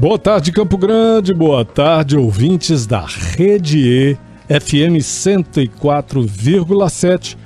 Boa 0.00 0.18
tarde, 0.18 0.50
Campo 0.50 0.76
Grande. 0.78 1.34
Boa 1.34 1.62
tarde, 1.62 2.16
ouvintes 2.16 2.86
da 2.86 3.04
Rede 3.04 3.86
E, 3.86 4.16
FM 4.48 4.96
104,7. 4.98 7.36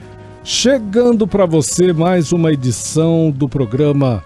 Chegando 0.45 1.27
para 1.27 1.47
você 1.47 1.93
mais 1.93 2.31
uma 2.31 2.53
edição 2.53 3.33
do 3.35 3.49
programa 3.49 4.23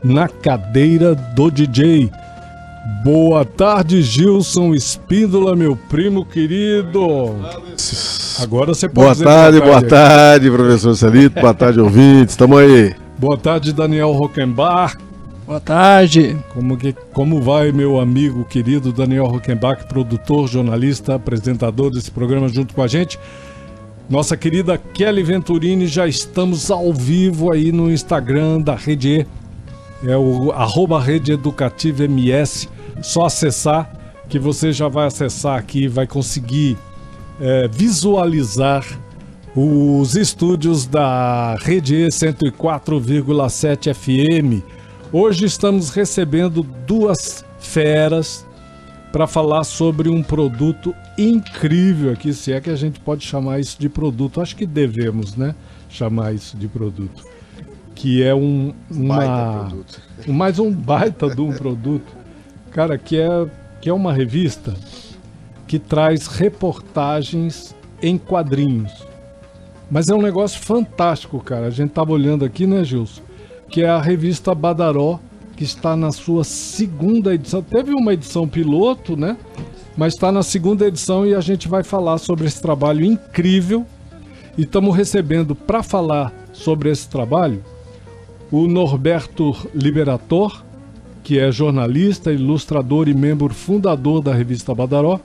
Na 0.00 0.28
Cadeira 0.28 1.16
do 1.16 1.50
DJ. 1.50 2.08
Boa 3.02 3.44
tarde, 3.44 4.00
Gilson 4.00 4.74
Espíndola, 4.74 5.56
meu 5.56 5.74
primo 5.74 6.24
querido. 6.24 7.34
Agora 8.40 8.76
você 8.76 8.88
pode 8.88 8.94
Boa 8.94 9.12
dizer 9.12 9.24
tarde, 9.24 9.60
boa 9.60 9.82
tarde, 9.82 10.48
professor 10.52 10.94
Celito. 10.94 11.40
Boa 11.40 11.52
tarde, 11.52 11.80
ouvintes. 11.80 12.36
Tamo 12.36 12.58
aí. 12.58 12.94
Boa 13.18 13.36
tarde, 13.36 13.72
Daniel 13.72 14.12
Rockenbach. 14.12 14.96
Boa 15.44 15.58
tarde. 15.58 16.38
Como, 16.54 16.76
que, 16.76 16.92
como 17.12 17.42
vai, 17.42 17.72
meu 17.72 17.98
amigo 17.98 18.44
querido 18.44 18.92
Daniel 18.92 19.26
Rockenbach, 19.26 19.86
produtor, 19.88 20.46
jornalista, 20.46 21.16
apresentador 21.16 21.90
desse 21.90 22.12
programa 22.12 22.48
junto 22.48 22.72
com 22.72 22.80
a 22.82 22.86
gente? 22.86 23.18
Nossa 24.08 24.36
querida 24.36 24.78
Kelly 24.78 25.22
Venturini, 25.24 25.88
já 25.88 26.06
estamos 26.06 26.70
ao 26.70 26.92
vivo 26.92 27.52
aí 27.52 27.72
no 27.72 27.90
Instagram 27.90 28.60
da 28.60 28.76
Rede 28.76 29.26
E, 30.04 30.08
é 30.08 30.16
o 30.16 30.52
arroba 30.52 31.00
Rede 31.00 31.32
Educativa 31.32 32.04
MS, 32.04 32.68
só 33.00 33.26
acessar 33.26 33.90
que 34.28 34.38
você 34.38 34.72
já 34.72 34.86
vai 34.86 35.08
acessar 35.08 35.58
aqui, 35.58 35.88
vai 35.88 36.06
conseguir 36.06 36.78
é, 37.40 37.66
visualizar 37.66 38.86
os 39.56 40.14
estúdios 40.14 40.86
da 40.86 41.56
Rede 41.60 41.96
E 41.96 42.06
104,7 42.06 43.92
FM. 43.92 44.81
Hoje 45.14 45.44
estamos 45.44 45.90
recebendo 45.90 46.62
duas 46.62 47.44
feras 47.58 48.46
para 49.12 49.26
falar 49.26 49.62
sobre 49.62 50.08
um 50.08 50.22
produto 50.22 50.94
incrível 51.18 52.12
aqui, 52.12 52.32
se 52.32 52.50
é 52.50 52.62
que 52.62 52.70
a 52.70 52.76
gente 52.76 52.98
pode 52.98 53.22
chamar 53.22 53.60
isso 53.60 53.78
de 53.78 53.90
produto. 53.90 54.40
Acho 54.40 54.56
que 54.56 54.64
devemos, 54.64 55.36
né? 55.36 55.54
Chamar 55.90 56.32
isso 56.32 56.56
de 56.56 56.66
produto. 56.66 57.26
Que 57.94 58.22
é 58.22 58.34
um 58.34 58.72
uma 58.90 59.70
mais 60.26 60.58
um 60.58 60.72
baita 60.72 61.28
de 61.28 61.42
um 61.42 61.52
produto, 61.52 62.10
cara, 62.70 62.96
que 62.96 63.18
é 63.18 63.28
que 63.82 63.90
é 63.90 63.92
uma 63.92 64.14
revista 64.14 64.72
que 65.66 65.78
traz 65.78 66.26
reportagens 66.26 67.74
em 68.00 68.16
quadrinhos. 68.16 69.06
Mas 69.90 70.08
é 70.08 70.14
um 70.14 70.22
negócio 70.22 70.58
fantástico, 70.58 71.38
cara. 71.38 71.66
A 71.66 71.70
gente 71.70 71.90
tava 71.90 72.12
olhando 72.12 72.46
aqui, 72.46 72.66
né, 72.66 72.82
Gilson? 72.82 73.20
Que 73.72 73.80
é 73.80 73.88
a 73.88 73.98
revista 73.98 74.54
Badaró, 74.54 75.18
que 75.56 75.64
está 75.64 75.96
na 75.96 76.12
sua 76.12 76.44
segunda 76.44 77.34
edição. 77.34 77.62
Teve 77.62 77.92
uma 77.94 78.12
edição 78.12 78.46
piloto, 78.46 79.16
né? 79.16 79.34
Mas 79.96 80.12
está 80.12 80.30
na 80.30 80.42
segunda 80.42 80.86
edição 80.86 81.26
e 81.26 81.34
a 81.34 81.40
gente 81.40 81.68
vai 81.68 81.82
falar 81.82 82.18
sobre 82.18 82.46
esse 82.46 82.60
trabalho 82.60 83.02
incrível. 83.02 83.86
E 84.58 84.62
estamos 84.62 84.94
recebendo 84.94 85.54
para 85.54 85.82
falar 85.82 86.30
sobre 86.52 86.90
esse 86.90 87.08
trabalho 87.08 87.64
o 88.50 88.66
Norberto 88.66 89.56
Liberator, 89.74 90.62
que 91.24 91.38
é 91.38 91.50
jornalista, 91.50 92.30
ilustrador 92.30 93.08
e 93.08 93.14
membro 93.14 93.54
fundador 93.54 94.20
da 94.20 94.34
revista 94.34 94.74
Badaró. 94.74 95.18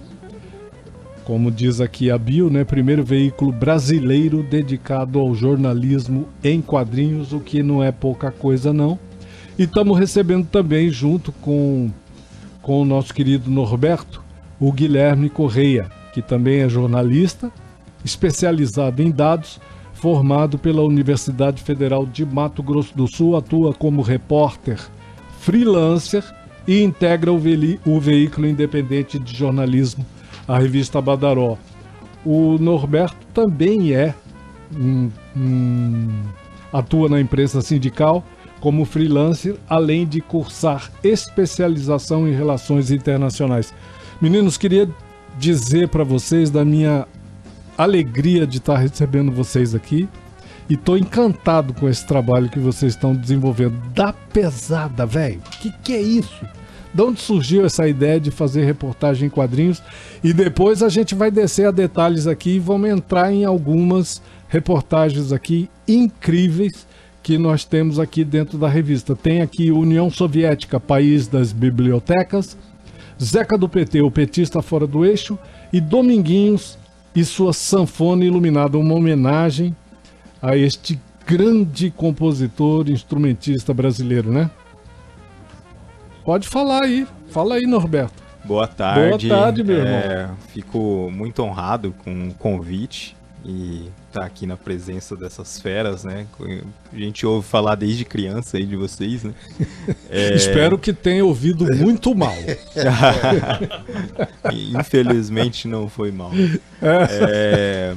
Como 1.28 1.52
diz 1.52 1.82
aqui 1.82 2.10
a 2.10 2.18
bio, 2.18 2.50
né, 2.50 2.64
primeiro 2.64 3.04
veículo 3.04 3.52
brasileiro 3.52 4.42
dedicado 4.42 5.20
ao 5.20 5.36
jornalismo 5.36 6.26
em 6.42 6.62
quadrinhos, 6.62 7.34
o 7.34 7.42
que 7.42 7.62
não 7.62 7.84
é 7.84 7.92
pouca 7.92 8.32
coisa 8.32 8.72
não. 8.72 8.98
E 9.60 9.64
estamos 9.64 10.00
recebendo 10.00 10.48
também, 10.48 10.90
junto 10.90 11.34
com, 11.34 11.92
com 12.62 12.82
o 12.82 12.86
nosso 12.86 13.14
querido 13.14 13.52
Norberto, 13.52 14.24
o 14.58 14.72
Guilherme 14.72 15.30
Correia, 15.30 15.92
que 16.14 16.22
também 16.22 16.62
é 16.62 16.70
jornalista, 16.70 17.52
especializado 18.06 19.04
em 19.04 19.12
dados, 19.12 19.60
formado 19.96 20.58
pela 20.58 20.82
Universidade 20.82 21.62
Federal 21.62 22.06
de 22.06 22.26
Mato 22.26 22.64
Grosso 22.64 22.96
do 22.96 23.06
Sul, 23.06 23.36
atua 23.36 23.74
como 23.74 24.02
repórter 24.02 24.80
freelancer 25.42 26.24
e 26.66 26.82
integra 26.82 27.34
o, 27.34 27.42
o 27.86 28.00
veículo 28.00 28.48
independente 28.48 29.20
de 29.20 29.36
jornalismo 29.36 30.06
a 30.48 30.58
revista 30.58 31.02
Badaró. 31.02 31.58
O 32.26 32.58
Norberto 32.58 33.26
também 33.34 33.94
é 33.94 34.14
um, 34.76 35.10
um, 35.36 36.24
atua 36.72 37.10
na 37.10 37.20
imprensa 37.20 37.62
sindical 37.62 38.24
como 38.60 38.86
freelancer, 38.86 39.56
além 39.70 40.08
de 40.08 40.20
cursar 40.20 40.92
especialização 41.04 42.28
em 42.28 42.34
relações 42.34 42.90
internacionais. 42.92 43.74
Meninos, 44.20 44.58
queria 44.58 44.90
dizer 45.38 45.90
para 45.90 46.04
vocês 46.04 46.50
da 46.50 46.66
minha 46.66 47.08
alegria 47.78 48.48
de 48.48 48.58
estar 48.58 48.78
recebendo 48.78 49.32
vocês 49.32 49.76
aqui 49.76 50.10
e 50.70 50.76
tô 50.76 50.98
encantado 50.98 51.74
com 51.74 51.88
esse 51.88 52.06
trabalho 52.06 52.50
que 52.50 52.60
vocês 52.60 52.94
estão 52.94 53.16
desenvolvendo. 53.16 53.78
Da 53.94 54.12
pesada, 54.12 55.06
velho. 55.06 55.40
Que 55.62 55.72
que 55.72 55.94
é 55.94 56.02
isso? 56.02 56.46
De 56.94 57.02
onde 57.02 57.20
surgiu 57.20 57.66
essa 57.66 57.88
ideia 57.88 58.20
de 58.20 58.32
fazer 58.32 58.64
reportagem 58.66 59.28
em 59.28 59.30
quadrinhos? 59.30 59.82
E 60.24 60.34
depois 60.34 60.82
a 60.82 60.90
gente 60.90 61.14
vai 61.14 61.30
descer 61.30 61.68
a 61.68 61.72
detalhes 61.72 62.28
aqui 62.28 62.56
e 62.56 62.60
vamos 62.60 62.90
entrar 62.90 63.32
em 63.32 63.46
algumas 63.46 64.22
reportagens 64.48 65.32
aqui 65.32 65.70
incríveis 65.88 66.88
que 67.22 67.38
nós 67.38 67.66
temos 67.66 68.00
aqui 68.00 68.24
dentro 68.24 68.58
da 68.58 68.70
revista. 68.70 69.16
Tem 69.16 69.42
aqui 69.42 69.70
União 69.72 70.10
Soviética, 70.10 70.80
país 70.80 71.28
das 71.28 71.52
bibliotecas, 71.52 72.58
Zeca 73.22 73.58
do 73.58 73.68
PT, 73.68 74.02
o 74.02 74.12
petista 74.12 74.62
fora 74.62 74.86
do 74.86 75.04
eixo, 75.04 75.38
e 75.74 75.82
Dominguinhos 75.82 76.78
e 77.16 77.26
sua 77.26 77.52
sanfona 77.52 78.24
iluminada, 78.24 78.78
uma 78.78 78.94
homenagem 78.94 79.76
a 80.42 80.56
este 80.56 81.00
grande 81.26 81.92
compositor, 81.92 82.90
instrumentista 82.90 83.74
brasileiro, 83.74 84.32
né? 84.32 84.50
Pode 86.28 86.50
falar 86.50 86.84
aí. 86.84 87.08
Fala 87.30 87.56
aí, 87.56 87.66
Norberto. 87.66 88.22
Boa 88.44 88.68
tarde. 88.68 89.30
Boa 89.30 89.40
tarde, 89.40 89.64
meu 89.64 89.78
é, 89.78 89.80
irmão. 89.80 90.38
Fico 90.50 91.10
muito 91.10 91.42
honrado 91.42 91.96
com 92.04 92.28
o 92.28 92.34
convite 92.34 93.16
e 93.46 93.90
estar 94.10 94.20
tá 94.20 94.26
aqui 94.26 94.46
na 94.46 94.58
presença 94.58 95.16
dessas 95.16 95.58
feras, 95.58 96.04
né? 96.04 96.28
A 96.92 96.98
gente 96.98 97.26
ouve 97.26 97.48
falar 97.48 97.76
desde 97.76 98.04
criança 98.04 98.58
aí 98.58 98.66
de 98.66 98.76
vocês, 98.76 99.24
né? 99.24 99.34
É... 100.10 100.36
Espero 100.36 100.78
que 100.78 100.92
tenha 100.92 101.24
ouvido 101.24 101.66
muito 101.78 102.14
mal. 102.14 102.36
Infelizmente 104.78 105.66
não 105.66 105.88
foi 105.88 106.12
mal. 106.12 106.32
É... 106.82 107.96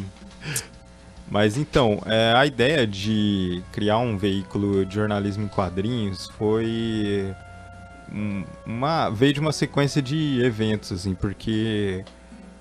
Mas 1.29 1.57
então, 1.57 2.01
é, 2.07 2.33
a 2.37 2.47
ideia 2.47 2.87
de 2.87 3.61
criar 3.73 3.99
um 3.99 4.17
veículo 4.17 4.87
de 4.87 4.95
jornalismo 4.95 5.47
em 5.47 5.49
quadrinhos 5.49 6.31
foi 6.39 7.35
uma 8.67 9.11
veio 9.11 9.35
de 9.35 9.41
uma 9.41 9.53
sequência 9.53 10.03
de 10.03 10.41
eventos 10.43 10.93
assim, 10.93 11.15
porque 11.15 12.05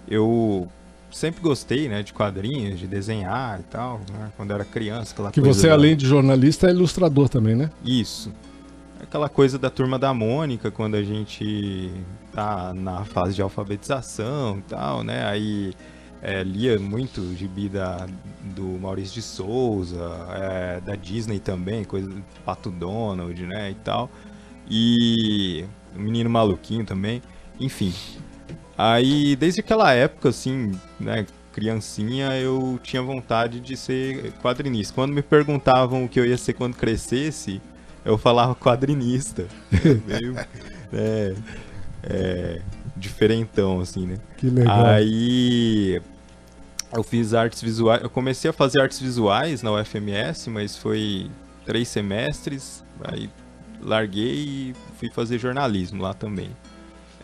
eu 0.08 0.68
sempre 1.12 1.42
gostei, 1.42 1.90
né, 1.90 2.04
de 2.04 2.14
quadrinhos, 2.14 2.80
de 2.80 2.88
desenhar 2.88 3.60
e 3.60 3.64
tal, 3.64 4.00
né, 4.12 4.32
quando 4.38 4.52
era 4.52 4.64
criança, 4.64 5.14
aquela 5.14 5.32
Que 5.32 5.42
você 5.42 5.68
da... 5.68 5.74
além 5.74 5.96
de 5.96 6.06
jornalista 6.06 6.68
é 6.68 6.72
ilustrador 6.72 7.30
também, 7.30 7.56
né? 7.56 7.72
Isso. 7.84 8.32
Aquela 9.02 9.30
coisa 9.30 9.58
da 9.58 9.70
turma 9.70 9.98
da 9.98 10.14
Mônica, 10.14 10.70
quando 10.70 10.96
a 10.96 11.04
gente 11.04 11.92
tá 12.34 12.74
na 12.74 13.06
fase 13.06 13.34
de 13.34 13.42
alfabetização 13.42 14.60
e 14.60 14.62
tal, 14.64 15.04
né? 15.04 15.26
Aí 15.26 15.74
é, 16.22 16.44
lia 16.44 16.78
muito 16.80 17.34
gibi 17.36 17.70
da, 17.70 18.06
do 18.56 18.64
Maurício 18.80 19.16
de 19.16 19.22
Souza, 19.22 20.12
é, 20.32 20.82
da 20.82 20.96
Disney 20.96 21.40
também, 21.40 21.84
coisa 21.84 22.10
do 22.10 22.22
Pato 22.46 22.70
Donald, 22.70 23.42
né, 23.46 23.72
e 23.72 23.76
tal. 23.76 24.10
E 24.70 25.66
o 25.96 26.00
menino 26.00 26.30
maluquinho 26.30 26.86
também. 26.86 27.22
Enfim. 27.60 27.94
Aí, 28.78 29.36
desde 29.36 29.60
aquela 29.60 29.92
época, 29.92 30.30
assim, 30.30 30.72
né, 31.00 31.26
criancinha, 31.52 32.38
eu 32.38 32.80
tinha 32.82 33.02
vontade 33.02 33.60
de 33.60 33.76
ser 33.76 34.32
quadrinista. 34.42 34.94
Quando 34.94 35.14
me 35.14 35.22
perguntavam 35.22 36.06
o 36.06 36.10
que 36.10 36.20
eu 36.20 36.26
ia 36.26 36.38
ser 36.38 36.54
quando 36.54 36.76
crescesse, 36.76 37.62
eu 38.06 38.18
falava 38.18 38.56
quadrinista. 38.56 39.48
Meio, 40.08 40.36
é, 40.94 41.36
é, 42.04 42.62
diferentão, 42.96 43.82
assim, 43.82 44.06
né? 44.06 44.18
Que 44.38 44.50
legal. 44.50 44.86
Aí 44.86 46.02
eu 46.96 47.04
fiz 47.04 47.34
artes 47.34 47.62
visuais. 47.62 48.02
Eu 48.02 48.10
comecei 48.10 48.50
a 48.50 48.54
fazer 48.54 48.82
artes 48.82 49.00
visuais 49.00 49.62
na 49.62 49.72
UFMS, 49.74 50.50
mas 50.50 50.78
foi 50.78 51.30
três 51.66 51.88
semestres. 51.88 52.84
Aí 53.04 53.30
larguei 53.82 54.34
e 54.36 54.76
fui 54.98 55.10
fazer 55.10 55.38
jornalismo 55.40 56.02
lá 56.02 56.14
também. 56.14 56.50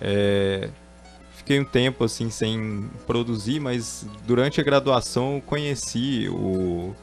É, 0.01 0.69
fiquei 1.35 1.59
um 1.59 1.65
tempo 1.65 2.03
assim 2.03 2.29
sem 2.29 2.89
produzir, 3.05 3.59
mas 3.59 4.05
durante 4.25 4.59
a 4.59 4.63
graduação 4.63 5.41
conheci 5.45 6.27
o 6.29 6.93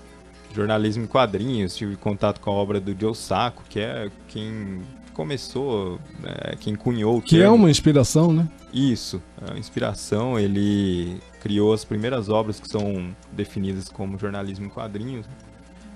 jornalismo 0.54 1.04
em 1.04 1.06
quadrinhos, 1.06 1.74
tive 1.74 1.96
contato 1.96 2.40
com 2.40 2.50
a 2.50 2.54
obra 2.54 2.78
do 2.80 2.94
Joe 2.98 3.14
Sacco, 3.14 3.62
que 3.68 3.80
é 3.80 4.10
quem 4.28 4.82
começou, 5.14 5.98
é, 6.24 6.56
quem 6.56 6.74
cunhou 6.74 7.18
o 7.18 7.22
Que 7.22 7.36
é 7.36 7.40
termo. 7.40 7.54
uma 7.56 7.70
inspiração, 7.70 8.32
né? 8.32 8.48
Isso, 8.72 9.22
a 9.50 9.58
inspiração, 9.58 10.38
ele 10.38 11.20
criou 11.40 11.72
as 11.72 11.84
primeiras 11.84 12.28
obras 12.28 12.58
que 12.60 12.68
são 12.68 13.14
definidas 13.32 13.88
como 13.88 14.18
jornalismo 14.18 14.66
em 14.66 14.68
quadrinhos. 14.68 15.26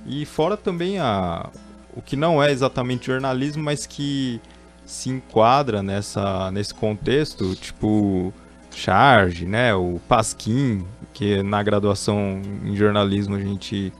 E 0.06 0.24
fora 0.24 0.56
também 0.56 0.98
a, 0.98 1.50
o 1.96 2.02
que 2.02 2.14
não 2.14 2.42
é 2.42 2.52
exatamente 2.52 3.06
jornalismo, 3.06 3.62
mas 3.62 3.86
que 3.86 4.40
se 4.84 5.10
enquadra 5.10 5.82
nessa, 5.82 6.50
nesse 6.52 6.72
contexto, 6.74 7.54
tipo 7.56 8.32
Charge, 8.70 9.46
né, 9.46 9.74
o 9.74 9.98
Pasquim, 10.06 10.86
que 11.14 11.42
na 11.42 11.62
graduação 11.62 12.42
em 12.62 12.76
jornalismo 12.76 13.34
a 13.34 13.40
gente 13.40 13.90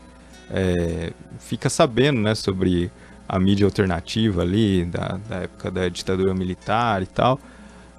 é, 0.50 1.12
fica 1.38 1.70
sabendo, 1.70 2.20
né, 2.20 2.34
sobre 2.34 2.92
a 3.26 3.38
mídia 3.38 3.64
alternativa 3.64 4.42
ali, 4.42 4.84
da, 4.84 5.18
da 5.28 5.36
época 5.36 5.70
da 5.70 5.88
ditadura 5.88 6.34
militar 6.34 7.02
e 7.02 7.06
tal. 7.06 7.40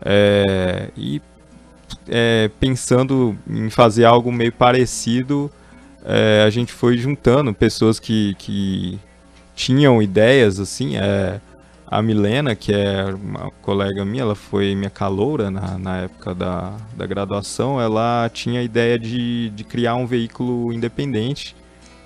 É, 0.05 0.91
e 0.95 1.19
é, 2.07 2.49
pensando 2.59 3.37
em 3.49 3.69
fazer 3.69 4.05
algo 4.05 4.31
meio 4.31 4.51
parecido, 4.51 5.51
é, 6.05 6.43
a 6.45 6.49
gente 6.49 6.71
foi 6.71 6.97
juntando 6.97 7.53
pessoas 7.53 7.99
que, 7.99 8.35
que 8.35 8.99
tinham 9.57 10.01
ideias 10.01 10.59
assim. 10.59 10.95
É, 10.95 11.41
a 11.89 12.01
Milena, 12.01 12.53
que 12.53 12.73
é 12.73 13.05
uma 13.05 13.49
colega 13.61 14.05
minha, 14.05 14.23
ela 14.23 14.35
foi 14.35 14.75
minha 14.75 14.89
caloura 14.89 15.49
na, 15.49 15.77
na 15.77 15.97
época 15.99 16.35
da, 16.35 16.73
da 16.95 17.05
graduação, 17.05 17.79
ela 17.79 18.29
tinha 18.31 18.59
a 18.59 18.63
ideia 18.63 18.99
de, 18.99 19.49
de 19.51 19.63
criar 19.63 19.95
um 19.95 20.05
veículo 20.05 20.73
independente 20.73 21.55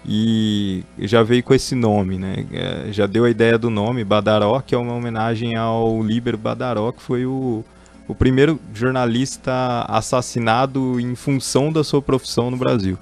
e 0.05 0.83
já 0.99 1.23
veio 1.23 1.43
com 1.43 1.53
esse 1.53 1.73
nome, 1.73 2.17
né? 2.17 2.45
É, 2.53 2.91
já 2.91 3.07
deu 3.07 3.25
a 3.25 3.29
ideia 3.29 3.57
do 3.57 3.71
nome, 3.71 4.03
Badaró, 4.03 4.61
que 4.61 4.73
é 4.73 4.77
uma 4.77 4.93
homenagem 4.93 5.55
ao 5.55 6.01
Líber 6.01 6.37
Badaró, 6.37 6.91
que 6.91 7.01
foi 7.01 7.25
o, 7.25 7.65
o 8.07 8.13
primeiro 8.13 8.59
jornalista 8.73 9.83
assassinado 9.87 10.99
em 10.99 11.15
função 11.15 11.71
da 11.71 11.83
sua 11.83 12.01
profissão 12.03 12.51
no 12.51 12.57
Brasil. 12.57 12.97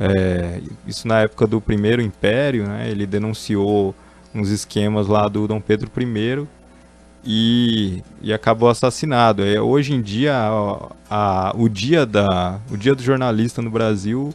É, 0.00 0.60
isso 0.86 1.06
na 1.06 1.20
época 1.20 1.46
do 1.46 1.60
Primeiro 1.60 2.00
Império, 2.02 2.66
né? 2.66 2.88
Ele 2.90 3.06
denunciou 3.06 3.94
uns 4.34 4.48
esquemas 4.48 5.06
lá 5.08 5.28
do 5.28 5.46
Dom 5.46 5.60
Pedro 5.60 5.90
I 6.00 6.46
e, 7.24 8.02
e 8.22 8.32
acabou 8.32 8.68
assassinado. 8.68 9.44
É, 9.44 9.60
hoje 9.60 9.92
em 9.94 10.00
dia, 10.00 10.34
a, 10.34 10.88
a- 11.10 11.52
o, 11.56 11.68
dia 11.68 12.06
da, 12.06 12.58
o 12.70 12.76
dia 12.76 12.94
do 12.94 13.02
jornalista 13.02 13.60
no 13.60 13.70
Brasil 13.70 14.32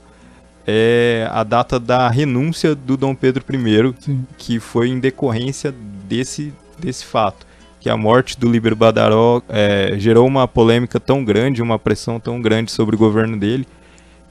é 0.67 1.27
a 1.31 1.43
data 1.43 1.79
da 1.79 2.09
renúncia 2.09 2.75
do 2.75 2.97
Dom 2.97 3.15
Pedro 3.15 3.43
I, 3.53 3.93
Sim. 3.99 4.25
que 4.37 4.59
foi 4.59 4.89
em 4.89 4.99
decorrência 4.99 5.73
desse, 6.07 6.53
desse 6.79 7.05
fato. 7.05 7.45
Que 7.79 7.89
a 7.89 7.97
morte 7.97 8.39
do 8.39 8.49
Líbero 8.49 8.75
Badaró 8.75 9.41
é, 9.47 9.93
gerou 9.97 10.25
uma 10.27 10.47
polêmica 10.47 10.99
tão 10.99 11.23
grande, 11.23 11.61
uma 11.61 11.77
pressão 11.77 12.19
tão 12.19 12.41
grande 12.41 12.71
sobre 12.71 12.95
o 12.95 12.99
governo 12.99 13.37
dele, 13.37 13.67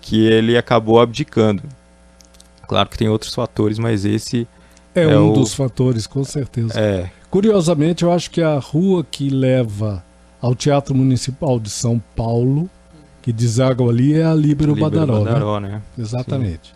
que 0.04 0.26
ele 0.26 0.54
acabou 0.56 1.00
abdicando. 1.00 1.62
Claro 2.68 2.88
que 2.90 2.98
tem 2.98 3.08
outros 3.08 3.34
fatores, 3.34 3.78
mas 3.78 4.04
esse 4.04 4.46
É, 4.94 5.02
É 5.04 5.18
um 5.18 5.30
o- 5.30 5.34
dos 5.34 5.54
fatores, 5.54 6.06
com 6.06 6.22
certeza. 6.22 6.78
é. 6.78 7.10
Curiosamente, 7.30 8.04
eu 8.04 8.12
acho 8.12 8.30
que 8.30 8.40
a 8.40 8.58
rua 8.60 9.04
que 9.10 9.28
leva 9.28 10.04
ao 10.40 10.54
Teatro 10.54 10.94
Municipal 10.94 11.58
de 11.58 11.68
São 11.68 12.00
Paulo, 12.14 12.70
que 13.22 13.32
deságua 13.32 13.90
ali, 13.90 14.12
é 14.14 14.24
a 14.24 14.34
Líbero 14.34 14.72
Líbero 14.74 14.90
Badaró, 14.98 15.18
né? 15.24 15.32
Badaró, 15.32 15.58
né? 15.60 15.82
Exatamente. 15.98 16.72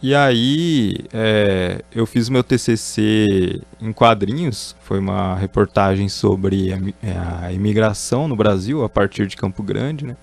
E 0.00 0.14
aí, 0.14 0.98
é, 1.12 1.82
eu 1.90 2.06
fiz 2.06 2.28
o 2.28 2.32
meu 2.32 2.44
TCC 2.44 3.60
em 3.80 3.92
quadrinhos. 3.92 4.76
Foi 4.82 4.98
uma 5.00 5.34
reportagem 5.34 6.08
sobre 6.08 6.72
a, 6.72 6.76
mi- 6.78 6.94
a 7.42 7.50
imigração 7.52 8.28
no 8.28 8.36
Brasil 8.36 8.84
a 8.84 8.88
partir 8.88 9.26
de 9.26 9.36
Campo 9.36 9.62
Grande, 9.64 10.04
né? 10.04 10.16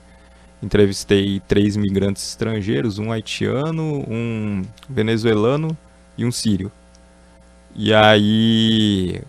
Entrevistei 0.63 1.41
três 1.45 1.75
imigrantes 1.75 2.29
estrangeiros, 2.29 2.97
um 2.97 3.11
haitiano, 3.11 4.05
um 4.09 4.61
venezuelano 4.89 5.77
e 6.17 6.25
um 6.25 6.31
sírio. 6.31 6.71
E 7.75 7.93
aí, 7.93 9.21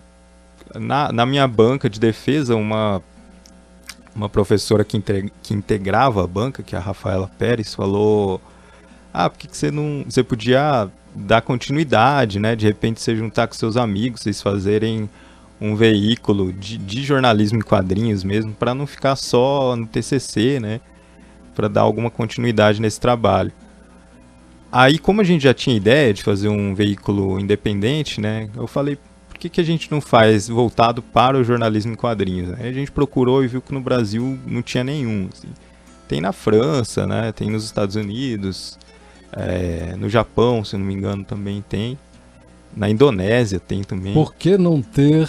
na, 0.77 1.11
na 1.11 1.27
minha 1.27 1.49
banca 1.49 1.91
de 1.91 1.99
defesa, 1.99 2.55
uma, 2.55 3.03
uma 4.15 4.29
professora 4.29 4.85
que, 4.85 5.03
que 5.43 5.53
integrava 5.53 6.23
a 6.23 6.27
banca, 6.27 6.63
que 6.63 6.77
é 6.77 6.79
a 6.79 6.81
Rafaela 6.81 7.29
Pérez, 7.37 7.75
falou 7.75 8.41
ah, 9.13 9.29
por 9.29 9.39
que, 9.39 9.49
que 9.49 9.57
você 9.57 9.73
não. 9.73 10.05
Você 10.09 10.23
podia 10.23 10.89
dar 11.15 11.43
continuidade, 11.43 12.39
né? 12.39 12.55
De 12.55 12.65
repente 12.65 13.01
você 13.01 13.17
juntar 13.17 13.49
com 13.49 13.55
seus 13.55 13.77
amigos, 13.77 14.21
vocês 14.21 14.41
fazerem 14.41 15.11
um 15.61 15.75
veículo 15.75 16.53
de, 16.53 16.79
de 16.79 17.03
jornalismo 17.03 17.59
em 17.59 17.63
quadrinhos 17.63 18.23
mesmo, 18.23 18.53
para 18.53 18.73
não 18.73 18.87
ficar 18.87 19.17
só 19.17 19.75
no 19.75 19.87
TCC, 19.87 20.61
né? 20.61 20.81
Para 21.55 21.69
dar 21.69 21.83
alguma 21.83 22.11
continuidade 22.11 22.81
nesse 22.81 23.01
trabalho. 23.01 23.53
Aí, 24.71 24.99
como 24.99 25.21
a 25.21 25.25
gente 25.25 25.43
já 25.43 25.55
tinha 25.55 25.77
ideia 25.77 26.13
de 26.13 26.23
fazer 26.23 26.49
um 26.49 26.75
veículo 26.75 27.39
independente, 27.39 28.21
né? 28.21 28.49
Eu 28.57 28.67
falei, 28.67 28.99
por 29.29 29.39
que, 29.39 29.49
que 29.49 29.61
a 29.61 29.65
gente 29.65 29.89
não 29.91 30.01
faz 30.01 30.49
voltado 30.49 31.01
para 31.01 31.39
o 31.39 31.45
jornalismo 31.45 31.93
em 31.93 31.97
quadrinhos? 31.97 32.53
Aí 32.59 32.69
a 32.69 32.73
gente 32.73 32.91
procurou 32.91 33.45
e 33.45 33.47
viu 33.47 33.63
que 33.63 33.73
no 33.73 33.81
Brasil 33.81 34.37
não 34.45 34.63
tinha 34.63 34.83
nenhum. 34.83 35.29
assim. 35.33 35.49
Tem 36.09 36.21
na 36.21 36.33
França, 36.33 37.07
né? 37.07 37.31
Tem 37.31 37.49
nos 37.49 37.65
Estados 37.65 37.95
Unidos, 37.95 38.77
é, 39.33 39.95
no 39.97 40.09
Japão, 40.09 40.65
se 40.65 40.77
não 40.77 40.85
me 40.85 40.95
engano, 40.95 41.25
também 41.25 41.65
tem. 41.69 41.99
Na 42.77 42.91
Indonésia 42.91 43.61
tem 43.61 43.83
também. 43.83 44.13
Por 44.13 44.35
que 44.35 44.59
não 44.59 44.83
ter 44.83 45.29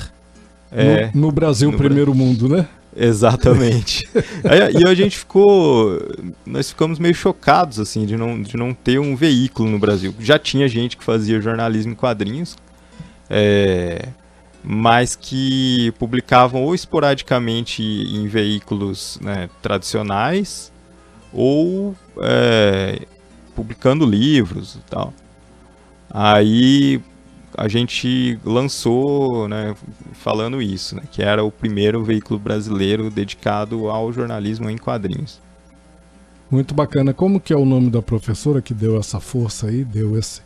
É, 0.72 1.12
no, 1.14 1.28
no 1.28 1.32
Brasil 1.32 1.72
no 1.72 1.78
primeiro 1.78 2.14
mundo, 2.16 2.50
né? 2.50 2.68
Exatamente. 2.96 4.04
E 4.46 4.88
a 4.88 4.94
gente 4.94 5.18
ficou. 5.18 6.00
Nós 6.46 6.70
ficamos 6.70 7.00
meio 7.00 7.14
chocados, 7.14 7.80
assim, 7.80 8.06
de 8.06 8.16
não, 8.16 8.42
de 8.42 8.56
não 8.56 8.74
ter 8.74 9.00
um 9.00 9.16
veículo 9.16 9.70
no 9.70 9.80
Brasil. 9.80 10.14
Já 10.20 10.38
tinha 10.38 10.68
gente 10.68 10.96
que 10.96 11.04
fazia 11.04 11.42
jornalismo 11.42 11.92
em 11.92 11.96
quadrinhos, 11.96 12.56
é, 13.30 14.10
mas 14.64 15.16
que 15.16 15.94
publicavam 16.00 16.64
ou 16.64 16.74
esporadicamente 16.74 17.84
em 17.84 18.28
veículos 18.28 19.20
né, 19.22 19.50
tradicionais 19.62 20.72
ou 21.34 21.96
é, 22.22 23.02
publicando 23.56 24.06
livros 24.06 24.76
e 24.76 24.90
tal. 24.90 25.14
Aí 26.10 27.02
a 27.58 27.68
gente 27.68 28.40
lançou, 28.44 29.48
né, 29.48 29.76
falando 30.14 30.62
isso, 30.62 30.96
né, 30.96 31.04
que 31.12 31.22
era 31.22 31.44
o 31.44 31.52
primeiro 31.52 32.04
veículo 32.04 32.40
brasileiro 32.40 33.10
dedicado 33.10 33.90
ao 33.90 34.12
jornalismo 34.12 34.70
em 34.70 34.78
quadrinhos. 34.78 35.42
Muito 36.50 36.74
bacana. 36.74 37.14
Como 37.14 37.40
que 37.40 37.52
é 37.54 37.58
o 37.58 37.66
nome 37.66 37.90
da 37.90 38.02
professora 38.02 38.62
que 38.62 38.74
deu 38.74 39.00
essa 39.00 39.20
força 39.20 39.68
aí, 39.68 39.84
deu 39.84 40.18
esse, 40.18 40.42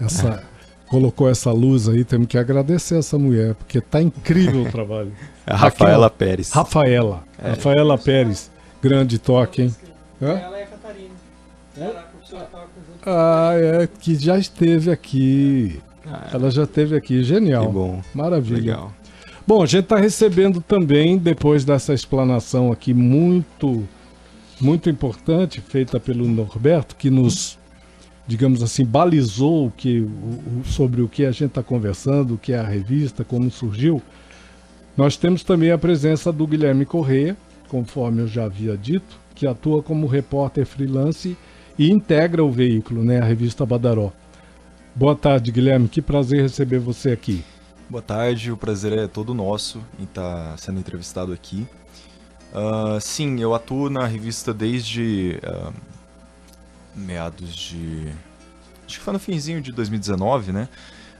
essa, 0.00 0.42
colocou 0.88 1.28
essa 1.28 1.52
luz 1.52 1.88
aí? 1.88 2.04
Temos 2.04 2.26
que 2.26 2.36
agradecer 2.36 2.98
essa 2.98 3.18
mulher, 3.18 3.54
porque 3.54 3.80
tá 3.80 4.02
incrível 4.02 4.62
o 4.62 4.70
trabalho. 4.70 5.12
É 5.46 5.52
a 5.54 5.56
Rafaela 5.56 6.10
Pérez. 6.10 6.50
Rafaela. 6.50 7.22
É. 7.38 7.50
Rafaela 7.50 7.96
Pérez. 7.96 8.50
Grande 8.82 9.18
toque, 9.18 9.62
hein? 9.62 9.76
Hã? 10.20 10.38
Ela 10.38 10.58
é 10.58 10.62
a 10.62 10.66
Catarina. 10.66 11.14
Ela, 11.76 12.00
a 12.00 12.02
professora 12.02 12.48
junto. 12.76 13.08
Ah, 13.08 13.52
é, 13.54 13.86
que 13.86 14.14
já 14.16 14.38
esteve 14.38 14.90
aqui. 14.90 15.80
Ah, 16.10 16.30
Ela 16.32 16.50
já 16.50 16.64
esteve 16.64 16.94
aqui. 16.96 17.18
que 17.18 17.22
Genial. 17.22 17.70
bom, 17.72 18.00
Maravilha. 18.14 18.56
legal. 18.60 18.92
Bom, 19.46 19.62
a 19.62 19.66
gente 19.66 19.84
está 19.84 19.96
recebendo 19.96 20.60
também, 20.60 21.16
depois 21.18 21.64
dessa 21.64 21.94
explanação 21.94 22.72
aqui 22.72 22.92
muito, 22.92 23.84
muito 24.60 24.90
importante, 24.90 25.60
feita 25.60 26.00
pelo 26.00 26.26
Norberto, 26.26 26.96
que 26.96 27.10
nos, 27.10 27.56
digamos 28.26 28.62
assim, 28.62 28.84
balizou 28.84 29.66
o 29.66 29.70
que, 29.70 30.00
o- 30.00 30.64
sobre 30.64 31.00
o 31.00 31.08
que 31.08 31.24
a 31.24 31.30
gente 31.30 31.46
está 31.50 31.62
conversando, 31.62 32.34
o 32.34 32.38
que 32.38 32.52
é 32.52 32.58
a 32.58 32.64
revista, 32.66 33.22
como 33.24 33.50
surgiu. 33.50 34.02
Nós 34.96 35.16
temos 35.16 35.44
também 35.44 35.70
a 35.70 35.78
presença 35.78 36.32
do 36.32 36.46
Guilherme 36.46 36.84
Correia, 36.84 37.36
conforme 37.68 38.22
eu 38.22 38.26
já 38.26 38.44
havia 38.46 38.76
dito, 38.76 39.16
que 39.34 39.46
atua 39.46 39.82
como 39.82 40.06
repórter 40.06 40.64
freelance 40.66 41.36
e 41.78 41.90
integra 41.90 42.42
o 42.42 42.50
veículo, 42.50 43.04
né, 43.04 43.20
a 43.20 43.24
revista 43.24 43.64
Badaró. 43.66 44.10
Boa 44.96 45.14
tarde, 45.14 45.52
Guilherme. 45.52 45.88
Que 45.88 46.00
prazer 46.00 46.40
receber 46.40 46.78
você 46.78 47.10
aqui. 47.10 47.44
Boa 47.86 48.00
tarde, 48.00 48.50
o 48.50 48.56
prazer 48.56 48.94
é 48.94 49.06
todo 49.06 49.34
nosso 49.34 49.84
em 49.98 50.04
estar 50.04 50.52
tá 50.52 50.56
sendo 50.56 50.80
entrevistado 50.80 51.34
aqui. 51.34 51.66
Uh, 52.50 52.98
sim, 52.98 53.38
eu 53.38 53.54
atuo 53.54 53.90
na 53.90 54.06
revista 54.06 54.54
desde 54.54 55.38
uh, 55.44 55.70
meados 56.94 57.54
de. 57.54 58.08
Acho 58.86 58.98
que 58.98 59.04
foi 59.04 59.12
no 59.12 59.18
finzinho 59.18 59.60
de 59.60 59.70
2019, 59.70 60.50
né? 60.52 60.66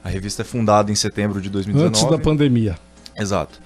A 0.03 0.09
revista 0.09 0.41
é 0.41 0.45
fundada 0.45 0.91
em 0.91 0.95
setembro 0.95 1.39
de 1.39 1.47
2019. 1.47 1.87
Antes 1.87 2.09
da 2.09 2.17
pandemia. 2.17 2.79
Exato. 3.15 3.61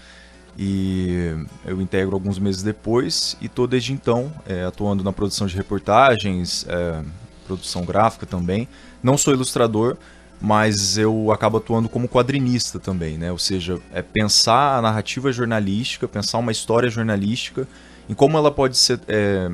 E 0.58 1.34
eu 1.66 1.82
integro 1.82 2.14
alguns 2.14 2.38
meses 2.38 2.62
depois 2.62 3.38
e 3.40 3.46
estou 3.46 3.66
desde 3.66 3.94
então 3.94 4.30
é, 4.46 4.66
atuando 4.66 5.06
na 5.06 5.14
produção 5.14 5.48
de 5.48 5.56
reportagens, 5.56 6.66
é, 6.68 7.02
produção 7.48 7.86
gráfica 7.86 8.26
também. 8.26 8.68
Não 9.04 9.18
sou 9.18 9.34
ilustrador, 9.34 9.98
mas 10.42 10.98
eu 10.98 11.32
acabo 11.32 11.58
atuando 11.58 11.88
como 11.88 12.10
quadrinista 12.10 12.80
também, 12.80 13.18
né? 13.18 13.32
Ou 13.32 13.38
seja, 13.38 13.80
é 13.94 14.02
pensar 14.02 14.78
a 14.78 14.82
narrativa 14.82 15.32
jornalística, 15.32 16.08
pensar 16.08 16.40
uma 16.40 16.52
história 16.52 16.90
jornalística 16.90 17.68
em 18.10 18.14
como 18.14 18.38
ela 18.38 18.52
pode 18.52 18.78
ser 18.78 19.00
é, 19.08 19.50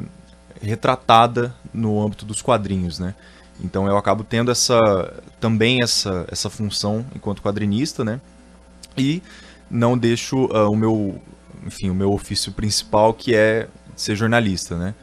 retratada 0.61 1.53
no 1.73 2.01
âmbito 2.03 2.25
dos 2.25 2.41
quadrinhos, 2.41 2.99
né? 2.99 3.13
Então 3.59 3.87
eu 3.87 3.97
acabo 3.97 4.23
tendo 4.23 4.51
essa 4.51 5.13
também 5.39 5.81
essa, 5.81 6.25
essa 6.31 6.49
função 6.49 7.05
enquanto 7.15 7.41
quadrinista, 7.41 8.05
né? 8.05 8.21
E 8.97 9.21
não 9.69 9.97
deixo 9.97 10.45
uh, 10.45 10.71
o 10.71 10.75
meu 10.75 11.21
enfim 11.65 11.89
o 11.89 11.95
meu 11.95 12.13
ofício 12.13 12.51
principal 12.51 13.13
que 13.13 13.35
é 13.35 13.67
ser 13.95 14.15
jornalista, 14.15 14.77
né? 14.77 14.93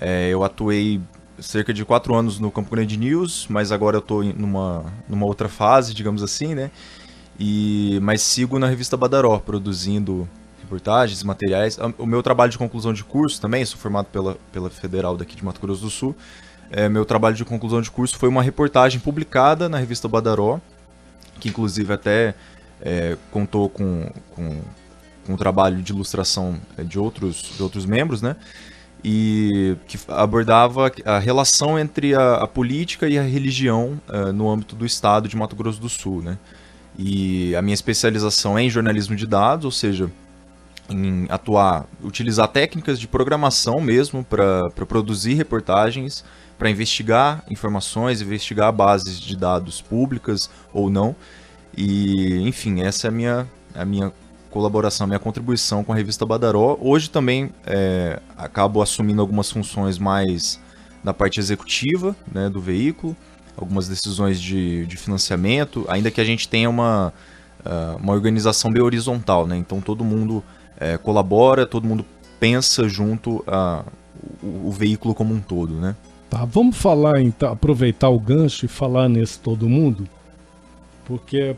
É, 0.00 0.28
eu 0.28 0.42
atuei 0.44 1.00
cerca 1.38 1.72
de 1.72 1.84
quatro 1.84 2.14
anos 2.14 2.38
no 2.38 2.50
Campo 2.50 2.70
Grande 2.70 2.96
News, 2.96 3.46
mas 3.48 3.72
agora 3.72 3.96
eu 3.96 4.00
estou 4.00 4.22
numa, 4.22 4.84
numa 5.08 5.26
outra 5.26 5.48
fase, 5.48 5.94
digamos 5.94 6.22
assim, 6.22 6.54
né? 6.54 6.70
E, 7.38 7.98
mas 8.02 8.22
sigo 8.22 8.58
na 8.58 8.68
revista 8.68 8.96
Badaró, 8.96 9.38
produzindo 9.38 10.28
reportagens, 10.60 11.22
materiais. 11.22 11.78
O 11.98 12.06
meu 12.06 12.22
trabalho 12.22 12.50
de 12.50 12.58
conclusão 12.58 12.92
de 12.92 13.04
curso 13.04 13.40
também, 13.40 13.64
sou 13.64 13.78
formado 13.78 14.06
pela, 14.06 14.36
pela 14.52 14.70
Federal 14.70 15.16
daqui 15.16 15.36
de 15.36 15.44
Mato 15.44 15.60
Grosso 15.60 15.82
do 15.82 15.90
Sul. 15.90 16.14
É, 16.70 16.88
meu 16.88 17.04
trabalho 17.04 17.36
de 17.36 17.44
conclusão 17.44 17.82
de 17.82 17.90
curso 17.90 18.16
foi 18.16 18.28
uma 18.28 18.42
reportagem 18.42 18.98
publicada 19.00 19.68
na 19.68 19.78
revista 19.78 20.08
Badaró, 20.08 20.60
que 21.38 21.48
inclusive 21.48 21.92
até 21.92 22.34
é, 22.80 23.16
contou 23.30 23.68
com, 23.68 24.10
com, 24.30 24.60
com 25.26 25.32
um 25.34 25.36
trabalho 25.36 25.82
de 25.82 25.92
ilustração 25.92 26.58
é, 26.78 26.82
de 26.82 26.98
outros, 26.98 27.52
de 27.56 27.62
outros 27.62 27.84
membros, 27.84 28.22
né? 28.22 28.36
E 29.04 29.76
que 29.86 29.98
abordava 30.08 30.90
a 31.04 31.18
relação 31.18 31.78
entre 31.78 32.14
a, 32.14 32.34
a 32.36 32.46
política 32.46 33.08
e 33.08 33.18
a 33.18 33.22
religião 33.22 34.00
uh, 34.08 34.32
no 34.32 34.48
âmbito 34.48 34.76
do 34.76 34.86
estado 34.86 35.28
de 35.28 35.36
Mato 35.36 35.56
Grosso 35.56 35.80
do 35.80 35.88
Sul, 35.88 36.22
né? 36.22 36.38
E 36.98 37.54
a 37.56 37.62
minha 37.62 37.74
especialização 37.74 38.58
é 38.58 38.62
em 38.62 38.70
jornalismo 38.70 39.16
de 39.16 39.26
dados, 39.26 39.64
ou 39.64 39.70
seja, 39.70 40.10
em 40.88 41.26
atuar, 41.28 41.86
utilizar 42.02 42.48
técnicas 42.48 43.00
de 43.00 43.08
programação 43.08 43.80
mesmo 43.80 44.22
para 44.22 44.70
produzir 44.86 45.34
reportagens, 45.34 46.24
para 46.58 46.70
investigar 46.70 47.42
informações, 47.50 48.20
investigar 48.20 48.72
bases 48.72 49.18
de 49.18 49.36
dados 49.36 49.80
públicas 49.80 50.50
ou 50.72 50.90
não. 50.90 51.16
E, 51.76 52.46
enfim, 52.46 52.82
essa 52.82 53.06
é 53.06 53.08
a 53.08 53.10
minha, 53.10 53.48
a 53.74 53.84
minha 53.84 54.12
colaboração, 54.52 55.06
minha 55.06 55.18
contribuição 55.18 55.82
com 55.82 55.92
a 55.92 55.96
revista 55.96 56.26
Badaró. 56.26 56.76
Hoje 56.80 57.10
também 57.10 57.50
é, 57.66 58.20
acabo 58.36 58.82
assumindo 58.82 59.20
algumas 59.20 59.50
funções 59.50 59.98
mais 59.98 60.60
da 61.02 61.12
parte 61.12 61.40
executiva 61.40 62.14
né, 62.32 62.48
do 62.48 62.60
veículo, 62.60 63.16
algumas 63.56 63.88
decisões 63.88 64.40
de, 64.40 64.86
de 64.86 64.96
financiamento, 64.96 65.84
ainda 65.88 66.10
que 66.10 66.20
a 66.20 66.24
gente 66.24 66.48
tenha 66.48 66.70
uma, 66.70 67.12
uh, 67.64 67.96
uma 67.96 68.12
organização 68.12 68.70
bem 68.70 68.82
horizontal, 68.82 69.46
né? 69.46 69.56
então 69.56 69.80
todo 69.80 70.04
mundo 70.04 70.44
é, 70.78 70.96
colabora, 70.96 71.66
todo 71.66 71.86
mundo 71.86 72.04
pensa 72.38 72.88
junto 72.88 73.42
a, 73.46 73.84
o, 74.42 74.68
o, 74.68 74.70
veículo 74.70 75.14
como 75.14 75.34
um 75.34 75.40
todo. 75.40 75.74
Né? 75.74 75.96
Tá, 76.30 76.44
vamos 76.44 76.76
falar, 76.76 77.20
então, 77.20 77.52
aproveitar 77.52 78.10
o 78.10 78.20
gancho 78.20 78.66
e 78.66 78.68
falar 78.68 79.08
nesse 79.08 79.38
todo 79.40 79.68
mundo, 79.68 80.08
porque 81.04 81.56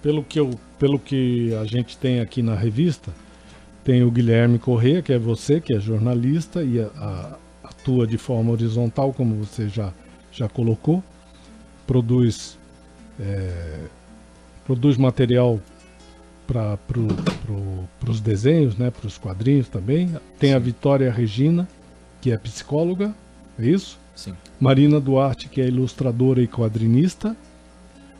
pelo 0.00 0.22
que, 0.22 0.40
eu, 0.40 0.50
pelo 0.78 0.98
que 0.98 1.54
a 1.54 1.64
gente 1.64 1.96
tem 1.96 2.20
aqui 2.20 2.42
na 2.42 2.54
revista, 2.54 3.12
tem 3.84 4.02
o 4.02 4.10
Guilherme 4.10 4.58
Corrêa, 4.58 5.02
que 5.02 5.12
é 5.12 5.18
você, 5.18 5.60
que 5.60 5.74
é 5.74 5.80
jornalista 5.80 6.62
e 6.62 6.80
a, 6.80 6.86
a, 6.96 7.38
atua 7.64 8.06
de 8.06 8.18
forma 8.18 8.52
horizontal, 8.52 9.12
como 9.12 9.34
você 9.36 9.68
já, 9.68 9.92
já 10.30 10.48
colocou, 10.48 11.02
produz, 11.86 12.58
é, 13.18 13.86
produz 14.64 14.96
material 14.96 15.60
para 16.46 16.76
pro, 16.78 17.06
pro, 17.44 18.10
os 18.10 18.20
desenhos, 18.20 18.76
né, 18.76 18.90
para 18.90 19.06
os 19.06 19.18
quadrinhos 19.18 19.68
também. 19.68 20.14
Tem 20.38 20.50
Sim. 20.50 20.56
a 20.56 20.58
Vitória 20.58 21.12
Regina, 21.12 21.68
que 22.20 22.30
é 22.30 22.38
psicóloga, 22.38 23.14
é 23.58 23.66
isso? 23.66 23.98
Sim. 24.14 24.34
Marina 24.60 25.00
Duarte, 25.00 25.48
que 25.48 25.60
é 25.60 25.66
ilustradora 25.66 26.42
e 26.42 26.48
quadrinista 26.48 27.36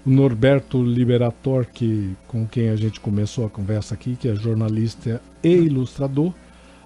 o 0.09 0.11
Norberto 0.11 0.83
Liberator, 0.83 1.67
que, 1.67 2.17
com 2.27 2.47
quem 2.47 2.71
a 2.71 2.77
gente 2.77 2.99
começou 2.99 3.45
a 3.45 3.50
conversa 3.50 3.93
aqui, 3.93 4.17
que 4.17 4.27
é 4.27 4.35
jornalista 4.35 5.21
e 5.45 5.50
ilustrador, 5.50 6.33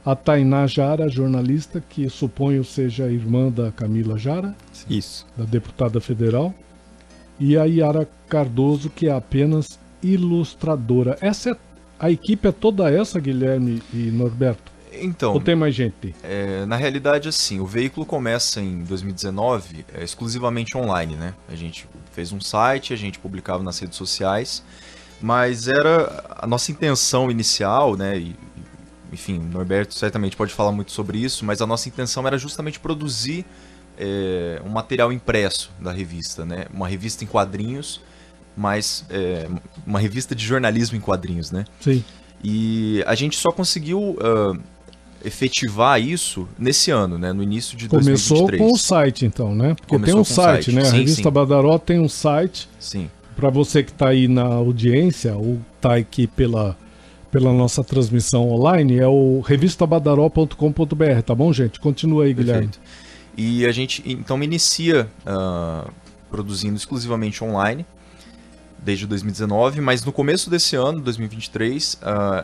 a 0.05 0.17
Tainá 0.17 0.67
Jara, 0.67 1.09
jornalista, 1.09 1.81
que 1.81 2.11
suponho 2.11 2.65
seja 2.65 3.13
irmã 3.13 3.49
da 3.49 3.71
Camila 3.71 4.19
Jara, 4.19 4.57
Isso. 4.91 5.25
da 5.37 5.45
deputada 5.45 6.01
federal, 6.01 6.53
e 7.39 7.57
a 7.57 7.63
Yara 7.65 8.09
Cardoso, 8.29 8.91
que 8.91 9.07
é 9.07 9.13
apenas 9.13 9.79
ilustradora. 10.03 11.17
Essa 11.21 11.51
é, 11.51 11.57
a 12.01 12.11
equipe 12.11 12.49
é 12.49 12.53
toda 12.53 12.91
essa, 12.91 13.21
Guilherme 13.21 13.81
e 13.95 14.11
Norberto? 14.11 14.72
Então. 15.01 15.35
Ou 15.35 15.41
tem 15.41 15.55
mais 15.55 15.75
gente? 15.75 16.15
É, 16.23 16.65
na 16.67 16.77
realidade, 16.77 17.29
assim, 17.29 17.61
o 17.61 17.67
veículo 17.67 18.05
começa 18.05 18.61
em 18.61 18.83
2019 18.85 19.85
é, 19.95 20.05
exclusivamente 20.05 20.77
online, 20.77 21.17
né? 21.17 21.35
A 21.49 21.55
gente 21.55 21.89
fez 22.13 22.33
um 22.33 22.41
site, 22.41 22.93
a 22.93 22.97
gente 22.97 23.19
publicava 23.19 23.63
nas 23.63 23.79
redes 23.79 23.97
sociais, 23.97 24.63
mas 25.21 25.69
era 25.69 26.25
a 26.39 26.47
nossa 26.47 26.71
intenção 26.71 27.31
inicial, 27.31 27.97
né? 27.97 28.19
E, 28.19 28.37
enfim, 29.13 29.39
o 29.39 29.43
Norberto 29.43 29.95
certamente 29.95 30.37
pode 30.37 30.53
falar 30.53 30.73
muito 30.73 30.93
sobre 30.93 31.19
isso, 31.19 31.45
mas 31.45 31.61
a 31.61 31.67
nossa 31.67 31.89
intenção 31.89 32.27
era 32.27 32.37
justamente 32.39 32.81
produzir 32.81 33.45
é, 33.99 34.61
um 34.65 34.71
material 34.71 35.13
impresso 35.13 35.71
da 35.81 35.93
revista, 35.93 36.45
né? 36.45 36.67
Uma 36.73 36.89
revista 36.89 37.25
em 37.25 37.27
quadrinhos, 37.27 38.01
mas 38.57 39.05
é, 39.09 39.49
uma 39.87 39.99
revista 39.99 40.35
de 40.35 40.45
jornalismo 40.45 40.97
em 40.97 41.01
quadrinhos, 41.01 41.51
né? 41.51 41.65
Sim. 41.81 42.05
E 42.45 43.03
a 43.07 43.15
gente 43.15 43.37
só 43.37 43.53
conseguiu 43.53 44.01
uh, 44.01 44.59
efetivar 45.25 46.01
isso 46.01 46.49
nesse 46.59 46.91
ano, 46.91 47.19
né? 47.19 47.33
No 47.33 47.43
início 47.43 47.77
de 47.77 47.89
Começou 47.89 48.47
2023. 48.47 48.61
com 48.61 48.75
o 48.75 48.79
site, 48.79 49.27
então, 49.27 49.55
né? 49.55 49.75
Porque 49.75 49.95
Começou 49.95 50.15
tem 50.15 50.21
um 50.21 50.25
site, 50.25 50.65
site, 50.65 50.75
né? 50.75 50.85
Sim, 50.85 50.89
a 50.89 50.93
revista 50.93 51.23
sim. 51.23 51.31
Badaró 51.31 51.79
tem 51.79 52.01
um 52.01 52.09
site. 52.09 52.69
Sim. 52.79 53.11
Para 53.37 53.51
você 53.51 53.83
que 53.83 53.91
está 53.91 54.09
aí 54.09 54.29
na 54.29 54.45
audiência 54.45 55.35
ou 55.35 55.59
está 55.77 55.97
aqui 55.97 56.27
pela, 56.27 56.77
pela 57.31 57.53
nossa 57.53 57.83
transmissão 57.83 58.51
online, 58.51 58.99
é 58.99 59.07
o 59.07 59.41
revistabadaró.com.br, 59.41 61.23
tá 61.25 61.35
bom, 61.35 61.53
gente? 61.53 61.81
Continua 61.81 62.25
aí, 62.25 62.35
Guilherme. 62.35 62.69
Perfeito. 62.69 62.81
E 63.37 63.65
a 63.65 63.73
gente 63.73 64.03
então 64.07 64.43
inicia 64.43 65.09
uh, 65.27 65.91
produzindo 66.31 66.77
exclusivamente 66.77 67.43
online 67.43 67.87
desde 68.85 69.07
2019, 69.07 69.81
mas 69.81 70.05
no 70.05 70.13
começo 70.13 70.51
desse 70.51 70.77
ano, 70.77 71.01
2023, 71.01 71.95
uh, 71.95 71.99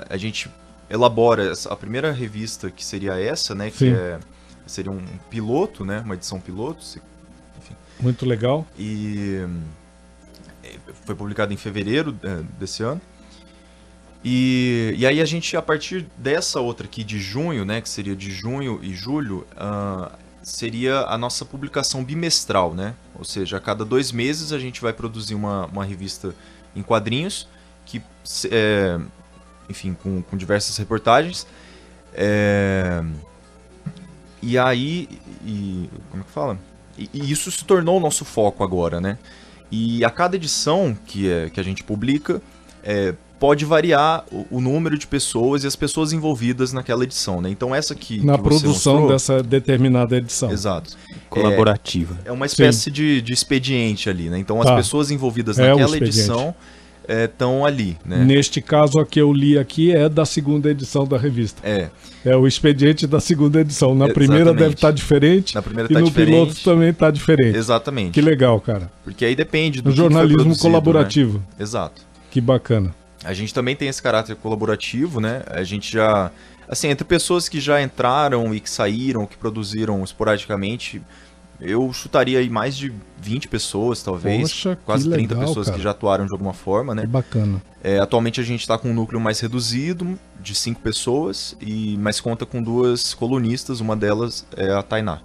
a 0.08 0.16
gente 0.16 0.48
elabora 0.90 1.52
a 1.68 1.76
primeira 1.76 2.12
revista 2.12 2.70
que 2.70 2.84
seria 2.84 3.18
essa, 3.18 3.54
né? 3.54 3.70
Que 3.70 3.90
é, 3.90 4.18
seria 4.66 4.90
um 4.90 5.04
piloto, 5.30 5.84
né? 5.84 6.00
Uma 6.04 6.14
edição 6.14 6.40
piloto. 6.40 6.84
Enfim. 7.58 7.74
Muito 8.00 8.26
legal. 8.26 8.66
E 8.78 9.46
foi 11.04 11.14
publicado 11.14 11.52
em 11.52 11.56
fevereiro 11.56 12.16
é, 12.22 12.42
desse 12.58 12.82
ano. 12.82 13.00
E, 14.24 14.94
e 14.96 15.06
aí 15.06 15.20
a 15.20 15.24
gente, 15.24 15.56
a 15.56 15.62
partir 15.62 16.06
dessa 16.16 16.60
outra 16.60 16.86
aqui 16.86 17.04
de 17.04 17.18
junho, 17.18 17.64
né? 17.64 17.80
Que 17.80 17.88
seria 17.88 18.16
de 18.16 18.30
junho 18.30 18.80
e 18.82 18.94
julho, 18.94 19.46
uh, 19.52 20.10
seria 20.42 21.00
a 21.02 21.16
nossa 21.16 21.44
publicação 21.44 22.02
bimestral, 22.02 22.74
né? 22.74 22.94
Ou 23.14 23.24
seja, 23.24 23.58
a 23.58 23.60
cada 23.60 23.84
dois 23.84 24.10
meses 24.10 24.52
a 24.52 24.58
gente 24.58 24.80
vai 24.80 24.92
produzir 24.92 25.34
uma, 25.34 25.66
uma 25.66 25.84
revista 25.84 26.34
em 26.74 26.82
quadrinhos 26.82 27.48
que 27.84 28.02
é, 28.50 28.98
enfim, 29.68 29.96
com, 30.02 30.22
com 30.22 30.36
diversas 30.36 30.76
reportagens. 30.76 31.46
É... 32.14 33.02
E 34.40 34.56
aí, 34.56 35.08
e, 35.44 35.88
como 36.10 36.22
é 36.22 36.26
que 36.26 36.32
fala? 36.32 36.58
E, 36.96 37.10
e, 37.12 37.30
isso 37.30 37.50
se 37.50 37.64
tornou 37.64 37.96
o 37.96 38.00
nosso 38.00 38.24
foco 38.24 38.62
agora, 38.62 39.00
né? 39.00 39.18
E 39.70 40.04
a 40.04 40.10
cada 40.10 40.36
edição 40.36 40.96
que, 41.06 41.30
é, 41.30 41.50
que 41.50 41.60
a 41.60 41.62
gente 41.62 41.82
publica, 41.82 42.40
é, 42.82 43.14
pode 43.38 43.64
variar 43.64 44.24
o, 44.32 44.46
o, 44.50 44.60
número 44.60 44.98
de 44.98 45.06
pessoas 45.06 45.64
e 45.64 45.66
as 45.66 45.76
pessoas 45.76 46.12
envolvidas 46.12 46.72
naquela 46.72 47.04
edição, 47.04 47.40
né? 47.40 47.50
Então 47.50 47.74
essa 47.74 47.94
aqui 47.94 48.24
na 48.24 48.36
que 48.36 48.42
produção 48.42 48.94
mostrou, 48.94 49.08
dessa 49.08 49.42
determinada 49.42 50.16
edição. 50.16 50.50
Exato. 50.50 50.96
Colaborativa. 51.28 52.18
É, 52.24 52.28
é 52.28 52.32
uma 52.32 52.46
espécie 52.46 52.90
de, 52.90 53.20
de 53.20 53.32
expediente 53.32 54.08
ali, 54.08 54.28
né? 54.28 54.38
Então 54.38 54.58
tá. 54.60 54.70
as 54.70 54.76
pessoas 54.76 55.10
envolvidas 55.10 55.58
é 55.58 55.68
naquela 55.68 55.96
edição 55.96 56.54
estão 57.08 57.64
ali, 57.64 57.96
né? 58.04 58.24
Neste 58.24 58.60
caso 58.60 58.98
aqui 58.98 59.18
eu 59.20 59.32
li 59.32 59.58
aqui 59.58 59.90
é 59.92 60.08
da 60.08 60.24
segunda 60.26 60.70
edição 60.70 61.06
da 61.06 61.16
revista. 61.16 61.60
É, 61.66 61.88
É 62.24 62.36
o 62.36 62.46
expediente 62.46 63.06
da 63.06 63.18
segunda 63.20 63.60
edição. 63.60 63.94
Na 63.94 64.08
primeira 64.08 64.42
Exatamente. 64.50 64.60
deve 64.62 64.74
estar 64.74 64.90
diferente. 64.90 65.54
na 65.54 65.62
primeira 65.62 65.90
e 65.90 65.94
tá 65.94 66.00
no 66.00 66.06
diferente. 66.06 66.30
piloto 66.30 66.62
também 66.62 66.90
está 66.90 67.10
diferente. 67.10 67.56
Exatamente. 67.56 68.12
Que 68.12 68.20
legal, 68.20 68.60
cara. 68.60 68.90
Porque 69.04 69.24
aí 69.24 69.34
depende 69.34 69.80
do 69.80 69.84
que 69.84 69.90
que 69.90 69.96
foi 69.96 70.04
jornalismo 70.04 70.36
produzido, 70.42 70.62
colaborativo. 70.62 71.38
né? 71.38 71.44
Exato. 71.60 72.02
Que 72.30 72.40
bacana. 72.40 72.94
A 73.24 73.32
gente 73.32 73.52
também 73.54 73.74
tem 73.74 73.88
esse 73.88 74.02
caráter 74.02 74.36
colaborativo, 74.36 75.20
né? 75.20 75.42
A 75.50 75.62
gente 75.62 75.92
já. 75.92 76.30
Assim, 76.68 76.88
entre 76.88 77.04
pessoas 77.04 77.48
que 77.48 77.58
já 77.60 77.80
entraram 77.82 78.54
e 78.54 78.60
que 78.60 78.68
saíram, 78.68 79.24
que 79.26 79.36
produziram 79.36 80.04
esporadicamente, 80.04 81.00
eu 81.60 81.92
chutaria 81.92 82.38
aí 82.38 82.48
mais 82.48 82.76
de 82.76 82.92
20 83.20 83.48
pessoas, 83.48 84.02
talvez. 84.02 84.42
Poxa, 84.42 84.76
que 84.76 84.82
quase 84.84 85.10
30 85.10 85.34
legal, 85.34 85.48
pessoas 85.48 85.66
cara. 85.66 85.76
que 85.76 85.82
já 85.84 85.90
atuaram 85.90 86.26
de 86.26 86.32
alguma 86.32 86.52
forma, 86.52 86.94
Que 86.94 87.00
né? 87.02 87.06
bacana. 87.06 87.62
É, 87.82 87.98
atualmente 87.98 88.40
a 88.40 88.44
gente 88.44 88.60
está 88.60 88.76
com 88.78 88.90
um 88.90 88.94
núcleo 88.94 89.20
mais 89.20 89.40
reduzido, 89.40 90.18
de 90.40 90.54
cinco 90.54 90.80
pessoas, 90.80 91.56
e 91.60 91.96
mas 91.98 92.20
conta 92.20 92.44
com 92.46 92.62
duas 92.62 93.14
colunistas, 93.14 93.80
uma 93.80 93.96
delas 93.96 94.46
é 94.56 94.70
a 94.72 94.82
Tainá. 94.82 95.20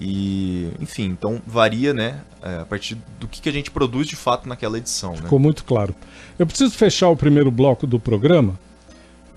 E, 0.00 0.70
enfim, 0.80 1.04
então 1.04 1.42
varia, 1.46 1.92
né, 1.92 2.20
é, 2.42 2.60
a 2.60 2.64
partir 2.64 2.96
do 3.18 3.28
que, 3.28 3.40
que 3.42 3.48
a 3.48 3.52
gente 3.52 3.70
produz 3.70 4.06
de 4.06 4.16
fato 4.16 4.48
naquela 4.48 4.78
edição, 4.78 5.10
né? 5.10 5.18
Ficou 5.22 5.38
muito 5.38 5.62
claro. 5.64 5.94
Eu 6.38 6.46
preciso 6.46 6.74
fechar 6.74 7.10
o 7.10 7.16
primeiro 7.16 7.50
bloco 7.50 7.86
do 7.86 8.00
programa. 8.00 8.58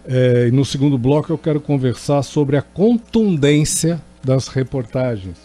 é, 0.08 0.48
e 0.48 0.52
no 0.52 0.64
segundo 0.64 0.98
bloco 0.98 1.32
eu 1.34 1.38
quero 1.38 1.60
conversar 1.60 2.24
sobre 2.24 2.56
a 2.56 2.62
contundência 2.62 4.02
das 4.24 4.48
reportagens. 4.48 5.38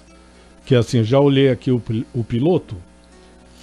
Que 0.68 0.74
assim, 0.74 1.02
já 1.02 1.18
olhei 1.18 1.48
aqui 1.48 1.70
o, 1.70 1.80
o 2.14 2.22
piloto. 2.22 2.76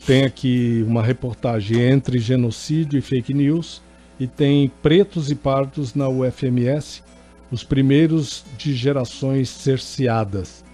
Tem 0.08 0.24
aqui 0.24 0.84
uma 0.88 1.04
reportagem 1.04 1.80
entre 1.80 2.18
genocídio 2.18 2.98
e 2.98 3.02
fake 3.02 3.32
news. 3.32 3.80
E 4.20 4.26
tem 4.26 4.72
pretos 4.82 5.30
e 5.30 5.36
pardos 5.36 5.94
na 5.94 6.10
UFMS, 6.10 7.04
os 7.52 7.64
primeiros 7.64 8.44
de 8.58 8.74
gerações 8.74 9.50
cerceadas. 9.50 10.66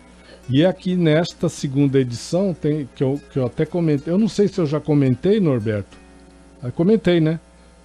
E 0.49 0.63
aqui 0.65 0.95
nesta 0.95 1.49
segunda 1.49 1.99
edição, 1.99 2.53
tem, 2.53 2.87
que, 2.95 3.03
eu, 3.03 3.19
que 3.33 3.37
eu 3.37 3.45
até 3.45 3.65
comentei, 3.65 4.13
eu 4.13 4.17
não 4.17 4.29
sei 4.29 4.47
se 4.47 4.57
eu 4.57 4.65
já 4.65 4.79
comentei, 4.79 5.37
Norberto. 5.41 5.97
Eu 6.63 6.71
comentei, 6.71 7.19
né? 7.19 7.41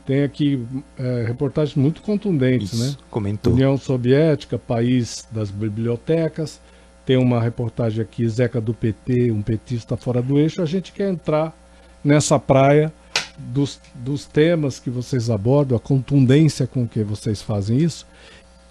Tem 0.07 0.23
aqui 0.23 0.65
é, 0.97 1.25
reportagens 1.27 1.75
muito 1.75 2.01
contundentes, 2.01 2.75
Isso, 2.75 2.91
né? 2.93 2.97
comentou. 3.11 3.53
União 3.53 3.77
Soviética, 3.77 4.57
país 4.57 5.27
das 5.33 5.51
bibliotecas. 5.51 6.61
Tem 7.07 7.17
uma 7.17 7.41
reportagem 7.41 8.03
aqui, 8.03 8.29
Zeca 8.29 8.61
do 8.61 8.75
PT, 8.75 9.31
um 9.31 9.41
petista 9.41 9.97
fora 9.97 10.21
do 10.21 10.39
eixo. 10.39 10.61
A 10.61 10.67
gente 10.67 10.93
quer 10.93 11.09
entrar 11.09 11.57
nessa 12.05 12.37
praia 12.39 12.93
dos, 13.39 13.81
dos 13.95 14.27
temas 14.27 14.81
que 14.81 14.91
vocês 14.91 15.31
abordam, 15.31 15.77
a 15.77 15.81
contundência 15.81 16.67
com 16.67 16.87
que 16.87 17.05
vocês 17.05 17.41
fazem 17.41 17.79
isso. 17.79 18.05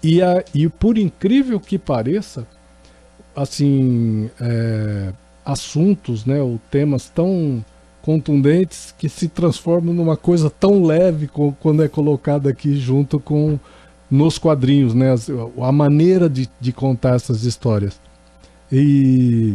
E, 0.02 0.22
a, 0.22 0.44
e 0.54 0.68
por 0.68 0.98
incrível 0.98 1.58
que 1.58 1.78
pareça, 1.78 2.46
assim, 3.34 4.30
é, 4.38 5.12
assuntos, 5.44 6.26
né, 6.26 6.40
ou 6.42 6.60
temas 6.70 7.08
tão 7.08 7.64
contundentes 8.02 8.94
que 8.98 9.08
se 9.08 9.28
transformam 9.28 9.94
numa 9.94 10.16
coisa 10.16 10.48
tão 10.50 10.84
leve 10.84 11.26
co- 11.26 11.56
quando 11.58 11.82
é 11.82 11.88
colocado 11.88 12.48
aqui 12.48 12.76
junto 12.76 13.18
com 13.18 13.58
nos 14.10 14.38
quadrinhos, 14.38 14.94
né, 14.94 15.14
a 15.60 15.72
maneira 15.72 16.28
de, 16.28 16.48
de 16.60 16.72
contar 16.72 17.16
essas 17.16 17.42
histórias. 17.44 17.98
E 18.70 19.54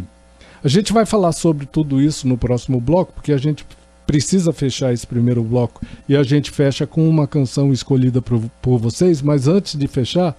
a 0.62 0.68
gente 0.68 0.92
vai 0.92 1.04
falar 1.04 1.32
sobre 1.32 1.66
tudo 1.66 2.00
isso 2.00 2.26
no 2.26 2.38
próximo 2.38 2.80
bloco, 2.80 3.12
porque 3.12 3.32
a 3.32 3.38
gente 3.38 3.66
precisa 4.06 4.52
fechar 4.52 4.92
esse 4.92 5.06
primeiro 5.06 5.42
bloco 5.42 5.80
e 6.08 6.16
a 6.16 6.22
gente 6.22 6.50
fecha 6.50 6.86
com 6.86 7.08
uma 7.08 7.26
canção 7.26 7.72
escolhida 7.72 8.20
por, 8.20 8.40
por 8.60 8.78
vocês. 8.78 9.22
Mas 9.22 9.48
antes 9.48 9.76
de 9.76 9.86
fechar, 9.88 10.36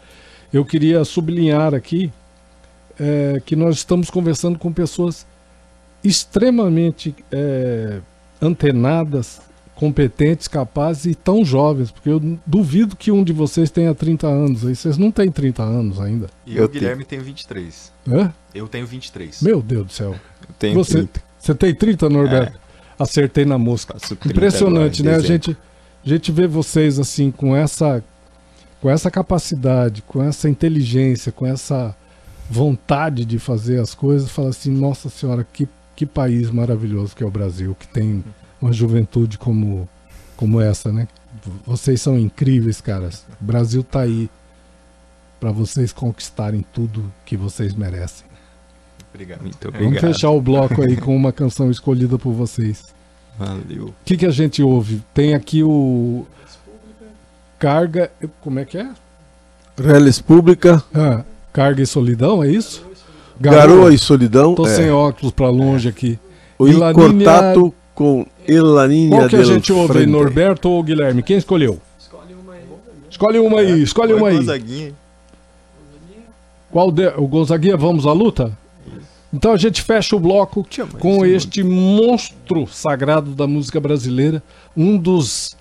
eu 0.52 0.64
queria 0.64 1.04
sublinhar 1.04 1.74
aqui 1.74 2.12
é, 3.00 3.42
que 3.46 3.56
nós 3.56 3.78
estamos 3.78 4.10
conversando 4.10 4.60
com 4.60 4.72
pessoas 4.72 5.26
extremamente 6.04 7.16
é, 7.32 8.00
antenadas, 8.42 9.42
competentes, 9.76 10.48
capazes 10.48 11.06
e 11.06 11.16
tão 11.16 11.44
jovens, 11.44 11.92
porque 11.92 12.10
eu 12.10 12.22
duvido 12.46 12.96
que 12.96 13.12
um 13.12 13.24
de 13.24 13.34
vocês 13.34 13.72
tenha 13.72 13.94
30 13.94 14.28
anos. 14.28 14.66
Aí 14.66 14.76
vocês 14.76 14.98
não 14.98 15.12
têm 15.12 15.32
30 15.32 15.64
anos 15.64 16.00
ainda. 16.00 16.28
E 16.46 16.58
Eu 16.58 16.66
o 16.66 16.70
Guilherme 16.70 17.04
tem 17.04 17.20
23. 17.20 17.92
Hã? 18.08 18.34
Eu 18.54 18.68
tenho 18.68 18.86
23. 18.86 19.42
Meu 19.42 19.62
Deus 19.62 19.88
do 19.88 19.92
céu. 19.94 20.16
Tem 20.60 20.74
Você, 20.74 21.00
30. 21.00 21.22
você 21.40 21.56
tem 21.56 21.74
30, 21.74 22.10
Norberto? 22.10 22.60
Acertei 22.98 23.46
na 23.46 23.58
mosca. 23.58 23.94
Faço 23.94 24.16
30 24.16 24.38
Impressionante, 24.38 25.02
agora, 25.02 25.18
né? 25.18 25.24
A 25.24 25.28
gente, 25.28 25.58
a 26.06 26.10
gente 26.10 26.32
vê 26.32 26.48
vocês 26.48 27.00
assim 27.00 27.32
com 27.32 27.56
essa 27.56 28.04
com 28.80 28.90
essa 28.90 29.10
capacidade, 29.10 30.02
com 30.02 30.22
essa 30.22 30.50
inteligência, 30.50 31.32
com 31.32 31.46
essa 31.46 31.96
vontade 32.50 33.24
de 33.24 33.40
fazer 33.40 33.80
as 33.80 33.96
coisas, 33.96 34.30
fala 34.30 34.50
assim, 34.50 34.70
nossa 34.72 35.10
senhora, 35.10 35.48
que, 35.54 35.70
que 35.96 36.06
país 36.06 36.52
maravilhoso 36.52 37.16
que 37.16 37.24
é 37.24 37.26
o 37.26 37.32
Brasil, 37.32 37.76
que 37.80 37.88
tem 37.88 38.22
uma 38.64 38.74
juventude 38.74 39.38
como 39.38 39.88
como 40.36 40.60
essa, 40.60 40.92
né? 40.92 41.08
Vocês 41.66 42.02
são 42.02 42.18
incríveis, 42.18 42.82
caras. 42.82 43.26
O 43.42 43.44
Brasil 43.44 43.84
tá 43.84 44.02
aí 44.02 44.30
para 45.40 45.52
vocês 45.52 45.92
conquistarem 45.92 46.66
tudo 46.74 47.12
que 47.26 47.38
vocês 47.38 47.74
merecem. 47.74 48.26
Obrigado. 49.14 49.42
Muito 49.42 49.72
Vamos 49.72 49.88
obrigado. 49.88 50.14
fechar 50.14 50.30
o 50.32 50.42
bloco 50.42 50.82
aí 50.82 50.98
com 50.98 51.16
uma 51.16 51.32
canção 51.32 51.70
escolhida 51.70 52.18
por 52.18 52.34
vocês. 52.34 52.84
Valeu. 53.38 53.88
O 53.88 53.94
que, 54.06 54.18
que 54.18 54.26
a 54.26 54.32
gente 54.32 54.64
ouve? 54.64 55.04
Tem 55.14 55.34
aqui 55.34 55.64
o. 55.64 56.26
Carga. 57.60 58.12
Como 58.42 58.60
é 58.60 58.66
que 58.66 58.78
é? 58.78 58.90
Reles 59.78 60.22
Pública, 60.22 60.84
Ah, 60.94 61.24
carga 61.52 61.82
e 61.82 61.86
solidão, 61.86 62.44
é 62.44 62.50
isso? 62.50 62.86
Garoa, 63.40 63.94
e 63.94 63.98
Solidão. 63.98 64.56
Tô 64.56 64.68
é. 64.68 64.76
sem 64.76 64.92
óculos 64.92 65.34
pra 65.34 65.50
longe 65.50 65.90
aqui. 65.90 66.20
O 66.58 66.68
e 66.68 66.74
La 66.74 66.94
Contato 66.94 67.74
com 67.94 68.26
Elaninha 68.48 69.10
Qual 69.10 69.30
que 69.30 69.36
a 69.36 69.44
gente 69.44 69.72
ouve 69.72 69.94
Frente. 69.94 70.10
Norberto 70.10 70.70
ou 70.70 70.82
Guilherme? 70.84 71.22
Quem 71.24 71.38
escolheu? 71.38 71.80
Escolhe 72.00 72.34
uma 72.34 72.54
aí. 72.54 72.64
Escolhe 73.10 73.40
uma 73.40 73.60
aí, 73.60 73.84
escolhe 73.84 74.14
uma 74.14 74.28
aí. 74.30 74.38
Gonzaguinha. 74.38 74.94
Qual 76.72 76.92
de... 76.92 77.08
O 77.18 77.28
Gonzaguinha, 77.28 77.78
vamos 77.78 78.06
à 78.08 78.14
luta? 78.14 78.58
Então 79.32 79.52
a 79.52 79.58
gente 79.58 79.82
fecha 79.82 80.16
o 80.16 80.20
bloco 80.20 80.66
com 81.00 81.26
este 81.26 81.64
monstro 81.64 82.68
sagrado 82.68 83.32
da 83.32 83.48
música 83.48 83.80
brasileira, 83.80 84.44
um 84.78 84.96
dos 84.98 85.56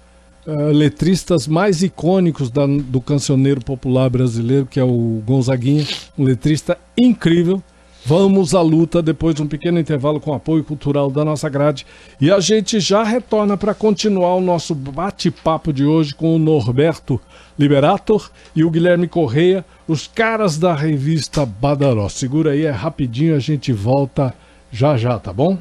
ah, 0.47 0.51
letristas 0.73 1.47
mais 1.47 1.83
icônicos 1.83 2.51
da- 2.51 2.67
do 2.67 3.01
cancioneiro 3.01 3.65
popular 3.65 4.11
brasileiro, 4.11 4.67
que 4.67 4.79
é 4.79 4.85
o 4.85 5.23
Gonzaguinha, 5.25 5.87
um 6.19 6.25
letrista 6.25 6.77
incrível. 6.99 7.63
Vamos 8.05 8.53
à 8.55 8.61
luta 8.61 9.01
depois 9.01 9.35
de 9.35 9.43
um 9.43 9.47
pequeno 9.47 9.79
intervalo 9.79 10.21
com 10.21 10.35
apoio 10.35 10.65
cultural 10.65 11.11
da 11.11 11.25
nossa 11.25 11.49
grade. 11.49 11.87
E 12.21 12.31
a 12.33 12.41
gente 12.41 12.81
já 12.81 13.05
retorna 13.05 13.57
para 13.57 13.75
continuar 13.75 14.35
o 14.35 14.41
nosso 14.41 14.75
bate-papo 14.75 15.73
de 15.73 15.85
hoje 15.85 16.15
com 16.15 16.35
o 16.35 16.39
Norberto 16.39 17.21
Liberator 17.57 18.31
e 18.57 18.65
o 18.65 18.71
Guilherme 18.71 19.07
Correia, 19.07 19.65
os 19.87 20.09
caras 20.09 20.59
da 20.59 20.75
revista 20.75 21.47
Badaró. 21.47 22.09
Segura 22.09 22.51
aí, 22.53 22.65
é 22.65 22.71
rapidinho, 22.71 23.37
a 23.37 23.39
gente 23.39 23.73
volta 23.73 24.35
já 24.71 24.97
já, 24.97 25.19
tá 25.19 25.33
bom? 25.33 25.57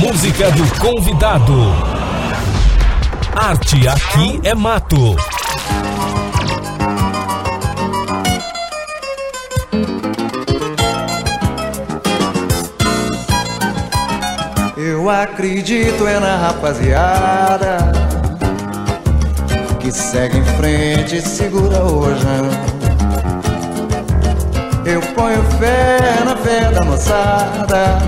Música 0.00 0.50
do 0.50 0.80
convidado. 0.80 1.54
Arte 3.36 3.86
aqui 3.86 4.40
é 4.42 4.54
mato. 4.54 5.14
Eu 15.00 15.08
acredito 15.08 16.06
é 16.06 16.20
na 16.20 16.36
rapaziada 16.36 17.78
que 19.80 19.90
segue 19.90 20.36
em 20.36 20.44
frente 20.58 21.16
e 21.16 21.22
segura 21.22 21.78
rojão. 21.78 22.50
Eu 24.84 25.00
ponho 25.14 25.42
fé 25.58 26.22
na 26.22 26.36
fé 26.36 26.70
da 26.70 26.84
moçada 26.84 27.98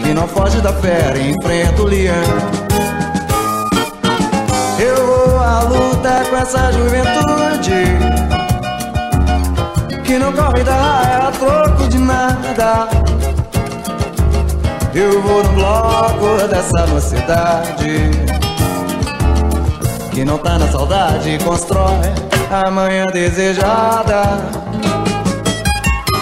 que 0.00 0.12
não 0.12 0.26
foge 0.26 0.60
da 0.60 0.72
fera 0.72 1.16
e 1.16 1.30
enfrenta 1.30 1.80
o 1.80 1.86
leão. 1.86 2.14
Eu 4.80 5.06
vou 5.06 5.38
à 5.38 5.62
luta 5.62 6.24
com 6.28 6.36
essa 6.38 6.72
juventude 6.72 7.84
que 10.02 10.18
não 10.18 10.32
corre 10.32 10.64
da 10.64 10.74
raia 10.74 11.28
a 11.28 11.30
troco 11.30 11.88
de 11.88 11.98
nada. 11.98 13.17
Eu 14.98 15.22
vou 15.22 15.44
no 15.44 15.50
bloco 15.50 16.48
dessa 16.48 16.84
mocidade 16.88 18.10
Que 20.10 20.24
não 20.24 20.38
tá 20.38 20.58
na 20.58 20.66
saudade 20.66 21.38
Constrói 21.44 22.12
a 22.50 22.68
manhã 22.68 23.06
desejada 23.06 24.40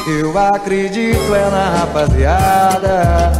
Eu 0.07 0.37
acredito 0.37 1.35
é 1.35 1.51
na 1.51 1.79
rapaziada 1.79 3.33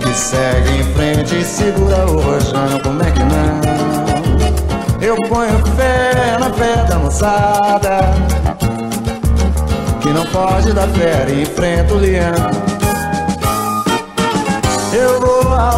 Que 0.00 0.14
segue 0.14 0.78
em 0.78 0.94
frente 0.94 1.40
e 1.40 1.44
segura 1.44 2.06
o 2.06 2.20
rojão 2.20 2.78
Como 2.80 3.02
é 3.02 3.10
que 3.10 3.24
não? 3.24 3.60
Eu 5.02 5.16
ponho 5.28 5.58
fé 5.74 6.38
na 6.38 6.50
fé 6.50 6.76
da 6.84 6.96
moçada 7.00 7.98
Que 10.00 10.10
não 10.10 10.24
pode 10.26 10.72
dar 10.72 10.86
fé 10.90 11.26
e 11.28 11.42
enfrenta 11.42 11.92
o 11.92 11.96
leão 11.96 12.63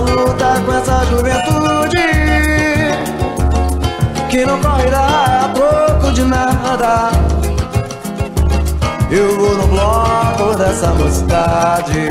luta 0.00 0.60
com 0.64 0.72
essa 0.72 1.04
juventude 1.06 1.96
Que 4.28 4.44
não 4.44 4.60
correrá 4.60 5.44
a 5.44 5.48
troco 5.48 6.12
de 6.12 6.22
nada. 6.22 7.10
Eu 9.10 9.36
vou 9.38 9.56
no 9.56 9.66
bloco 9.68 10.56
dessa 10.58 10.88
mocidade 10.94 12.08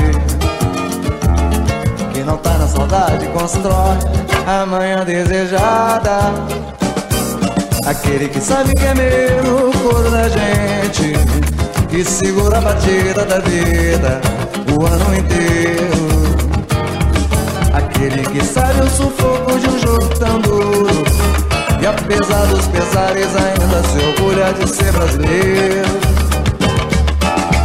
Que 2.12 2.20
não 2.24 2.36
tá 2.38 2.58
na 2.58 2.66
saudade 2.66 3.26
Constrói 3.28 3.98
a 4.46 4.64
manhã 4.64 5.04
desejada. 5.04 6.32
Aquele 7.86 8.28
que 8.28 8.40
sabe 8.40 8.74
que 8.74 8.84
é 8.84 8.94
meu 8.94 9.68
o 9.68 9.78
coro 9.78 10.10
da 10.10 10.28
gente 10.28 11.12
Que 11.88 12.04
segura 12.04 12.58
a 12.58 12.60
batida 12.60 13.24
da 13.24 13.38
vida 13.38 14.20
O 14.76 14.84
ano 14.84 15.16
inteiro 15.16 16.25
Aquele 17.96 18.26
que 18.26 18.44
sabe 18.44 18.82
o 18.82 18.90
sufoco 18.90 19.58
de 19.58 19.68
um 19.68 19.78
jogo 19.78 20.06
tão 20.18 20.38
duro. 20.40 21.02
E 21.80 21.86
apesar 21.86 22.44
dos 22.48 22.66
pesares 22.66 23.34
ainda 23.34 23.82
se 23.88 24.06
orgulha 24.06 24.52
de 24.52 24.68
ser 24.68 24.92
brasileiro. 24.92 25.88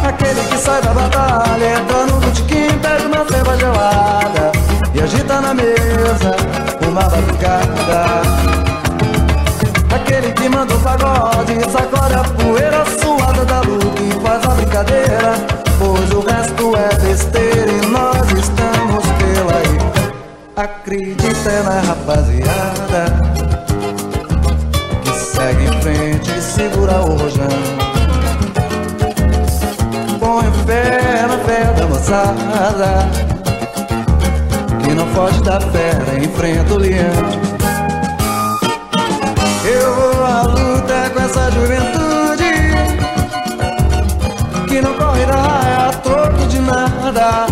Aquele 0.02 0.40
que 0.48 0.56
sai 0.56 0.80
da 0.80 0.94
batalha, 0.94 1.74
entra 1.78 2.06
no 2.06 2.18
botequim, 2.18 2.78
pede 2.78 3.06
uma 3.08 3.26
ceva 3.26 3.58
gelada. 3.58 4.52
E 4.94 5.02
agita 5.02 5.38
na 5.42 5.52
mesa 5.52 6.34
uma 6.88 7.02
batucada. 7.02 8.22
Aquele 9.94 10.32
que 10.32 10.48
manda 10.48 10.74
o 10.74 10.78
pagode, 10.80 11.60
sacode 11.70 12.14
a 12.14 12.24
rapaziada 22.02 23.04
Que 25.04 25.10
segue 25.12 25.64
em 25.64 25.80
frente 25.80 26.30
e 26.30 26.42
segura 26.42 27.00
o 27.00 27.16
rojão. 27.16 27.48
Ponho 30.18 30.52
fé 30.66 31.26
na 31.28 31.38
fé 31.38 31.64
da 31.78 31.86
moçada 31.86 33.08
Que 34.82 34.94
não 34.94 35.06
foge 35.08 35.40
da 35.42 35.60
fera, 35.60 36.18
enfrenta 36.22 36.74
o 36.74 36.78
leão. 36.78 37.52
Eu 39.64 39.94
vou 39.94 40.24
à 40.24 40.42
luta 40.42 41.10
com 41.14 41.20
essa 41.20 41.50
juventude 41.52 42.52
Que 44.68 44.80
não 44.80 44.94
correrá 44.94 45.88
a 45.88 45.92
troco 46.02 46.46
de 46.48 46.58
nada 46.58 47.51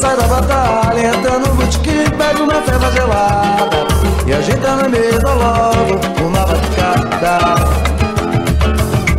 sai 0.00 0.16
da 0.16 0.26
batalha, 0.26 1.08
entra 1.08 1.38
no 1.38 1.54
botequim, 1.54 2.04
pega 2.16 2.42
uma 2.42 2.62
feva 2.62 2.90
gelada 2.90 3.86
E 4.26 4.32
agita 4.32 4.76
na 4.76 4.88
mesa 4.88 5.34
logo 5.34 6.00
uma 6.24 6.46
batucada 6.46 7.90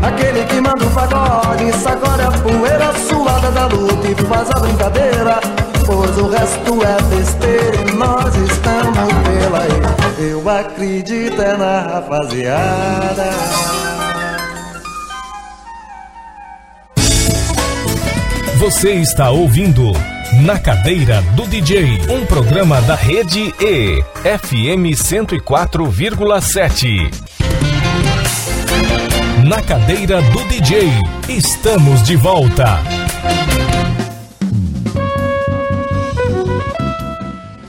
Aquele 0.02 0.44
que 0.46 0.60
manda 0.60 0.84
o 0.84 0.90
pagode, 0.90 1.72
sacode 1.74 2.24
a 2.24 2.32
poeira 2.32 2.92
suada 3.08 3.52
da 3.52 3.68
luta 3.68 4.08
e 4.08 4.16
faz 4.26 4.50
a 4.50 4.60
brincadeira. 4.60 5.40
Pois 5.86 6.18
o 6.18 6.28
resto 6.28 6.80
é 6.84 7.16
besteira 7.16 7.76
e 7.88 7.92
nós 7.94 8.34
estamos 8.36 9.14
pela 9.24 9.60
aí. 9.60 10.32
Eu 10.32 10.50
acredito 10.50 11.40
é 11.40 11.56
na 11.56 11.82
rapaziada. 11.82 13.30
Você 18.58 18.94
está 18.94 19.30
ouvindo 19.30 19.92
Na 20.40 20.58
Cadeira 20.58 21.22
do 21.36 21.46
DJ, 21.46 22.00
um 22.10 22.26
programa 22.26 22.82
da 22.82 22.96
rede 22.96 23.54
E, 23.60 24.02
FM 24.24 24.96
104,7 24.96 27.12
na 29.46 29.62
cadeira 29.62 30.22
do 30.22 30.42
DJ. 30.46 30.88
Estamos 31.28 32.02
de 32.04 32.16
volta. 32.16 32.80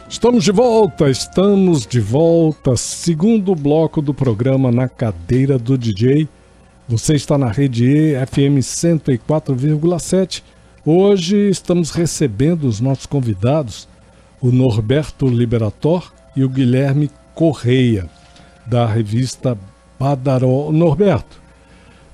Estamos 0.09 0.45
de 0.45 0.53
volta, 0.53 1.11
estamos 1.11 1.85
de 1.85 1.99
volta. 1.99 2.77
Segundo 2.77 3.57
bloco 3.57 4.01
do 4.01 4.15
programa 4.15 4.71
Na 4.71 4.89
Cadeira 4.89 5.59
do 5.59 5.77
DJ. 5.77 6.29
Você 6.89 7.17
está 7.17 7.37
na 7.37 7.51
rede 7.51 7.87
E, 7.87 8.15
FM 8.27 8.61
104,7. 8.61 10.45
Hoje 10.85 11.49
estamos 11.49 11.93
recebendo 11.93 12.65
os 12.65 12.81
nossos 12.81 13.07
convidados, 13.07 13.87
o 14.41 14.51
Norberto 14.51 15.29
Liberator 15.29 16.13
e 16.35 16.43
o 16.43 16.49
Guilherme 16.49 17.09
Correia, 17.37 18.11
da 18.67 18.85
revista 18.85 19.57
Badaró. 19.97 20.73
Norberto, 20.73 21.41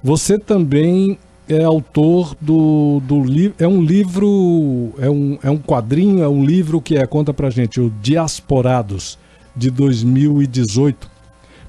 você 0.05 0.39
também 0.39 1.19
é 1.49 1.65
autor 1.65 2.37
do, 2.39 3.01
do 3.07 3.25
livro. 3.25 3.55
É 3.59 3.67
um 3.67 3.81
livro. 3.81 4.93
É 4.99 5.09
um, 5.09 5.39
é 5.43 5.51
um 5.51 5.57
quadrinho, 5.57 6.23
é 6.23 6.29
um 6.29 6.45
livro 6.45 6.79
que 6.79 6.99
é, 6.99 7.07
conta 7.07 7.33
pra 7.33 7.49
gente, 7.49 7.81
o 7.81 7.91
Diasporados, 8.03 9.19
de 9.57 9.71
2018. 9.71 11.09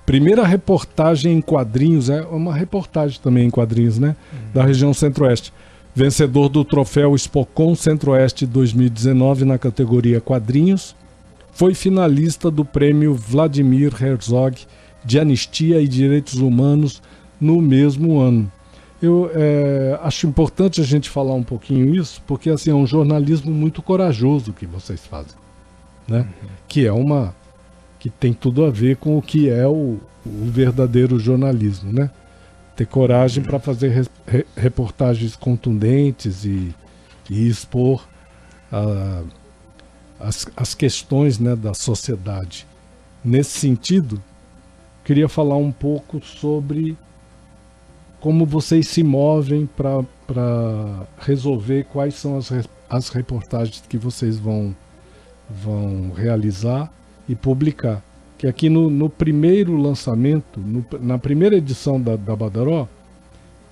Primeira 0.06 0.46
reportagem 0.46 1.38
em 1.38 1.42
quadrinhos, 1.42 2.10
é 2.10 2.24
uma 2.24 2.54
reportagem 2.54 3.22
também 3.22 3.48
em 3.48 3.50
quadrinhos, 3.50 3.98
né? 3.98 4.18
Da 4.54 4.66
região 4.66 4.94
centro-oeste. 4.94 5.54
Vencedor 5.94 6.50
do 6.50 6.64
troféu 6.64 7.18
Spocon 7.18 7.76
Centro-Oeste 7.76 8.46
2019 8.46 9.46
na 9.46 9.58
categoria 9.58 10.22
quadrinhos. 10.22 10.96
Foi 11.52 11.74
finalista 11.74 12.50
do 12.50 12.64
prêmio 12.64 13.14
Vladimir 13.14 13.94
Herzog 14.02 14.66
de 15.04 15.20
Anistia 15.20 15.82
e 15.82 15.88
Direitos 15.88 16.36
Humanos 16.36 17.02
no 17.40 17.62
mesmo 17.62 18.20
ano. 18.20 18.52
Eu 19.02 19.32
é, 19.34 19.98
acho 20.04 20.28
importante 20.28 20.82
a 20.82 20.84
gente 20.84 21.10
falar 21.10 21.34
um 21.34 21.44
pouquinho 21.44 21.96
isso, 21.96 22.22
porque 22.28 22.50
assim 22.50 22.70
é 22.70 22.76
um 22.76 22.86
jornalismo 22.86 23.52
muito 23.52 23.82
corajoso 23.82 24.52
que 24.52 24.66
vocês 24.66 25.06
fazem, 25.06 25.36
né? 26.08 26.20
Uhum. 26.20 26.50
Que 26.68 26.86
é 26.86 26.92
uma 26.92 27.34
que 27.98 28.10
tem 28.10 28.34
tudo 28.34 28.66
a 28.66 28.70
ver 28.70 28.98
com 28.98 29.18
o 29.18 29.22
que 29.22 29.50
é 29.50 29.68
o, 29.68 29.98
o 30.26 30.46
verdadeiro 30.46 31.18
jornalismo, 31.18 31.92
né? 31.92 32.10
Ter 32.80 32.86
coragem 32.86 33.44
para 33.44 33.60
fazer 33.60 33.90
re, 33.90 34.08
re, 34.26 34.46
reportagens 34.56 35.36
contundentes 35.36 36.46
e, 36.46 36.74
e 37.30 37.46
expor 37.46 38.08
uh, 38.72 39.28
as, 40.18 40.48
as 40.56 40.74
questões 40.74 41.40
né, 41.40 41.58
da 41.58 41.74
sociedade. 41.74 42.66
Nesse 43.22 43.60
sentido, 43.60 44.24
queria 45.04 45.28
falar 45.28 45.58
um 45.58 45.74
pouco 45.74 46.26
sobre 46.26 46.98
como 48.22 48.46
vocês 48.46 48.88
se 48.88 49.04
movem 49.04 49.68
para 49.76 51.06
resolver 51.20 51.84
quais 51.84 52.14
são 52.14 52.38
as, 52.38 52.50
as 52.90 53.10
reportagens 53.10 53.84
que 53.90 53.98
vocês 53.98 54.40
vão, 54.40 54.74
vão 55.50 56.14
realizar 56.16 56.90
e 57.28 57.36
publicar. 57.36 58.02
Que 58.40 58.48
aqui 58.48 58.70
no, 58.70 58.90
no 58.90 59.08
primeiro 59.08 59.78
lançamento, 59.78 60.60
no, 60.60 60.84
na 61.00 61.20
primeira 61.20 61.56
edição 61.56 62.02
da, 62.02 62.16
da 62.16 62.36
Badaró, 62.36 62.88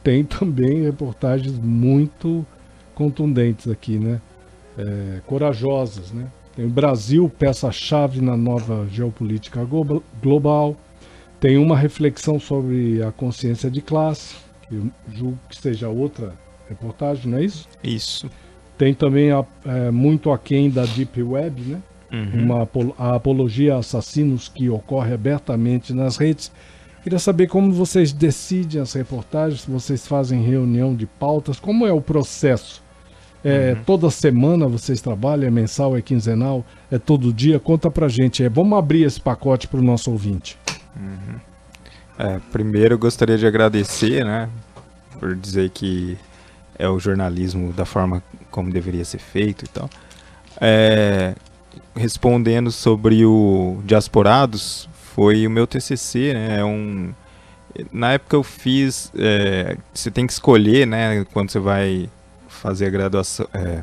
tem 0.03 0.23
também 0.23 0.83
reportagens 0.83 1.57
muito 1.57 2.45
contundentes 2.93 3.67
aqui, 3.67 3.97
né? 3.97 4.21
É, 4.77 5.21
corajosas, 5.25 6.11
né? 6.11 6.27
Tem 6.55 6.65
o 6.65 6.69
Brasil, 6.69 7.31
peça-chave 7.39 8.21
na 8.21 8.37
nova 8.37 8.87
geopolítica 8.91 9.67
global 10.21 10.75
tem 11.39 11.57
uma 11.57 11.77
reflexão 11.77 12.39
sobre 12.39 13.01
a 13.03 13.11
consciência 13.11 13.69
de 13.69 13.81
classe, 13.81 14.35
eu 14.71 14.89
julgo 15.13 15.37
que 15.49 15.55
seja 15.55 15.87
outra 15.87 16.33
reportagem, 16.67 17.31
não 17.31 17.37
é 17.37 17.43
isso? 17.43 17.67
Isso. 17.83 18.29
Tem 18.77 18.93
também 18.93 19.31
a, 19.31 19.45
é, 19.65 19.91
muito 19.91 20.31
aquém 20.31 20.69
da 20.69 20.85
Deep 20.85 21.21
Web, 21.21 21.61
né? 21.61 21.81
Uhum. 22.11 22.43
Uma, 22.43 22.69
a 22.97 23.15
apologia 23.15 23.75
a 23.75 23.79
assassinos 23.79 24.47
que 24.47 24.69
ocorre 24.69 25.13
abertamente 25.13 25.93
nas 25.93 26.17
redes. 26.17 26.51
Queria 27.03 27.19
saber 27.19 27.47
como 27.47 27.71
vocês 27.71 28.11
decidem 28.11 28.81
as 28.81 28.93
reportagens, 28.93 29.61
se 29.61 29.71
vocês 29.71 30.05
fazem 30.07 30.41
reunião 30.41 30.95
de 30.95 31.05
pautas, 31.05 31.59
como 31.59 31.85
é 31.85 31.91
o 31.91 32.01
processo? 32.01 32.83
É, 33.43 33.75
Toda 33.85 34.09
semana 34.09 34.67
vocês 34.67 34.99
trabalham, 34.99 35.47
é 35.47 35.51
mensal, 35.51 35.95
é 35.95 36.01
quinzenal, 36.01 36.65
é 36.91 36.97
todo 36.97 37.31
dia? 37.31 37.59
Conta 37.59 37.89
pra 37.89 38.07
gente. 38.07 38.43
É, 38.43 38.49
vamos 38.49 38.77
abrir 38.77 39.03
esse 39.03 39.21
pacote 39.21 39.67
pro 39.67 39.81
nosso 39.81 40.11
ouvinte. 40.11 40.57
É, 42.17 42.39
primeiro 42.51 42.97
gostaria 42.97 43.37
de 43.37 43.45
agradecer, 43.45 44.25
né, 44.25 44.49
por 45.19 45.35
dizer 45.35 45.69
que 45.69 46.17
é 46.77 46.89
o 46.89 46.99
jornalismo 46.99 47.71
da 47.71 47.85
forma 47.85 48.23
como 48.49 48.71
deveria 48.71 49.05
ser 49.05 49.19
feito 49.19 49.65
e 49.65 49.67
tal. 49.67 49.89
É, 50.59 51.35
respondendo 51.97 52.71
sobre 52.71 53.25
o 53.25 53.77
Diasporados, 53.85 54.87
foi 55.15 55.45
o 55.47 55.49
meu 55.49 55.65
TCC, 55.67 56.33
né, 56.33 56.59
é 56.59 56.65
um... 56.65 57.09
Na 57.91 58.13
época 58.13 58.35
eu 58.35 58.43
fiz, 58.43 59.11
é, 59.17 59.77
você 59.93 60.09
tem 60.09 60.25
que 60.25 60.33
escolher, 60.33 60.87
né, 60.87 61.25
quando 61.33 61.51
você 61.51 61.59
vai 61.59 62.09
fazer 62.47 62.87
a 62.87 62.89
graduação, 62.89 63.47
é, 63.53 63.81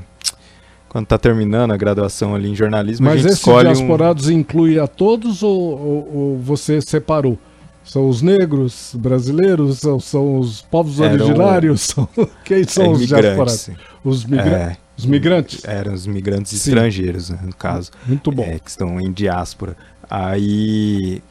quando 0.88 1.06
tá 1.06 1.16
terminando 1.18 1.72
a 1.72 1.76
graduação 1.76 2.34
ali 2.34 2.50
em 2.50 2.54
jornalismo, 2.56 3.06
a 3.06 3.10
Mas 3.10 3.20
gente 3.20 3.30
esse 3.32 3.38
escolhe 3.40 3.68
um... 3.68 3.72
diasporados 3.72 4.28
inclui 4.30 4.78
a 4.80 4.86
todos 4.86 5.42
ou, 5.42 5.52
ou- 5.60 6.16
ou 6.16 6.38
você 6.38 6.80
separou? 6.80 7.38
São 7.84 8.08
os 8.08 8.22
negros 8.22 8.94
brasileiros? 8.98 9.84
Ou 9.84 10.00
são 10.00 10.38
os 10.38 10.62
povos 10.62 11.00
Eram- 11.00 11.12
originários? 11.26 11.80
São- 11.94 12.08
Quem 12.44 12.64
são 12.64 12.84
é, 12.86 12.88
os 12.88 13.06
diasporados? 13.06 13.70
Os, 14.02 14.24
migra 14.24 14.46
É, 14.46 14.76
os 14.96 15.06
migrantes? 15.06 15.64
eram 15.64 15.92
os 15.92 16.06
migrantes 16.06 16.52
Sim. 16.52 16.70
estrangeiros, 16.70 17.30
né, 17.30 17.38
no 17.42 17.54
caso. 17.54 17.90
Muito 18.06 18.30
bom. 18.30 18.42
é, 18.42 18.58
que 18.58 18.70
estão 18.70 19.00
em 19.00 19.12
diáspora. 19.12 19.76
Aí 20.08 21.22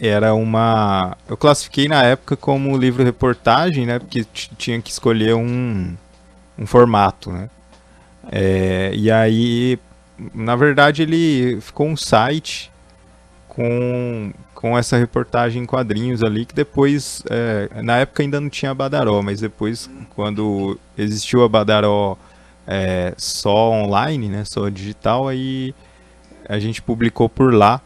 era 0.00 0.34
uma. 0.34 1.16
Eu 1.28 1.36
classifiquei 1.36 1.88
na 1.88 2.02
época 2.02 2.36
como 2.36 2.76
livro-reportagem, 2.76 3.86
né? 3.86 3.98
Porque 3.98 4.26
tinha 4.58 4.80
que 4.80 4.90
escolher 4.90 5.34
um, 5.34 5.94
um 6.58 6.66
formato, 6.66 7.30
né? 7.30 7.48
É, 8.30 8.92
e 8.94 9.10
aí, 9.10 9.78
na 10.34 10.56
verdade, 10.56 11.02
ele 11.02 11.60
ficou 11.60 11.86
um 11.86 11.96
site 11.96 12.72
com, 13.48 14.32
com 14.54 14.76
essa 14.76 14.96
reportagem 14.96 15.62
em 15.62 15.66
quadrinhos 15.66 16.22
ali, 16.22 16.44
que 16.44 16.54
depois, 16.54 17.22
é, 17.30 17.68
na 17.82 17.98
época 17.98 18.22
ainda 18.22 18.40
não 18.40 18.48
tinha 18.48 18.70
a 18.70 18.74
Badaró, 18.74 19.22
mas 19.22 19.40
depois, 19.40 19.88
quando 20.14 20.78
existiu 20.96 21.44
a 21.44 21.48
Badaró 21.48 22.16
é, 22.66 23.14
só 23.16 23.70
online, 23.72 24.28
né? 24.28 24.44
Só 24.44 24.68
digital, 24.68 25.28
aí 25.28 25.74
a 26.48 26.58
gente 26.58 26.80
publicou 26.82 27.28
por 27.28 27.52
lá. 27.54 27.80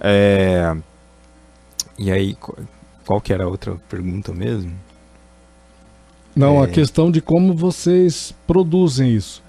É, 0.00 0.74
E 1.98 2.10
aí, 2.10 2.34
qual, 3.04 3.20
que 3.20 3.32
era 3.32 3.44
a 3.44 3.48
outra 3.48 3.74
pergunta 3.88 4.32
mesmo? 4.32 4.72
Não, 6.34 6.62
a 6.62 6.64
É. 6.64 6.68
questão 6.68 7.10
de 7.10 7.20
como 7.20 7.54
vocês 7.54 8.34
produzem 8.46 9.14
isso. 9.14 9.42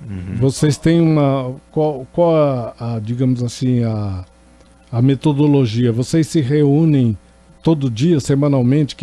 Uhum. 0.00 0.36
Vocês 0.38 0.76
têm 0.76 1.00
uma. 1.00 1.54
Qual, 1.70 2.06
qual 2.12 2.34
a, 2.36 2.74
a, 2.96 2.98
digamos 2.98 3.42
assim, 3.42 3.84
a, 3.84 4.24
a 4.90 5.00
metodologia? 5.00 5.92
Vocês 5.92 6.26
se 6.26 6.40
reúnem 6.40 7.16
todo 7.62 7.88
dia, 7.88 8.18
semanalmente, 8.18 8.96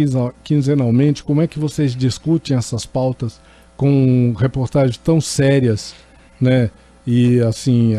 quinzenalmente? 0.43 1.23
Como 1.23 1.41
é 1.41 1.47
que 1.47 1.58
vocês 1.58 1.95
discutem 1.95 2.58
essas 2.58 2.86
pautas 2.86 3.39
com 3.80 4.34
reportagens 4.38 4.98
tão 4.98 5.22
sérias, 5.22 5.96
né? 6.39 6.70
E 7.08 7.39
assim, 7.39 7.98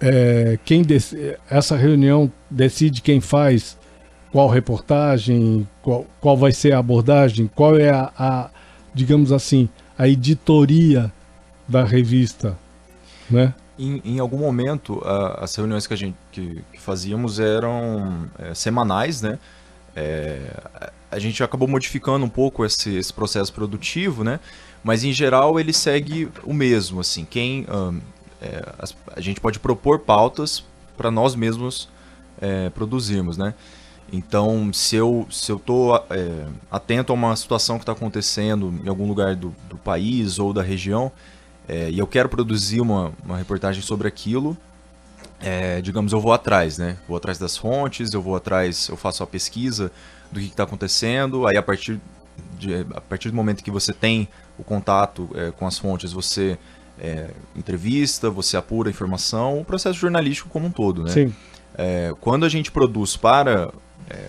é, 0.00 0.56
quem 0.64 0.84
essa 1.50 1.76
reunião 1.76 2.30
decide 2.48 3.02
quem 3.02 3.20
faz 3.20 3.76
qual 4.30 4.48
reportagem, 4.48 5.66
qual, 5.82 6.06
qual 6.20 6.36
vai 6.36 6.52
ser 6.52 6.72
a 6.72 6.78
abordagem, 6.78 7.50
qual 7.52 7.76
é 7.76 7.90
a, 7.90 8.12
a, 8.16 8.50
digamos 8.94 9.32
assim, 9.32 9.68
a 9.98 10.06
editoria 10.06 11.12
da 11.66 11.82
revista, 11.82 12.56
né? 13.28 13.52
Em, 13.76 14.00
em 14.04 14.18
algum 14.20 14.38
momento, 14.38 15.02
a- 15.04 15.42
as 15.42 15.56
reuniões 15.56 15.84
que 15.84 15.94
a 15.94 15.96
gente 15.96 16.14
que, 16.30 16.62
que 16.72 16.80
fazíamos 16.80 17.40
eram 17.40 18.28
é, 18.38 18.54
semanais, 18.54 19.20
né? 19.20 19.36
É, 19.96 20.38
a- 21.14 21.16
a 21.16 21.18
gente 21.18 21.42
acabou 21.42 21.68
modificando 21.68 22.24
um 22.24 22.28
pouco 22.28 22.64
esse, 22.64 22.94
esse 22.96 23.12
processo 23.12 23.52
produtivo, 23.52 24.24
né? 24.24 24.40
Mas 24.82 25.04
em 25.04 25.12
geral 25.12 25.58
ele 25.58 25.72
segue 25.72 26.28
o 26.42 26.52
mesmo, 26.52 27.00
assim. 27.00 27.24
Quem 27.24 27.64
ahn, 27.68 27.98
é, 28.40 28.72
as- 28.78 28.94
a 29.16 29.20
gente 29.20 29.40
pode 29.40 29.58
propor 29.58 30.00
pautas 30.00 30.64
para 30.96 31.10
nós 31.10 31.34
mesmos 31.34 31.88
é, 32.40 32.68
produzirmos, 32.70 33.36
né? 33.38 33.54
Então, 34.12 34.70
se 34.72 34.96
eu 34.96 35.26
se 35.30 35.50
eu 35.50 35.58
tô 35.58 35.96
é, 35.96 36.46
atento 36.70 37.12
a 37.12 37.14
uma 37.14 37.34
situação 37.34 37.76
que 37.78 37.82
está 37.82 37.92
acontecendo 37.92 38.72
em 38.84 38.88
algum 38.88 39.08
lugar 39.08 39.34
do, 39.34 39.54
do 39.68 39.76
país 39.76 40.38
ou 40.38 40.52
da 40.52 40.62
região, 40.62 41.10
é, 41.66 41.90
e 41.90 41.98
eu 41.98 42.06
quero 42.06 42.28
produzir 42.28 42.80
uma, 42.80 43.12
uma 43.24 43.38
reportagem 43.38 43.82
sobre 43.82 44.06
aquilo, 44.06 44.56
é, 45.40 45.80
digamos, 45.80 46.12
eu 46.12 46.20
vou 46.20 46.32
atrás, 46.32 46.76
né? 46.78 46.96
Vou 47.08 47.16
atrás 47.16 47.38
das 47.38 47.56
fontes, 47.56 48.12
eu 48.12 48.20
vou 48.22 48.36
atrás, 48.36 48.88
eu 48.88 48.96
faço 48.96 49.22
a 49.22 49.26
pesquisa 49.26 49.90
do 50.34 50.40
que 50.40 50.46
está 50.46 50.64
acontecendo, 50.64 51.46
aí 51.46 51.56
a 51.56 51.62
partir, 51.62 52.00
de, 52.58 52.74
a 52.94 53.00
partir 53.00 53.30
do 53.30 53.36
momento 53.36 53.62
que 53.62 53.70
você 53.70 53.92
tem 53.92 54.28
o 54.58 54.64
contato 54.64 55.30
é, 55.34 55.50
com 55.52 55.66
as 55.66 55.78
fontes, 55.78 56.12
você 56.12 56.58
é, 56.98 57.30
entrevista, 57.56 58.28
você 58.28 58.56
apura 58.56 58.88
a 58.88 58.90
informação, 58.90 59.60
o 59.60 59.64
processo 59.64 59.98
jornalístico 59.98 60.48
como 60.48 60.66
um 60.66 60.70
todo, 60.70 61.02
né? 61.02 61.10
Sim. 61.10 61.34
É, 61.76 62.12
quando 62.20 62.44
a 62.44 62.48
gente 62.48 62.70
produz 62.70 63.16
para, 63.16 63.72
é, 64.10 64.26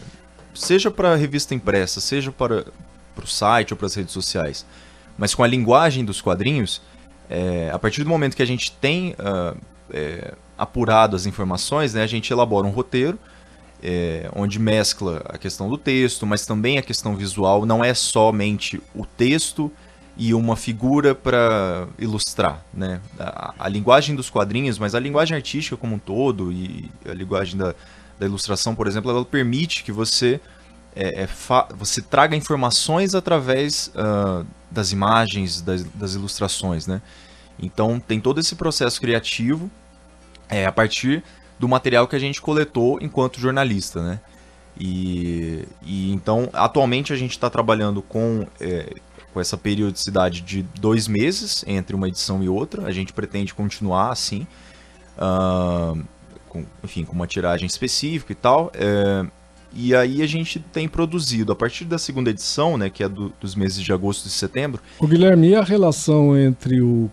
seja 0.54 0.90
para 0.90 1.14
a 1.14 1.16
revista 1.16 1.54
impressa, 1.54 2.00
seja 2.00 2.32
para, 2.32 2.66
para 3.14 3.26
o 3.26 3.28
site 3.28 3.74
ou 3.74 3.78
para 3.78 3.88
as 3.88 3.96
redes 3.96 4.14
sociais, 4.14 4.66
mas 5.18 5.36
com 5.36 5.44
a 5.44 5.48
linguagem 5.48 6.04
dos 6.04 6.22
quadrinhos, 6.22 6.82
é, 7.30 7.70
a 7.72 7.78
partir 7.78 8.04
do 8.04 8.10
momento 8.10 8.36
que 8.36 8.42
a 8.44 8.48
gente 8.48 8.72
tem 8.72 9.16
é, 9.92 10.34
apurado 10.58 11.16
as 11.16 11.26
informações, 11.26 11.94
né, 11.94 12.04
a 12.04 12.08
gente 12.08 12.32
elabora 12.32 12.66
um 12.66 12.72
roteiro 12.72 13.20
é, 13.88 14.28
onde 14.36 14.58
mescla 14.58 15.22
a 15.26 15.38
questão 15.38 15.70
do 15.70 15.78
texto, 15.78 16.26
mas 16.26 16.44
também 16.44 16.80
a 16.80 16.82
questão 16.82 17.16
visual. 17.16 17.68
Não 17.68 17.86
é 17.86 17.94
somente 17.94 18.82
o 18.96 19.06
texto 19.06 19.72
e 20.18 20.34
uma 20.34 20.56
figura 20.56 21.14
para 21.14 21.88
ilustrar, 22.00 22.66
né? 22.74 23.00
A, 23.20 23.54
a 23.60 23.70
linguagem 23.70 24.16
dos 24.16 24.28
quadrinhos, 24.28 24.80
mas 24.80 24.96
a 24.96 25.00
linguagem 25.00 25.36
artística 25.36 25.78
como 25.78 25.96
um 25.96 26.00
todo 26.00 26.52
e 26.52 26.90
a 27.08 27.14
linguagem 27.14 27.58
da, 27.58 27.76
da 28.18 28.26
ilustração, 28.26 28.74
por 28.74 28.88
exemplo, 28.88 29.12
ela 29.12 29.24
permite 29.24 29.84
que 29.84 29.92
você 29.92 30.42
é, 30.96 31.24
é, 31.24 31.30
você 31.78 32.02
traga 32.02 32.36
informações 32.36 33.14
através 33.14 33.92
ah, 33.94 34.44
das 34.72 34.92
imagens, 34.92 35.62
das, 35.62 35.84
das 35.84 36.16
ilustrações, 36.16 36.88
né? 36.88 37.04
Então 37.60 38.00
tem 38.00 38.20
todo 38.20 38.40
esse 38.40 38.56
processo 38.56 39.00
criativo 39.00 39.70
é, 40.50 40.66
a 40.66 40.72
partir 40.72 41.24
do 41.60 41.68
material 41.68 42.08
que 42.08 42.16
a 42.16 42.20
gente 42.20 42.42
coletou 42.42 43.00
enquanto 43.02 43.40
jornalista, 43.40 44.02
né? 44.04 44.20
E, 44.80 45.64
e 45.84 46.12
então 46.12 46.50
atualmente 46.52 47.14
a 47.14 47.16
gente 47.16 47.32
está 47.32 47.50
trabalhando 47.50 48.02
com 48.02 48.46
é, 48.60 48.94
com 49.34 49.40
essa 49.40 49.58
periodicidade 49.58 50.42
de 50.42 50.64
dois 50.80 51.08
meses 51.08 51.64
entre 51.68 51.96
uma 51.96 52.08
edição 52.08 52.44
e 52.44 52.50
outra. 52.50 52.86
A 52.88 52.92
gente 52.92 53.12
pretende 53.14 53.54
continuar 53.54 54.12
assim, 54.12 54.46
ah, 55.18 55.94
com, 56.50 56.66
enfim, 56.84 57.04
com 57.04 57.14
uma 57.14 57.28
tiragem 57.28 57.66
específica 57.66 58.32
e 58.32 58.36
tal. 58.36 58.72
é, 58.74 59.26
e 59.78 59.94
aí 59.94 60.22
a 60.22 60.28
gente 60.28 60.58
tem 60.58 60.88
produzido 60.88 61.52
a 61.52 61.56
partir 61.56 61.84
da 61.84 61.98
segunda 61.98 62.30
edição, 62.30 62.78
né, 62.78 62.90
que 62.90 63.04
é 63.04 63.10
do- 63.10 63.34
dos 63.42 63.56
meses 63.56 63.82
de 63.84 63.92
agosto 63.92 64.26
e 64.26 64.30
setembro. 64.30 64.82
O 64.98 65.06
Guilherme, 65.06 65.50
e 65.50 65.56
a 65.56 65.64
relação 65.64 66.38
entre 66.38 66.80
o, 66.82 67.12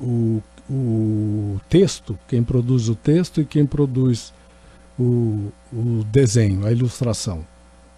o, 0.00 0.40
o 0.68 1.60
texto, 1.68 2.18
quem 2.28 2.42
produz 2.42 2.88
o 2.88 2.94
texto 2.94 3.40
e 3.40 3.44
quem 3.44 3.66
produz 3.66 4.32
o, 4.98 5.50
o 5.72 6.04
desenho, 6.10 6.66
a 6.66 6.72
ilustração? 6.72 7.44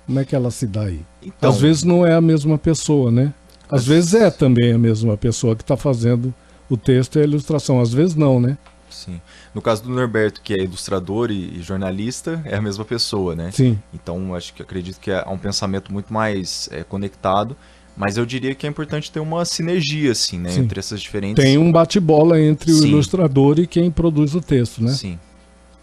Como 0.06 0.20
é 0.20 0.24
que 0.24 0.36
ela 0.36 0.50
se 0.50 0.66
dá 0.66 0.82
aí? 0.82 1.00
Então, 1.22 1.50
Às 1.50 1.60
vezes 1.60 1.82
não 1.82 2.06
é 2.06 2.14
a 2.14 2.20
mesma 2.20 2.56
pessoa, 2.56 3.10
né? 3.10 3.32
Às 3.68 3.84
vezes 3.84 4.14
é 4.14 4.30
também 4.30 4.72
a 4.72 4.78
mesma 4.78 5.16
pessoa 5.16 5.56
que 5.56 5.62
está 5.62 5.76
fazendo 5.76 6.32
o 6.70 6.76
texto 6.76 7.16
e 7.16 7.20
a 7.22 7.24
ilustração. 7.24 7.80
Às 7.80 7.92
vezes 7.92 8.14
não, 8.14 8.40
né? 8.40 8.56
sim. 8.96 9.20
No 9.54 9.60
caso 9.60 9.82
do 9.82 9.90
Norberto, 9.90 10.40
que 10.40 10.54
é 10.54 10.62
ilustrador 10.62 11.30
e, 11.30 11.60
jornalista, 11.62 12.40
é 12.44 12.56
a 12.56 12.62
mesma 12.62 12.84
pessoa, 12.84 13.34
né? 13.34 13.50
Sim. 13.52 13.78
Então, 13.92 14.34
acho 14.34 14.54
que 14.54 14.62
acredito 14.62 14.98
que 14.98 15.10
é 15.10 15.24
um 15.28 15.38
pensamento 15.38 15.92
muito 15.92 16.12
mais 16.12 16.68
é, 16.72 16.82
conectado. 16.82 17.56
Mas 17.96 18.18
eu 18.18 18.26
diria 18.26 18.54
que 18.54 18.66
é 18.66 18.68
importante 18.68 19.10
ter 19.10 19.20
uma 19.20 19.44
sinergia, 19.44 20.12
assim, 20.12 20.38
né? 20.38 20.50
Sim. 20.50 20.60
Entre 20.60 20.78
essas 20.78 21.00
diferentes. 21.00 21.42
Tem 21.42 21.56
um 21.56 21.72
bate-bola 21.72 22.40
entre 22.40 22.70
o 22.70 22.74
Sim. 22.74 22.88
ilustrador 22.88 23.58
e 23.58 23.66
quem 23.66 23.90
produz 23.90 24.34
o 24.34 24.40
texto, 24.40 24.82
né? 24.82 24.92
Sim, 24.92 25.18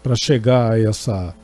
Para 0.02 0.14
chegar 0.14 0.72
a 0.72 0.80
essa, 0.80 1.34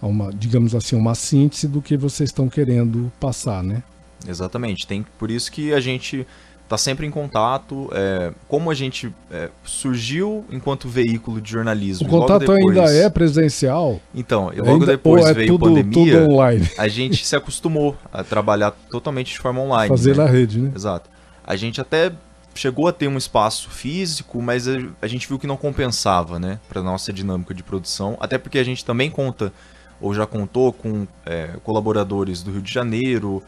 a 0.00 0.06
uma, 0.06 0.32
digamos 0.32 0.74
assim, 0.74 0.94
uma 0.94 1.14
síntese 1.16 1.66
do 1.66 1.82
que 1.82 1.96
vocês 1.96 2.30
estão 2.30 2.48
querendo 2.48 3.10
passar, 3.18 3.64
né? 3.64 3.82
Exatamente. 4.26 4.86
Tem, 4.86 5.04
por 5.18 5.30
isso 5.30 5.50
que 5.50 5.72
a 5.72 5.80
gente 5.80 6.24
está 6.72 6.78
sempre 6.78 7.06
em 7.06 7.10
contato. 7.10 7.90
É, 7.92 8.32
como 8.48 8.70
a 8.70 8.74
gente 8.74 9.14
é, 9.30 9.50
surgiu 9.64 10.44
enquanto 10.50 10.88
veículo 10.88 11.40
de 11.40 11.50
jornalismo. 11.50 12.06
O 12.06 12.10
contato 12.10 12.40
depois, 12.40 12.78
ainda 12.78 12.90
é 12.90 13.10
presencial? 13.10 14.00
Então, 14.14 14.50
logo 14.56 14.70
ainda, 14.70 14.86
depois 14.86 15.26
é 15.26 15.34
veio 15.34 15.48
tudo, 15.48 15.66
pandemia. 15.66 16.20
Tudo 16.20 16.32
online. 16.32 16.68
A 16.78 16.88
gente 16.88 17.24
se 17.24 17.36
acostumou 17.36 17.96
a 18.12 18.24
trabalhar 18.24 18.70
totalmente 18.90 19.32
de 19.32 19.38
forma 19.38 19.60
online. 19.60 19.88
Fazer 19.88 20.16
né? 20.16 20.24
na 20.24 20.30
rede, 20.30 20.58
né? 20.58 20.72
Exato. 20.74 21.10
A 21.44 21.56
gente 21.56 21.80
até 21.80 22.12
chegou 22.54 22.88
a 22.88 22.92
ter 22.92 23.08
um 23.08 23.18
espaço 23.18 23.68
físico, 23.70 24.40
mas 24.40 24.66
a, 24.66 24.72
a 25.00 25.06
gente 25.06 25.28
viu 25.28 25.38
que 25.38 25.46
não 25.46 25.56
compensava, 25.56 26.38
né, 26.38 26.58
para 26.68 26.82
nossa 26.82 27.12
dinâmica 27.12 27.52
de 27.52 27.62
produção. 27.62 28.16
Até 28.20 28.38
porque 28.38 28.58
a 28.58 28.64
gente 28.64 28.84
também 28.84 29.10
conta 29.10 29.52
ou 30.00 30.12
já 30.12 30.26
contou 30.26 30.72
com 30.72 31.06
é, 31.24 31.50
colaboradores 31.62 32.42
do 32.42 32.50
Rio 32.50 32.62
de 32.62 32.72
Janeiro, 32.72 33.42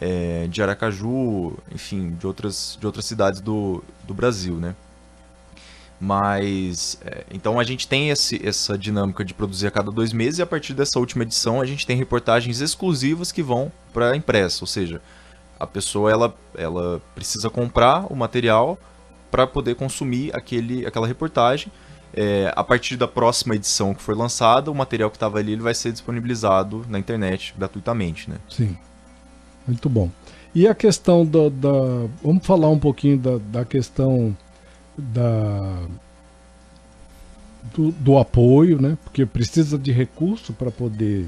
é, 0.00 0.46
de 0.48 0.62
Aracaju, 0.62 1.56
enfim, 1.72 2.10
de 2.10 2.26
outras, 2.26 2.76
de 2.80 2.86
outras 2.86 3.04
cidades 3.04 3.40
do, 3.40 3.82
do 4.04 4.14
Brasil, 4.14 4.56
né? 4.56 4.74
Mas, 6.00 6.98
é, 7.04 7.24
então 7.32 7.58
a 7.58 7.64
gente 7.64 7.86
tem 7.86 8.10
esse, 8.10 8.46
essa 8.46 8.76
dinâmica 8.76 9.24
de 9.24 9.32
produzir 9.32 9.66
a 9.66 9.70
cada 9.70 9.90
dois 9.90 10.12
meses 10.12 10.38
e 10.38 10.42
a 10.42 10.46
partir 10.46 10.74
dessa 10.74 10.98
última 10.98 11.22
edição 11.22 11.60
a 11.60 11.66
gente 11.66 11.86
tem 11.86 11.96
reportagens 11.96 12.60
exclusivas 12.60 13.32
que 13.32 13.42
vão 13.42 13.72
para 13.92 14.10
a 14.10 14.16
impressa, 14.16 14.62
ou 14.62 14.66
seja, 14.66 15.00
a 15.58 15.66
pessoa 15.66 16.10
ela, 16.10 16.34
ela 16.56 17.00
precisa 17.14 17.48
comprar 17.48 18.12
o 18.12 18.16
material 18.16 18.78
para 19.30 19.46
poder 19.46 19.76
consumir 19.76 20.34
aquele, 20.34 20.86
aquela 20.86 21.06
reportagem. 21.06 21.72
É, 22.16 22.52
a 22.54 22.62
partir 22.62 22.96
da 22.96 23.08
próxima 23.08 23.56
edição 23.56 23.92
que 23.92 24.00
for 24.00 24.16
lançada, 24.16 24.70
o 24.70 24.74
material 24.74 25.10
que 25.10 25.16
estava 25.16 25.38
ali 25.38 25.52
ele 25.52 25.62
vai 25.62 25.74
ser 25.74 25.90
disponibilizado 25.90 26.86
na 26.88 26.98
internet 26.98 27.52
gratuitamente, 27.58 28.30
né? 28.30 28.36
Sim. 28.48 28.76
Muito 29.66 29.88
bom. 29.88 30.10
E 30.54 30.68
a 30.68 30.74
questão 30.74 31.24
da. 31.24 31.48
da 31.48 32.06
vamos 32.22 32.46
falar 32.46 32.68
um 32.68 32.78
pouquinho 32.78 33.18
da, 33.18 33.38
da 33.38 33.64
questão 33.64 34.36
da. 34.96 35.82
Do, 37.74 37.90
do, 37.92 38.18
apoio, 38.18 38.80
né? 38.80 38.96
Porque 39.02 39.24
precisa 39.24 39.78
de 39.78 39.90
recurso 39.90 40.52
para 40.52 40.70
poder. 40.70 41.26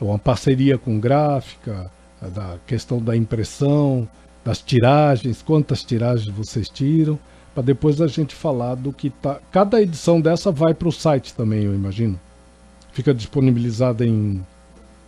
Uma 0.00 0.18
parceria 0.18 0.78
com 0.78 0.98
gráfica, 0.98 1.90
da 2.20 2.56
questão 2.66 3.00
da 3.02 3.16
impressão, 3.16 4.08
das 4.44 4.60
tiragens, 4.60 5.42
quantas 5.42 5.82
tiragens 5.82 6.34
vocês 6.34 6.68
tiram, 6.68 7.18
para 7.54 7.62
depois 7.62 8.00
a 8.00 8.06
gente 8.06 8.34
falar 8.34 8.74
do 8.76 8.92
que 8.92 9.10
tá. 9.10 9.40
Cada 9.52 9.80
edição 9.82 10.20
dessa 10.20 10.50
vai 10.50 10.72
para 10.72 10.88
o 10.88 10.92
site 10.92 11.34
também, 11.34 11.64
eu 11.64 11.74
imagino. 11.74 12.18
Fica 12.92 13.12
disponibilizada 13.12 14.06
em 14.06 14.44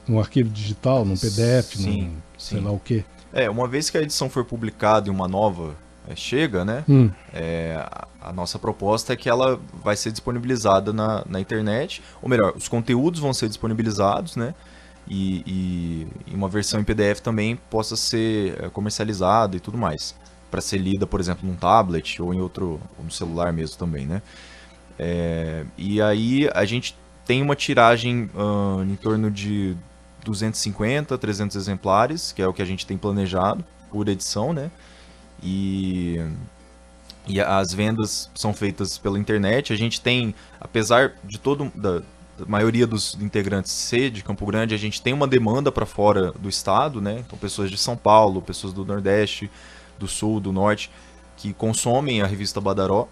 um 0.09 0.19
arquivo 0.19 0.51
digital, 0.51 1.05
num 1.05 1.17
PDF, 1.17 1.77
sim, 1.77 2.03
num, 2.03 2.11
sim. 2.41 2.57
sei 2.57 2.65
lá 2.65 2.73
o 2.73 2.81
quê. 2.81 3.05
É, 3.33 3.49
uma 3.49 3.69
vez 3.69 3.91
que 3.91 3.99
a 3.99 4.03
edição 4.03 4.29
for 4.29 4.45
publicada 4.45 5.09
e 5.09 5.11
uma 5.11 5.29
nova 5.29 5.77
é, 6.09 6.17
chega, 6.17 6.65
né? 6.65 6.85
Hum. 6.89 7.11
É, 7.33 7.87
a, 8.21 8.33
nossa 8.33 8.59
proposta 8.59 9.13
é 9.13 9.17
que 9.17 9.29
ela 9.29 9.61
vai 9.85 9.97
ser 9.97 10.11
disponibilizada 10.11 10.93
na, 10.93 11.25
na 11.29 11.41
internet, 11.41 12.03
ou 12.21 12.29
melhor, 12.29 12.55
os 12.57 12.69
conteúdos 12.69 13.21
vão 13.21 13.33
ser 13.33 13.49
disponibilizados, 13.49 14.37
né? 14.37 14.55
E, 15.09 15.43
e, 15.47 16.07
e 16.33 16.35
uma 16.35 16.49
versão 16.49 16.81
em 16.81 16.85
PDF 16.85 17.21
também 17.21 17.57
possa 17.69 17.97
ser 17.97 18.57
é, 18.63 18.69
comercializada 18.69 19.57
e 19.57 19.61
tudo 19.61 19.79
mais, 19.79 20.15
para 20.51 20.61
ser 20.61 20.79
lida, 20.79 21.07
por 21.07 21.21
exemplo, 21.21 21.49
num 21.49 21.57
tablet 21.57 22.21
ou 22.21 22.35
em 22.35 22.41
outro, 22.41 22.81
ou 22.99 23.05
no 23.05 23.11
celular 23.11 23.53
mesmo 23.53 23.77
também, 23.77 24.07
né? 24.07 24.23
É, 24.99 25.65
e 25.79 26.03
aí 26.03 26.49
a 26.53 26.65
gente 26.65 26.97
tem 27.25 27.43
uma 27.43 27.55
tiragem 27.55 28.29
uh, 28.35 28.83
em 28.83 28.97
torno 28.97 29.31
de 29.31 29.77
250, 30.25 31.17
300 31.17 31.57
exemplares, 31.57 32.33
que 32.33 32.43
é 32.43 32.47
o 32.47 32.53
que 32.53 32.63
a 32.63 32.65
gente 32.65 32.87
tem 32.87 32.97
planejado 32.97 33.65
por 33.91 34.09
edição, 34.09 34.53
né? 34.53 34.71
E, 35.43 36.21
e 37.27 37.41
as 37.41 37.73
vendas 37.73 38.31
são 38.35 38.53
feitas 38.53 38.99
pela 38.99 39.19
internet. 39.19 39.73
A 39.73 39.77
gente 39.77 40.01
tem, 40.01 40.35
apesar 40.61 41.13
de 41.25 41.39
todo 41.39 41.71
da, 41.75 42.01
da 42.39 42.47
maioria 42.47 42.87
dos 42.87 43.15
integrantes 43.21 43.73
ser 43.73 44.11
de 44.11 44.23
Campo 44.23 44.47
Grande, 44.47 44.75
a 44.75 44.79
gente 44.79 45.01
tem 45.03 45.13
uma 45.13 45.27
demanda 45.27 45.71
para 45.73 45.87
fora 45.87 46.33
do 46.33 46.49
estado, 46.49 47.01
né? 47.01 47.23
Então 47.27 47.39
pessoas 47.39 47.71
de 47.71 47.77
São 47.77 47.97
Paulo, 47.97 48.41
pessoas 48.43 48.73
do 48.73 48.85
Nordeste, 48.85 49.51
do 49.99 50.09
Sul, 50.09 50.41
do 50.41 50.53
Norte, 50.53 50.91
que 51.37 51.53
consomem 51.53 52.23
a 52.23 52.27
revista 52.27 52.61
Badaró. 52.61 53.09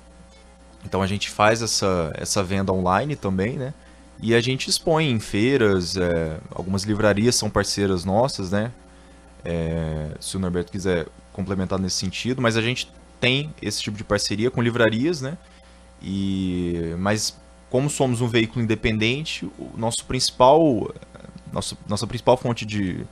Então 0.85 1.03
a 1.03 1.07
gente 1.07 1.29
faz 1.29 1.61
essa, 1.63 2.13
essa 2.15 2.43
venda 2.43 2.73
online 2.73 3.17
também, 3.17 3.57
né? 3.57 3.75
E 4.21 4.35
a 4.35 4.41
gente 4.41 4.69
expõe 4.69 5.11
em 5.11 5.21
feiras, 5.21 5.97
é, 5.97 6.39
algumas 6.51 6.83
livrarias 6.83 7.37
são 7.37 7.49
parceiras 7.49 8.05
nossas, 8.05 8.51
né? 8.51 8.73
É, 9.45 10.11
se 10.19 10.37
o 10.37 10.41
Norberto 10.41 10.73
quiser 10.73 11.07
complementar 11.33 11.79
nesse 11.79 11.97
sentido, 11.97 12.43
mas 12.43 12.57
a 12.57 12.63
gente 12.63 12.91
tem 13.21 13.55
esse 13.63 13.81
tipo 13.81 13.97
de 13.97 14.05
parceria 14.05 14.51
com 14.51 14.61
livrarias, 14.61 15.21
né? 15.21 15.39
E, 16.03 16.95
mas 16.99 17.37
como 17.71 17.89
somos 17.89 18.21
um 18.21 18.29
veículo 18.29 18.63
independente, 18.63 19.45
o 19.59 19.71
nosso 19.77 20.05
principal, 20.05 20.93
nosso, 21.53 21.77
nossa 21.89 22.07
principal 22.07 22.37
fonte 22.37 22.65
de, 22.65 23.05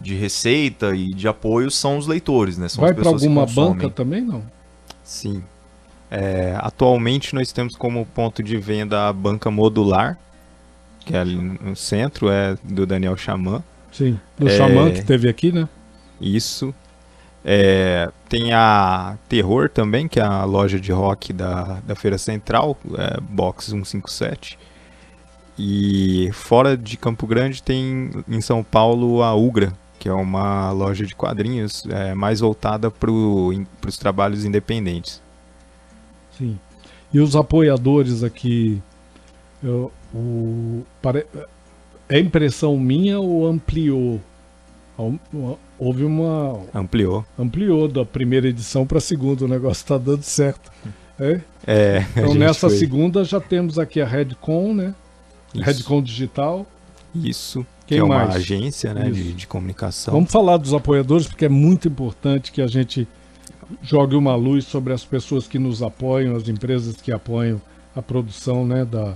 de 0.00 0.14
receita 0.14 0.94
e 0.94 1.12
de 1.12 1.28
apoio 1.28 1.70
são 1.70 1.98
os 1.98 2.06
leitores, 2.06 2.58
né? 2.58 2.68
São 2.68 2.82
Vai 2.82 2.94
para 2.94 3.08
alguma 3.08 3.46
banca 3.46 3.88
também, 3.90 4.22
não? 4.22 4.42
Sim. 5.04 5.42
É, 6.10 6.56
atualmente 6.58 7.34
nós 7.34 7.52
temos 7.52 7.76
como 7.76 8.04
ponto 8.04 8.42
de 8.42 8.56
venda 8.56 9.08
a 9.08 9.12
banca 9.12 9.50
modular, 9.50 10.18
que 11.04 11.14
é 11.14 11.20
ali 11.20 11.36
no 11.36 11.74
centro, 11.74 12.30
é 12.30 12.56
do 12.62 12.86
Daniel 12.86 13.16
Xamã. 13.16 13.62
Sim, 13.92 14.18
do 14.38 14.48
É. 14.48 14.56
Xamã 14.56 14.90
que 14.90 15.04
teve 15.04 15.28
aqui, 15.28 15.50
né? 15.52 15.68
Isso. 16.20 16.74
É, 17.44 18.10
tem 18.28 18.52
a 18.52 19.16
Terror 19.28 19.70
também, 19.70 20.06
que 20.06 20.20
é 20.20 20.22
a 20.22 20.44
loja 20.44 20.78
de 20.78 20.92
rock 20.92 21.32
da, 21.32 21.80
da 21.86 21.94
Feira 21.94 22.18
Central, 22.18 22.76
é, 22.98 23.20
Box 23.20 23.70
157. 23.70 24.58
E 25.58 26.30
fora 26.32 26.76
de 26.76 26.96
Campo 26.96 27.26
Grande 27.26 27.62
tem 27.62 28.10
em 28.28 28.40
São 28.40 28.62
Paulo 28.62 29.22
a 29.22 29.34
Ugra, 29.34 29.72
que 29.98 30.08
é 30.08 30.12
uma 30.12 30.70
loja 30.70 31.04
de 31.04 31.14
quadrinhos 31.14 31.84
é, 31.90 32.14
mais 32.14 32.40
voltada 32.40 32.90
para 32.90 33.10
os 33.10 33.98
trabalhos 33.98 34.44
independentes. 34.44 35.20
Sim. 36.36 36.58
E 37.12 37.20
os 37.20 37.34
apoiadores 37.36 38.22
aqui, 38.22 38.80
eu- 39.62 39.92
o, 40.14 40.82
pare- 41.00 41.26
é 42.08 42.18
impressão 42.18 42.76
minha 42.78 43.18
ou 43.20 43.46
ampliou? 43.46 44.20
Houve 45.78 46.04
uma. 46.04 46.60
Ampliou. 46.74 47.24
Ampliou 47.38 47.88
da 47.88 48.04
primeira 48.04 48.48
edição 48.48 48.86
para 48.86 48.98
a 48.98 49.00
segunda, 49.00 49.44
o 49.44 49.48
negócio 49.48 49.82
está 49.82 49.96
dando 49.96 50.22
certo. 50.22 50.70
É? 51.18 51.40
É, 51.66 52.06
Então 52.16 52.34
nessa 52.34 52.68
foi- 52.68 52.78
segunda 52.78 53.24
já 53.24 53.40
temos 53.40 53.78
aqui 53.78 54.00
a 54.00 54.06
Redcon, 54.06 54.74
né? 54.74 54.94
Isso. 55.54 55.64
Redcon 55.64 56.02
Digital. 56.02 56.66
Isso, 57.14 57.66
Quem 57.86 57.96
que 57.98 58.00
é 58.00 58.04
uma 58.04 58.24
mais? 58.24 58.36
agência 58.36 58.94
né, 58.94 59.10
de, 59.10 59.32
de 59.32 59.46
comunicação. 59.46 60.14
Vamos 60.14 60.30
falar 60.30 60.56
dos 60.58 60.72
apoiadores, 60.72 61.26
porque 61.26 61.44
é 61.46 61.48
muito 61.48 61.88
importante 61.88 62.52
que 62.52 62.62
a 62.62 62.66
gente 62.68 63.06
jogue 63.82 64.14
uma 64.14 64.34
luz 64.36 64.64
sobre 64.64 64.92
as 64.92 65.04
pessoas 65.04 65.46
que 65.48 65.58
nos 65.58 65.82
apoiam, 65.82 66.36
as 66.36 66.48
empresas 66.48 66.96
que 66.96 67.10
apoiam 67.10 67.60
a 67.96 68.00
produção 68.00 68.64
né, 68.64 68.84
da, 68.84 69.14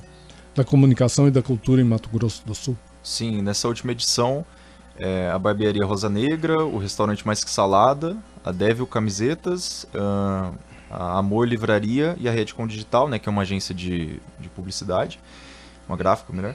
da 0.55 0.64
comunicação 0.64 1.27
e 1.29 1.31
da 1.31 1.43
cultura 1.43 1.81
em 1.81 1.85
Mato 1.85 2.09
Grosso 2.09 2.43
do 2.47 2.55
Sul. 2.55 2.77
Sim, 3.03 3.43
nessa 3.43 3.69
última 3.69 3.93
edição, 3.93 4.45
é, 4.99 5.31
a 5.31 5.38
Barbearia 5.38 5.85
Rosa 5.85 6.09
Negra, 6.09 6.64
o 6.64 6.79
Restaurante 6.79 7.27
Mais 7.27 7.43
Que 7.43 7.51
Salada, 7.51 8.17
a 8.45 8.53
Devil 8.53 8.87
Camisetas, 8.87 9.87
ah, 9.95 10.53
a 10.90 11.19
Amor 11.19 11.49
Livraria 11.49 12.17
e 12.19 12.29
a 12.29 12.33
Redcom 12.33 12.67
Digital, 12.67 13.09
né, 13.09 13.19
que 13.19 13.29
é 13.29 13.33
uma 13.33 13.43
agência 13.43 13.75
de, 13.75 14.21
de 14.38 14.49
publicidade, 14.49 15.19
uma 15.88 15.97
gráfica 15.97 16.33
melhor. 16.33 16.55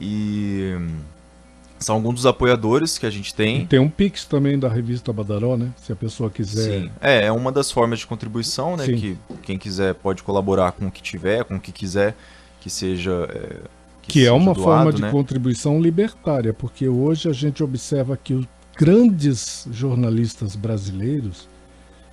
E 0.00 0.74
hum, 0.76 0.98
são 1.78 1.94
alguns 1.94 2.16
dos 2.16 2.26
apoiadores 2.26 2.98
que 2.98 3.06
a 3.06 3.10
gente 3.10 3.30
E 3.30 3.34
tem. 3.34 3.66
tem 3.66 3.78
um 3.78 3.88
Pix 3.88 4.24
também 4.24 4.58
da 4.58 4.68
revista 4.68 5.12
Badaró, 5.12 5.56
né? 5.56 5.72
Se 5.76 5.92
a 5.92 5.96
pessoa 5.96 6.28
quiser. 6.28 6.82
Sim, 6.82 6.90
é, 7.00 7.26
é 7.26 7.32
uma 7.32 7.52
das 7.52 7.70
formas 7.70 8.00
de 8.00 8.06
contribuição, 8.06 8.76
né? 8.76 8.84
Sim. 8.84 8.96
Que 8.96 9.18
quem 9.42 9.58
quiser 9.58 9.94
pode 9.94 10.22
colaborar 10.22 10.72
com 10.72 10.86
o 10.86 10.90
que 10.90 11.02
tiver, 11.02 11.44
com 11.44 11.56
o 11.56 11.60
que 11.60 11.72
quiser, 11.72 12.16
que 12.60 12.70
seja. 12.70 13.28
é, 13.30 13.60
Que 14.02 14.20
é 14.20 14.22
seja 14.22 14.34
uma 14.34 14.54
doado, 14.54 14.62
forma 14.62 14.92
de 14.92 15.02
né? 15.02 15.10
contribuição 15.10 15.80
libertária, 15.80 16.52
porque 16.52 16.88
hoje 16.88 17.28
a 17.28 17.32
gente 17.32 17.62
observa 17.62 18.16
que 18.16 18.34
os 18.34 18.46
grandes 18.76 19.66
jornalistas 19.72 20.54
brasileiros 20.54 21.48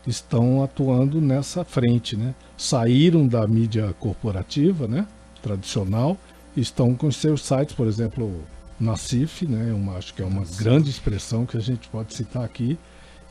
estão 0.08 0.64
atuando 0.64 1.20
nessa 1.22 1.64
frente, 1.64 2.16
né? 2.16 2.34
Saíram 2.58 3.28
da 3.28 3.46
mídia 3.48 3.94
corporativa, 4.00 4.88
né? 4.88 5.08
Tradicional, 5.42 6.18
estão 6.56 6.94
com 6.96 7.12
seus 7.12 7.42
sites, 7.44 7.76
por 7.76 7.88
exemplo, 7.88 8.32
Nacif, 8.80 9.46
né? 9.48 9.72
Uma, 9.74 9.98
acho 9.98 10.14
que 10.14 10.22
é 10.22 10.26
uma 10.26 10.44
grande 10.58 10.90
expressão 10.90 11.46
que 11.46 11.58
a 11.58 11.60
gente 11.62 11.88
pode 11.88 12.14
citar 12.14 12.44
aqui, 12.44 12.78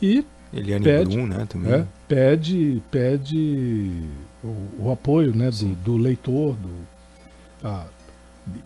e 0.02 0.24
Eliane 0.52 0.84
Pede, 0.84 1.16
Brum, 1.16 1.26
né, 1.26 1.46
também. 1.48 1.72
é, 1.72 1.86
pede, 2.06 2.80
pede 2.90 3.90
o, 4.42 4.84
o 4.84 4.92
apoio 4.92 5.34
né, 5.34 5.50
do, 5.50 5.74
do 5.74 5.96
leitor, 5.96 6.54
do, 6.54 6.70
a, 7.64 7.86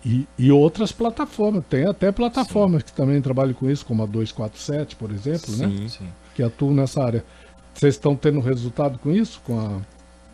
E, 0.05 0.26
e 0.36 0.51
outras 0.51 0.90
plataformas, 0.90 1.62
tem 1.70 1.86
até 1.86 2.11
plataformas 2.11 2.82
que 2.82 2.92
também 2.92 3.22
trabalham 3.22 3.55
com 3.55 3.70
isso, 3.70 3.86
como 3.86 4.03
a 4.03 4.07
247, 4.07 4.96
por 4.96 5.11
exemplo, 5.12 5.57
né? 5.57 5.68
Sim. 5.68 5.88
Sim. 5.88 6.09
Que 6.34 6.42
atuam 6.42 6.74
nessa 6.74 7.03
área. 7.03 7.24
Vocês 7.74 7.94
estão 7.94 8.16
tendo 8.16 8.40
resultado 8.40 8.99
com 8.99 9.11
isso? 9.12 9.40
Com, 9.46 9.57
a, 9.61 9.78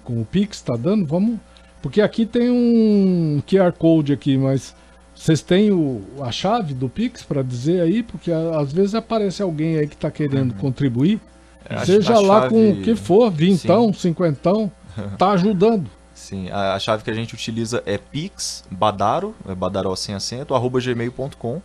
com 0.03 0.19
o 0.21 0.25
Pix 0.25 0.57
está 0.57 0.75
dando? 0.77 1.05
Vamos. 1.05 1.39
Porque 1.83 2.01
aqui 2.01 2.25
tem 2.25 2.51
um 2.51 3.43
QR 3.47 3.73
Code 3.73 4.15
aqui, 4.15 4.39
mas 4.39 4.75
vocês 5.15 5.43
têm 5.43 5.71
o, 5.71 6.01
a 6.23 6.33
chave 6.33 6.73
do 6.73 6.89
Pix 6.89 7.23
para 7.23 7.43
dizer 7.43 7.83
aí? 7.83 8.03
Porque 8.03 8.33
a- 8.33 8.59
às 8.59 8.73
vezes 8.73 8.95
aparece 8.95 9.43
alguém 9.43 9.77
aí 9.77 9.87
que 9.87 9.95
está 9.95 10.11
querendo 10.11 10.55
contribuir. 10.55 11.21
É, 11.69 11.75
a- 11.75 11.85
Seja 11.85 12.19
lá 12.19 12.49
com 12.49 12.57
chave- 12.69 12.81
o 12.81 12.83
que 12.83 12.97
for, 12.97 13.31
vintão, 13.31 13.93
cinquentão, 13.93 14.73
tá 15.19 15.33
ajudando. 15.37 15.91
Sim, 16.15 16.49
a, 16.51 16.75
a 16.75 16.79
chave 16.79 17.03
que 17.03 17.11
a 17.11 17.15
gente 17.15 17.35
utiliza 17.35 17.83
é 17.85 17.99
pix, 17.99 18.65
badaro, 18.71 19.35
é 19.49 19.55
badaro 19.55 19.95
sem 19.97 20.15
acento, 20.15 20.55
arroba 20.55 20.81
gmail.com. 20.81 21.61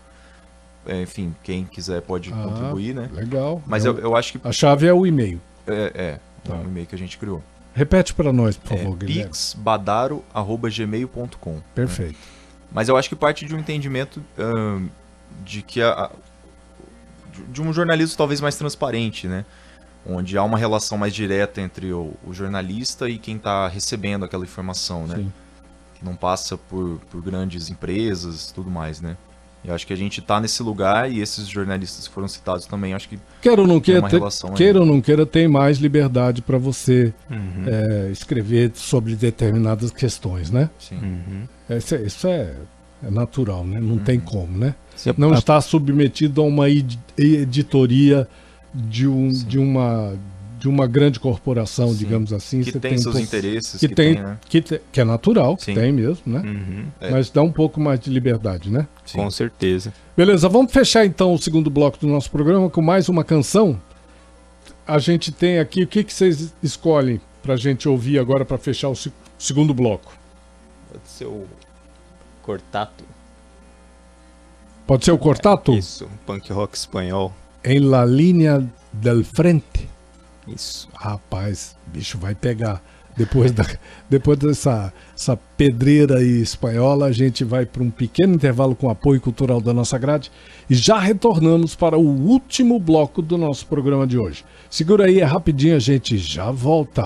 É, 0.87 1.01
enfim, 1.03 1.35
quem 1.43 1.65
quiser 1.65 2.01
pode 2.01 2.33
Ah, 2.33 2.43
contribuir, 2.43 2.95
né? 2.95 3.09
Legal. 3.13 3.61
Mas 3.67 3.85
É 3.85 3.89
eu, 3.89 3.95
o- 3.95 3.99
eu 3.99 4.15
acho 4.15 4.33
que 4.33 4.39
A 4.47 4.51
chave 4.51 4.87
é 4.87 4.93
o 4.93 5.05
e-mail. 5.05 5.39
é, 5.67 5.91
é 5.95 6.19
Tá. 6.43 6.55
um 6.55 6.63
e-mail 6.63 6.87
que 6.87 6.95
a 6.95 6.97
gente 6.97 7.17
criou. 7.17 7.43
Repete 7.75 8.13
para 8.13 8.33
nós, 8.33 8.57
por 8.57 8.73
É 8.73 8.77
favor, 8.77 8.95
Guilherme. 8.97 9.25
pixbadaro.gmail.com. 9.29 11.53
né? 11.55 11.61
Perfeito. 11.75 12.17
Mas 12.71 12.87
eu 12.89 12.97
acho 12.97 13.09
que 13.09 13.15
parte 13.15 13.45
de 13.45 13.55
um 13.55 13.59
entendimento 13.59 14.21
ahn, 14.37 14.87
de 15.43 15.61
que 15.61 15.81
a, 15.81 16.09
de 17.51 17.61
um 17.61 17.71
jornalismo 17.73 18.17
talvez 18.17 18.39
mais 18.41 18.55
transparente, 18.55 19.27
né? 19.27 19.45
Onde 20.11 20.37
há 20.37 20.43
uma 20.43 20.57
relação 20.57 20.97
mais 20.97 21.13
direta 21.13 21.61
entre 21.61 21.93
o, 21.93 22.13
o 22.25 22.33
jornalista 22.33 23.07
e 23.09 23.17
quem 23.17 23.35
está 23.35 23.67
recebendo 23.67 24.25
aquela 24.25 24.43
informação, 24.43 25.05
né? 25.05 25.15
Sim. 25.17 25.31
Que 25.97 26.03
não 26.05 26.15
passa 26.15 26.57
por, 26.57 26.99
por 27.11 27.21
grandes 27.21 27.69
empresas 27.69 28.51
tudo 28.51 28.71
mais, 28.71 28.99
né? 29.01 29.15
Eu 29.63 29.75
acho 29.75 29.85
que 29.85 29.91
a 29.91 29.95
gente 29.97 30.21
tá 30.21 30.39
nesse 30.39 30.63
lugar 30.63 31.11
e 31.11 31.19
esses 31.19 31.45
jornalistas 31.45 32.07
que 32.07 32.13
foram 32.13 32.29
citados 32.29 32.65
também, 32.65 32.93
acho 32.93 33.09
que 33.09 33.19
Queira 33.41 33.59
ou 33.61 33.67
não 33.67 33.81
queira, 33.81 33.99
uma 33.99 34.09
ter- 34.09 34.21
queira 34.55 34.79
ou 34.79 34.85
não 34.85 35.01
queira, 35.01 35.25
tem 35.25 35.49
mais 35.49 35.79
liberdade 35.79 36.41
para 36.41 36.57
você 36.57 37.13
Uhum. 37.29 37.65
é, 37.67 38.09
escrever 38.09 38.71
sobre 38.73 39.15
determinadas 39.17 39.91
questões, 39.91 40.49
né? 40.49 40.69
sim. 40.79 40.95
Uhum. 40.95 41.75
Isso 41.77 41.93
é, 41.95 42.01
isso 42.03 42.27
é- 42.27 42.55
é 43.03 43.11
natural, 43.11 43.65
né? 43.65 43.81
Não 43.81 43.95
Uhum. 43.95 43.97
tem 43.99 44.17
como, 44.17 44.57
né? 44.57 44.73
Sim. 44.95 45.13
Não 45.17 45.33
A- 45.33 45.37
está 45.37 45.59
submetido 45.59 46.39
a 46.41 46.45
uma 46.45 46.69
ed- 46.69 46.97
editoria 47.17 48.27
de, 48.73 49.07
um, 49.07 49.31
Sim. 49.33 49.45
de, 49.47 49.57
uma, 49.59 50.15
de 50.59 50.67
uma 50.69 50.87
grande 50.87 51.19
corporação, 51.19 51.89
Sim. 51.89 51.97
digamos 51.97 52.31
assim. 52.33 52.61
Que 52.61 52.71
Você 52.71 52.79
tem, 52.79 52.91
seus 52.97 53.07
um 53.15 53.19
pouco- 53.19 53.25
interesses, 53.25 53.79
que, 53.79 53.87
que, 53.87 53.95
tem, 53.95 54.15
tem, 54.15 54.23
né? 54.23 54.37
que, 54.47 54.61
te- 54.61 54.81
que 54.91 55.01
é 55.01 55.03
natural, 55.03 55.55
que 55.57 55.65
Sim. 55.65 55.73
tem 55.75 55.91
mesmo, 55.91 56.21
né? 56.25 56.39
Uhum. 56.39 56.85
É. 57.01 57.11
Mas 57.11 57.29
dá 57.29 57.41
um 57.41 57.51
pouco 57.51 57.79
mais 57.79 57.99
de 57.99 58.09
liberdade, 58.09 58.69
né? 58.71 58.87
Sim. 59.05 59.17
Com 59.19 59.31
certeza. 59.31 59.93
Beleza, 60.15 60.47
vamos 60.49 60.71
fechar 60.71 61.05
então 61.05 61.33
o 61.33 61.37
segundo 61.37 61.69
bloco 61.69 61.97
do 61.97 62.07
nosso 62.07 62.29
programa 62.29 62.69
com 62.69 62.81
mais 62.81 63.09
uma 63.09 63.23
canção. 63.23 63.79
A 64.87 64.97
gente 64.99 65.31
tem 65.31 65.59
aqui, 65.59 65.83
o 65.83 65.87
que, 65.87 66.03
que 66.03 66.13
vocês 66.13 66.53
escolhem 66.63 67.21
pra 67.43 67.55
gente 67.55 67.87
ouvir 67.87 68.17
agora 68.19 68.43
pra 68.43 68.57
fechar 68.57 68.89
o 68.89 68.95
se- 68.95 69.13
segundo 69.37 69.73
bloco? 69.73 70.11
Pode 70.91 71.07
ser 71.07 71.25
o 71.25 71.45
Cortato. 72.41 73.03
Pode 74.87 75.05
ser 75.05 75.11
o 75.11 75.17
Cortato? 75.19 75.73
Isso, 75.73 76.07
punk 76.25 76.51
rock 76.51 76.75
espanhol. 76.75 77.31
Em 77.63 77.79
La 77.79 78.05
Linha 78.05 78.67
del 78.93 79.23
Frente. 79.23 79.89
Isso. 80.47 80.87
Rapaz, 80.93 81.75
bicho 81.87 82.17
vai 82.17 82.33
pegar. 82.35 82.81
Depois, 83.15 83.51
da, 83.51 83.65
depois 84.09 84.39
dessa 84.39 84.93
essa 85.13 85.37
pedreira 85.57 86.19
aí 86.19 86.41
espanhola, 86.41 87.07
a 87.07 87.11
gente 87.11 87.43
vai 87.43 87.65
para 87.65 87.83
um 87.83 87.91
pequeno 87.91 88.35
intervalo 88.35 88.73
com 88.73 88.89
apoio 88.89 89.19
cultural 89.19 89.59
da 89.59 89.73
nossa 89.73 89.97
grade 89.97 90.31
e 90.69 90.75
já 90.75 90.97
retornamos 90.97 91.75
para 91.75 91.97
o 91.97 92.01
último 92.01 92.79
bloco 92.79 93.21
do 93.21 93.37
nosso 93.37 93.67
programa 93.67 94.07
de 94.07 94.17
hoje. 94.17 94.45
Segura 94.69 95.05
aí, 95.05 95.19
é 95.19 95.25
rapidinho, 95.25 95.75
a 95.75 95.79
gente 95.79 96.17
já 96.17 96.49
volta. 96.49 97.03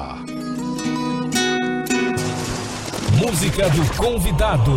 Música 3.20 3.70
do 3.70 3.98
convidado. 3.98 4.72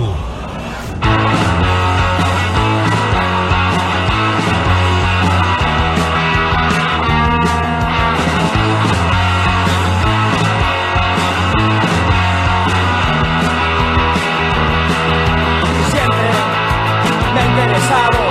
Me 17.89 18.26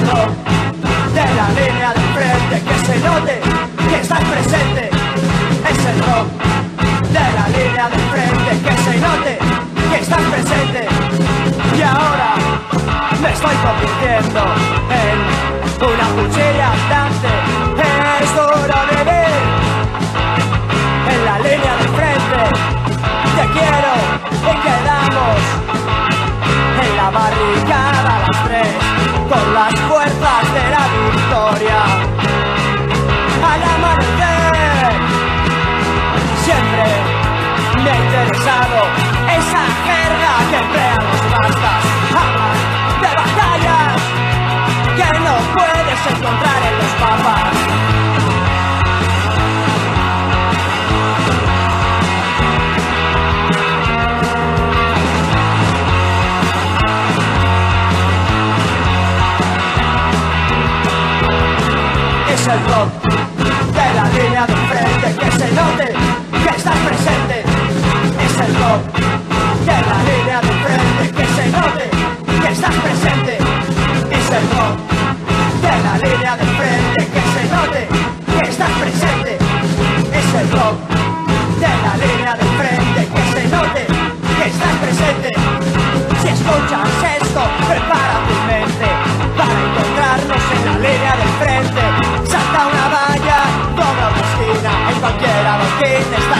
rock 0.00 0.30
de 1.14 1.24
la 1.34 1.48
línea 1.58 1.92
de 1.94 2.00
frente 2.14 2.62
que 2.66 2.86
se 2.86 2.98
note 3.00 3.40
que 3.88 3.96
estás 4.00 4.20
presente. 4.24 4.90
Es 5.70 5.86
el 5.86 5.98
rock 6.00 6.28
de 7.12 7.26
la 7.38 7.48
línea 7.56 7.88
de 7.88 7.98
frente 8.12 8.50
que 8.64 8.76
se 8.84 8.98
note 8.98 9.38
que 9.90 9.98
estás 10.00 10.22
presente. 10.22 10.88
Y 11.78 11.82
ahora 11.82 12.34
me 13.22 13.30
estoy 13.32 13.54
convirtiendo 13.66 14.40
en 14.90 15.16
una 15.88 16.06
cuchilla 16.16 16.72
estás 72.66 72.82
presente. 72.82 73.38
Es 74.10 74.30
el 74.30 74.44
rock 74.50 74.76
de 75.62 75.74
la 75.86 75.94
línea 75.98 76.36
de 76.36 76.44
frente 76.58 77.06
que 77.12 77.22
se 77.32 77.42
note 77.54 77.88
que 78.26 78.48
estás 78.48 78.70
presente. 78.70 79.38
Es 80.12 80.34
el 80.34 80.50
rock 80.50 80.76
de 81.62 81.72
la 81.84 81.94
línea 82.04 82.34
de 82.34 82.44
frente 82.58 83.00
que 83.14 83.22
se 83.32 83.48
note 83.54 83.86
que 84.36 84.46
estás 84.48 84.74
presente. 84.82 85.30
Si 86.22 86.28
escuchas 86.28 86.88
esto 87.22 87.42
prepara 87.68 88.16
tu 88.26 88.36
mente 88.50 88.88
para 89.38 89.56
encontrarnos 89.66 90.42
en 90.54 90.62
la 90.66 90.74
línea 90.86 91.14
de 91.22 91.28
frente. 91.40 91.82
Salta 92.30 92.66
una 92.66 92.86
valla 92.88 93.38
dobla 93.76 94.06
una 94.10 94.22
esquina 94.26 94.72
en 94.90 95.00
cualquiera 95.00 95.58
banqueta 95.58 96.16
está 96.18 96.35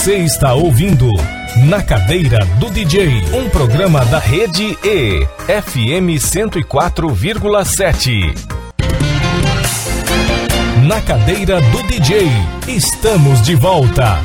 Você 0.00 0.16
está 0.16 0.54
ouvindo 0.54 1.12
Na 1.68 1.82
Cadeira 1.82 2.38
do 2.58 2.70
DJ, 2.70 3.22
um 3.34 3.50
programa 3.50 4.02
da 4.06 4.18
rede 4.18 4.78
E, 4.82 5.26
FM 5.46 6.16
104,7. 6.16 8.34
Na 10.86 11.02
Cadeira 11.02 11.60
do 11.60 11.82
DJ, 11.82 12.30
estamos 12.66 13.42
de 13.42 13.54
volta. 13.54 14.18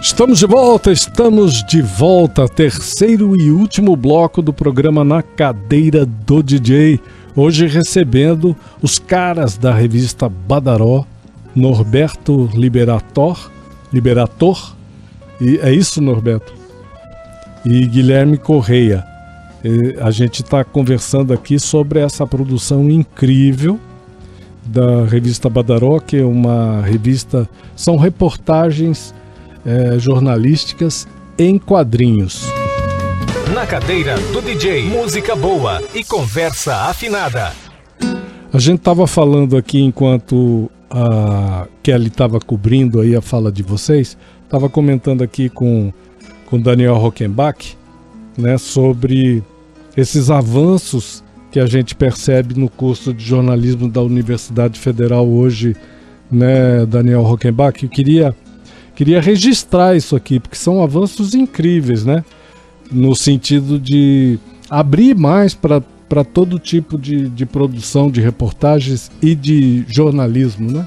Estamos 0.00 0.38
de 0.38 0.46
volta, 0.46 0.92
estamos 0.92 1.64
de 1.64 1.82
volta. 1.82 2.48
Terceiro 2.48 3.36
e 3.36 3.50
último 3.50 3.96
bloco 3.96 4.40
do 4.40 4.52
programa 4.52 5.02
Na 5.02 5.24
Cadeira 5.24 6.06
do 6.06 6.40
DJ. 6.40 7.00
Hoje 7.34 7.66
recebendo 7.66 8.56
os 8.80 9.00
caras 9.00 9.58
da 9.58 9.74
revista 9.74 10.28
Badaró, 10.28 11.04
Norberto 11.58 12.48
Liberator, 12.54 13.50
Liberator, 13.92 14.76
e 15.40 15.58
é 15.58 15.72
isso, 15.72 16.00
Norberto? 16.00 16.52
E 17.64 17.86
Guilherme 17.86 18.38
Correia. 18.38 19.04
E 19.64 19.96
a 20.00 20.10
gente 20.10 20.42
está 20.42 20.64
conversando 20.64 21.32
aqui 21.32 21.58
sobre 21.58 21.98
essa 22.00 22.26
produção 22.26 22.88
incrível 22.88 23.78
da 24.64 25.04
revista 25.04 25.48
Badaró, 25.48 25.98
que 25.98 26.18
é 26.18 26.24
uma 26.24 26.82
revista, 26.82 27.48
são 27.74 27.96
reportagens 27.96 29.14
eh, 29.66 29.98
jornalísticas 29.98 31.08
em 31.38 31.58
quadrinhos. 31.58 32.44
Na 33.54 33.66
Cadeira 33.66 34.16
do 34.32 34.42
DJ, 34.42 34.84
música 34.84 35.34
boa 35.34 35.82
e 35.94 36.04
conversa 36.04 36.74
afinada. 36.82 37.67
A 38.50 38.58
gente 38.58 38.78
estava 38.78 39.06
falando 39.06 39.58
aqui 39.58 39.80
enquanto 39.82 40.70
a 40.90 41.66
Kelly 41.82 42.08
estava 42.08 42.40
cobrindo 42.40 42.98
aí 42.98 43.14
a 43.14 43.20
fala 43.20 43.52
de 43.52 43.62
vocês, 43.62 44.16
estava 44.44 44.68
comentando 44.70 45.22
aqui 45.22 45.48
com 45.48 45.92
com 46.46 46.58
Daniel 46.58 46.94
Rockenbach, 46.94 47.76
né, 48.38 48.56
sobre 48.56 49.42
esses 49.94 50.30
avanços 50.30 51.22
que 51.52 51.60
a 51.60 51.66
gente 51.66 51.94
percebe 51.94 52.58
no 52.58 52.70
curso 52.70 53.12
de 53.12 53.22
jornalismo 53.22 53.86
da 53.86 54.00
Universidade 54.00 54.80
Federal 54.80 55.28
hoje, 55.28 55.76
né, 56.30 56.86
Daniel 56.86 57.20
Rockenbach. 57.22 57.82
Eu 57.82 57.90
queria 57.90 58.34
queria 58.96 59.20
registrar 59.20 59.94
isso 59.94 60.16
aqui 60.16 60.40
porque 60.40 60.56
são 60.56 60.82
avanços 60.82 61.34
incríveis, 61.34 62.06
né, 62.06 62.24
no 62.90 63.14
sentido 63.14 63.78
de 63.78 64.38
abrir 64.70 65.14
mais 65.14 65.54
para 65.54 65.82
para 66.08 66.24
todo 66.24 66.58
tipo 66.58 66.96
de, 66.96 67.28
de 67.28 67.44
produção 67.44 68.10
de 68.10 68.20
reportagens 68.20 69.10
e 69.20 69.34
de 69.34 69.84
jornalismo, 69.88 70.70
né? 70.70 70.86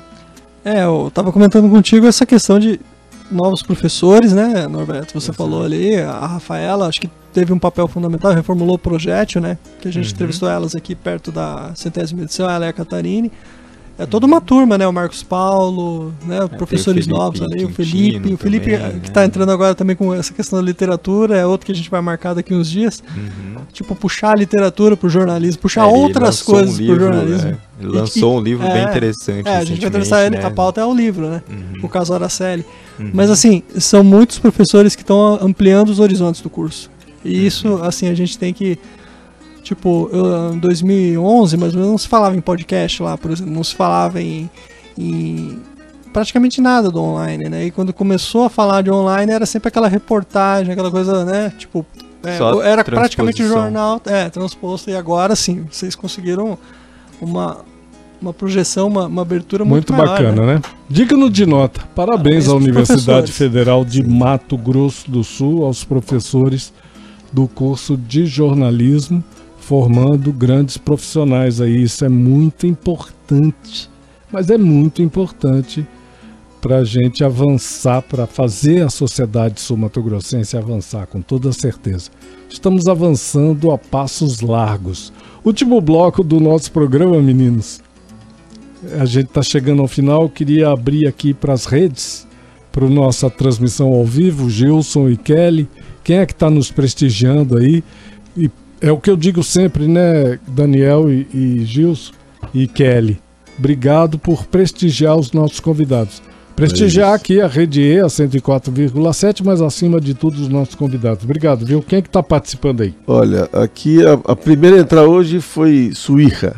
É, 0.63 0.83
eu 0.83 1.07
estava 1.07 1.31
comentando 1.31 1.69
contigo 1.69 2.05
essa 2.07 2.25
questão 2.25 2.59
de 2.59 2.79
novos 3.31 3.63
professores, 3.63 4.33
né, 4.33 4.67
Norberto? 4.67 5.19
Você 5.19 5.31
falou 5.31 5.63
ali, 5.63 5.95
a 5.97 6.25
Rafaela, 6.27 6.87
acho 6.87 6.99
que 7.01 7.09
teve 7.33 7.53
um 7.53 7.59
papel 7.59 7.87
fundamental, 7.87 8.33
reformulou 8.33 8.75
o 8.75 8.79
projeto, 8.79 9.39
né? 9.39 9.57
Que 9.79 9.87
a 9.87 9.91
gente 9.91 10.07
Uhum. 10.07 10.13
entrevistou 10.13 10.49
elas 10.49 10.75
aqui 10.75 10.93
perto 10.95 11.31
da 11.31 11.71
centésima 11.75 12.23
edição, 12.23 12.49
ela 12.49 12.65
e 12.65 12.69
a 12.69 12.73
Catarine. 12.73 13.31
É 14.01 14.05
toda 14.07 14.25
uma 14.25 14.41
turma, 14.41 14.77
né? 14.79 14.87
O 14.87 14.91
Marcos 14.91 15.21
Paulo, 15.21 16.11
né? 16.25 16.47
professores 16.57 17.05
É, 17.05 17.07
Felipe 17.07 17.19
novos 17.19 17.41
ali, 17.41 17.63
o 17.65 17.69
Felipe. 17.69 18.33
O 18.33 18.37
Felipe, 18.37 18.71
também, 18.71 18.89
que 18.91 18.95
né? 18.97 19.01
está 19.05 19.23
entrando 19.25 19.51
agora 19.51 19.75
também 19.75 19.95
com 19.95 20.11
essa 20.11 20.33
questão 20.33 20.57
da 20.59 20.65
literatura, 20.65 21.37
é 21.37 21.45
outro 21.45 21.65
que 21.67 21.71
a 21.71 21.75
gente 21.75 21.89
vai 21.89 22.01
marcar 22.01 22.33
daqui 22.33 22.51
uns 22.53 22.69
dias. 22.69 23.03
Uhum. 23.15 23.61
Tipo, 23.71 23.95
puxar 23.95 24.31
a 24.31 24.35
literatura 24.35 24.97
pro 24.97 25.07
jornalismo, 25.07 25.61
puxar 25.61 25.85
É, 25.85 25.89
ele 25.89 25.97
outras 25.99 26.23
lançou 26.23 26.55
um 26.55 26.57
coisas 26.59 26.77
livro, 26.79 26.95
pro 26.95 27.05
jornalismo. 27.05 27.49
é, 27.49 27.57
ele 27.79 27.89
lançou 27.91 28.37
um 28.37 28.41
livro 28.41 28.67
bem 28.67 28.83
interessante 28.85 29.29
É, 29.29 29.37
a 29.37 29.39
gente 29.39 29.47
vai 29.47 29.59
recentemente, 29.59 29.85
entrevistar 29.87 30.25
ele, 30.25 30.37
né? 30.37 30.45
a 30.45 30.49
pauta 30.51 30.81
é 30.81 30.85
o 30.85 30.93
livro, 30.93 31.29
né? 31.29 31.43
Uhum. 31.47 31.79
O 31.83 31.87
caso 31.87 32.11
Araceli. 32.13 32.65
Uhum. 32.99 33.11
Mas 33.13 33.29
assim, 33.29 33.61
são 33.77 34.03
muitos 34.03 34.39
professores 34.39 34.95
que 34.95 35.03
estão 35.03 35.37
ampliando 35.41 35.89
os 35.89 35.99
horizontes 35.99 36.41
do 36.41 36.49
curso. 36.49 36.89
E 37.23 37.45
isso, 37.45 37.67
Uhum. 37.67 37.83
assim, 37.83 38.09
a 38.09 38.15
gente 38.15 38.35
tem 38.37 38.51
que. 38.51 38.79
Tipo, 39.71 40.09
eu, 40.11 40.53
em 40.53 40.59
2011, 40.59 41.55
mais 41.55 41.73
ou 41.73 41.79
menos, 41.79 41.91
não 41.91 41.97
se 41.97 42.05
falava 42.05 42.35
em 42.35 42.41
podcast 42.41 43.01
lá, 43.01 43.17
por 43.17 43.31
exemplo, 43.31 43.53
não 43.53 43.63
se 43.63 43.73
falava 43.73 44.21
em, 44.21 44.49
em 44.97 45.61
praticamente 46.11 46.59
nada 46.59 46.91
do 46.91 46.99
online, 46.99 47.47
né? 47.47 47.67
E 47.67 47.71
quando 47.71 47.93
começou 47.93 48.43
a 48.43 48.49
falar 48.49 48.81
de 48.81 48.91
online, 48.91 49.31
era 49.31 49.45
sempre 49.45 49.69
aquela 49.69 49.87
reportagem, 49.87 50.73
aquela 50.73 50.91
coisa, 50.91 51.23
né? 51.23 51.53
Tipo, 51.57 51.85
é, 52.21 52.37
era 52.69 52.83
praticamente 52.83 53.47
jornal, 53.47 54.01
é, 54.05 54.29
transposto. 54.29 54.89
E 54.89 54.95
agora 54.97 55.37
sim, 55.37 55.65
vocês 55.71 55.95
conseguiram 55.95 56.57
uma, 57.21 57.59
uma 58.21 58.33
projeção, 58.33 58.89
uma, 58.89 59.05
uma 59.05 59.21
abertura 59.21 59.63
muito, 59.63 59.93
Muito, 59.93 60.03
maior, 60.03 60.21
bacana, 60.21 60.55
né? 60.55 60.61
Digno 60.89 61.29
de 61.29 61.45
nota. 61.45 61.79
Parabéns 61.95 62.17
Parabéns 62.17 62.47
à 62.49 62.51
pros 62.51 62.63
Universidade. 62.65 63.31
Federal 63.31 63.85
de 63.85 64.03
Mato 64.03 64.57
Grosso 64.57 65.09
do 65.09 65.23
Sul, 65.23 65.63
aos 65.63 65.85
professores 65.85 66.73
do 67.31 67.47
curso 67.47 67.95
de 67.95 68.25
jornalismo, 68.25 69.23
formando 69.61 70.33
grandes 70.33 70.77
profissionais 70.77 71.61
aí. 71.61 71.83
Isso 71.83 72.03
é 72.03 72.09
muito 72.09 72.67
importante, 72.67 73.89
mas 74.31 74.49
é 74.49 74.57
muito 74.57 75.01
importante 75.01 75.87
para 76.59 76.77
a 76.77 76.83
gente 76.83 77.23
avançar, 77.23 78.01
para 78.01 78.27
fazer 78.27 78.85
a 78.85 78.89
sociedade 78.89 79.61
sul-mato-grossense 79.61 80.57
avançar, 80.57 81.07
com 81.07 81.21
toda 81.21 81.51
certeza. 81.53 82.11
Estamos 82.49 82.87
avançando 82.87 83.71
a 83.71 83.77
passos 83.77 84.41
largos. 84.41 85.13
Último 85.43 85.79
bloco 85.79 86.23
do 86.23 86.39
nosso 86.39 86.71
programa, 86.71 87.19
meninos. 87.21 87.81
A 88.99 89.05
gente 89.05 89.27
está 89.27 89.41
chegando 89.41 89.81
ao 89.81 89.87
final. 89.87 90.29
Queria 90.29 90.69
abrir 90.69 91.07
aqui 91.07 91.33
para 91.33 91.53
as 91.53 91.65
redes, 91.65 92.27
para 92.71 92.87
nossa 92.87 93.29
transmissão 93.29 93.87
ao 93.89 94.05
vivo, 94.05 94.49
Gilson 94.49 95.09
e 95.09 95.17
Kelly. 95.17 95.67
Quem 96.03 96.17
é 96.17 96.25
que 96.25 96.33
está 96.33 96.49
nos 96.49 96.71
prestigiando 96.71 97.57
aí? 97.57 97.83
E 98.35 98.49
é 98.81 98.91
o 98.91 98.97
que 98.97 99.09
eu 99.09 99.15
digo 99.15 99.43
sempre, 99.43 99.87
né, 99.87 100.39
Daniel 100.47 101.11
e, 101.11 101.27
e 101.33 101.65
Gilson 101.65 102.13
e 102.53 102.67
Kelly. 102.67 103.19
Obrigado 103.57 104.17
por 104.17 104.45
prestigiar 104.45 105.15
os 105.15 105.31
nossos 105.31 105.59
convidados. 105.59 106.21
Prestigiar 106.55 107.11
É 107.11 107.15
aqui 107.15 107.41
a 107.41 107.47
Rede 107.47 107.81
E, 107.81 107.99
a 107.99 108.07
104,7, 108.07 109.41
mas 109.43 109.61
acima 109.61 110.01
de 110.01 110.13
tudo 110.13 110.41
os 110.41 110.49
nossos 110.49 110.75
convidados. 110.75 111.23
Obrigado, 111.23 111.65
viu? 111.65 111.81
Quem 111.81 111.99
é 111.99 112.01
que 112.01 112.07
está 112.07 112.21
participando 112.21 112.81
aí? 112.81 112.93
Olha, 113.07 113.47
aqui 113.53 114.05
a, 114.05 114.13
a 114.13 114.35
primeira 114.35 114.77
a 114.77 114.79
entrar 114.79 115.03
hoje 115.03 115.39
foi 115.39 115.91
Suíra. 115.93 116.55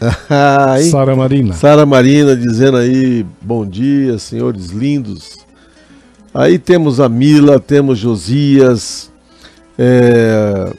Hein? 0.78 0.90
Sara 0.90 1.14
Marina. 1.14 1.54
Sara 1.54 1.86
Marina 1.86 2.34
dizendo 2.36 2.76
aí, 2.76 3.24
bom 3.40 3.64
dia, 3.64 4.18
senhores 4.18 4.70
lindos. 4.70 5.38
Aí 6.34 6.58
temos 6.58 6.98
a 6.98 7.08
Mila, 7.08 7.60
temos 7.60 7.98
Josias, 7.98 9.12
é, 9.78 10.72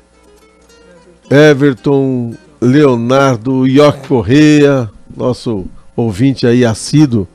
Everton, 1.29 2.33
Leonardo, 2.61 3.65
York 3.67 4.07
Correia, 4.07 4.89
nosso 5.15 5.65
ouvinte 5.95 6.45
aí 6.47 6.63
assíduo 6.65 7.27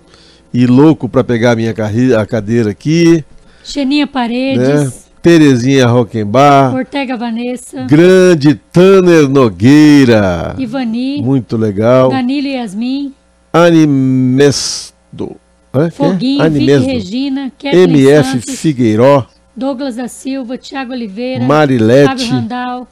e 0.52 0.66
louco 0.66 1.08
para 1.08 1.22
pegar 1.24 1.52
a 1.52 1.56
minha 1.56 1.74
carre- 1.74 2.14
a 2.14 2.24
cadeira 2.26 2.70
aqui, 2.70 3.24
Xeninha 3.62 4.06
né? 4.06 4.10
Paredes, 4.12 5.06
Terezinha 5.22 5.86
Rockenbach, 5.86 6.74
Ortega 6.74 7.16
Vanessa, 7.16 7.84
grande 7.84 8.54
Tanner 8.72 9.28
Nogueira, 9.28 10.54
Ivani, 10.58 11.20
muito 11.22 11.56
legal, 11.56 12.08
Danilo 12.10 12.48
Yasmin, 12.48 13.12
Animesto, 13.52 15.36
é? 15.74 15.90
Foguinho, 15.90 16.42
Vicky 16.42 16.42
Animesdo. 16.42 16.86
Regina, 16.86 17.52
Kathleen 17.58 17.84
MF 17.84 18.30
Santos, 18.40 18.60
Figueiró, 18.60 19.26
Douglas 19.56 19.96
da 19.96 20.08
Silva, 20.08 20.56
Tiago 20.56 20.92
Oliveira, 20.92 21.44
Marilete. 21.44 22.06
Fábio 22.08 22.26
Randal, 22.30 22.88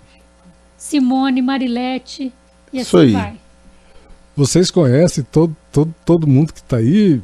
Simone, 0.87 1.43
Marilete 1.43 2.33
e 2.73 2.81
Isso 2.81 2.97
assim 2.97 3.07
aí. 3.07 3.13
vai. 3.13 3.33
Vocês 4.37 4.71
conhecem 4.71 5.25
todo, 5.33 5.57
todo, 5.73 5.95
todo 6.05 6.27
mundo 6.27 6.53
que 6.53 6.61
está 6.61 6.77
aí? 6.77 7.21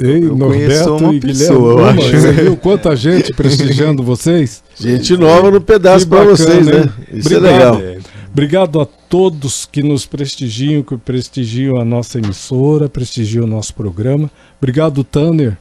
Ei, 0.00 0.24
Eu 0.24 0.34
Norberto 0.36 0.48
conheço 0.48 0.96
uma 0.96 1.14
e 1.14 1.20
Guilherme. 1.20 1.38
pessoa, 1.38 1.90
acho. 1.90 2.10
Você 2.10 2.32
viu 2.32 2.56
quanta 2.56 2.96
gente 2.96 3.32
prestigiando 3.34 4.02
vocês? 4.02 4.64
Gente 4.74 5.16
nova 5.16 5.50
no 5.50 5.60
pedaço 5.60 6.06
bacana, 6.08 6.30
vocês, 6.30 6.66
né? 6.66 6.90
Isso 7.12 7.28
Obrigado. 7.28 7.46
é 7.46 7.52
legal. 7.52 7.80
É, 7.80 7.98
Obrigado 8.32 8.80
a 8.80 8.86
todos 8.86 9.68
que 9.70 9.82
nos 9.82 10.06
prestigiam, 10.06 10.82
que 10.82 10.96
prestigiam 10.96 11.76
a 11.78 11.84
nossa 11.84 12.18
emissora, 12.18 12.88
prestigiam 12.88 13.44
o 13.44 13.46
nosso 13.46 13.74
programa. 13.74 14.30
Obrigado, 14.58 15.04
Tanner, 15.04 15.56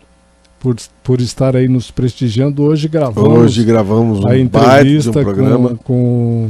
por, 0.58 0.76
por 1.04 1.20
estar 1.20 1.56
aí 1.56 1.68
nos 1.68 1.92
prestigiando. 1.92 2.64
Hoje 2.64 2.88
gravamos 2.88 3.38
Hoje 3.40 3.64
gravamos 3.66 4.20
um 4.20 4.22
a 4.22 4.30
baita 4.30 4.38
de 4.38 4.40
um 4.40 4.46
entrevista 4.46 5.12
programa. 5.12 5.70
com, 5.70 5.76
com, 5.78 6.50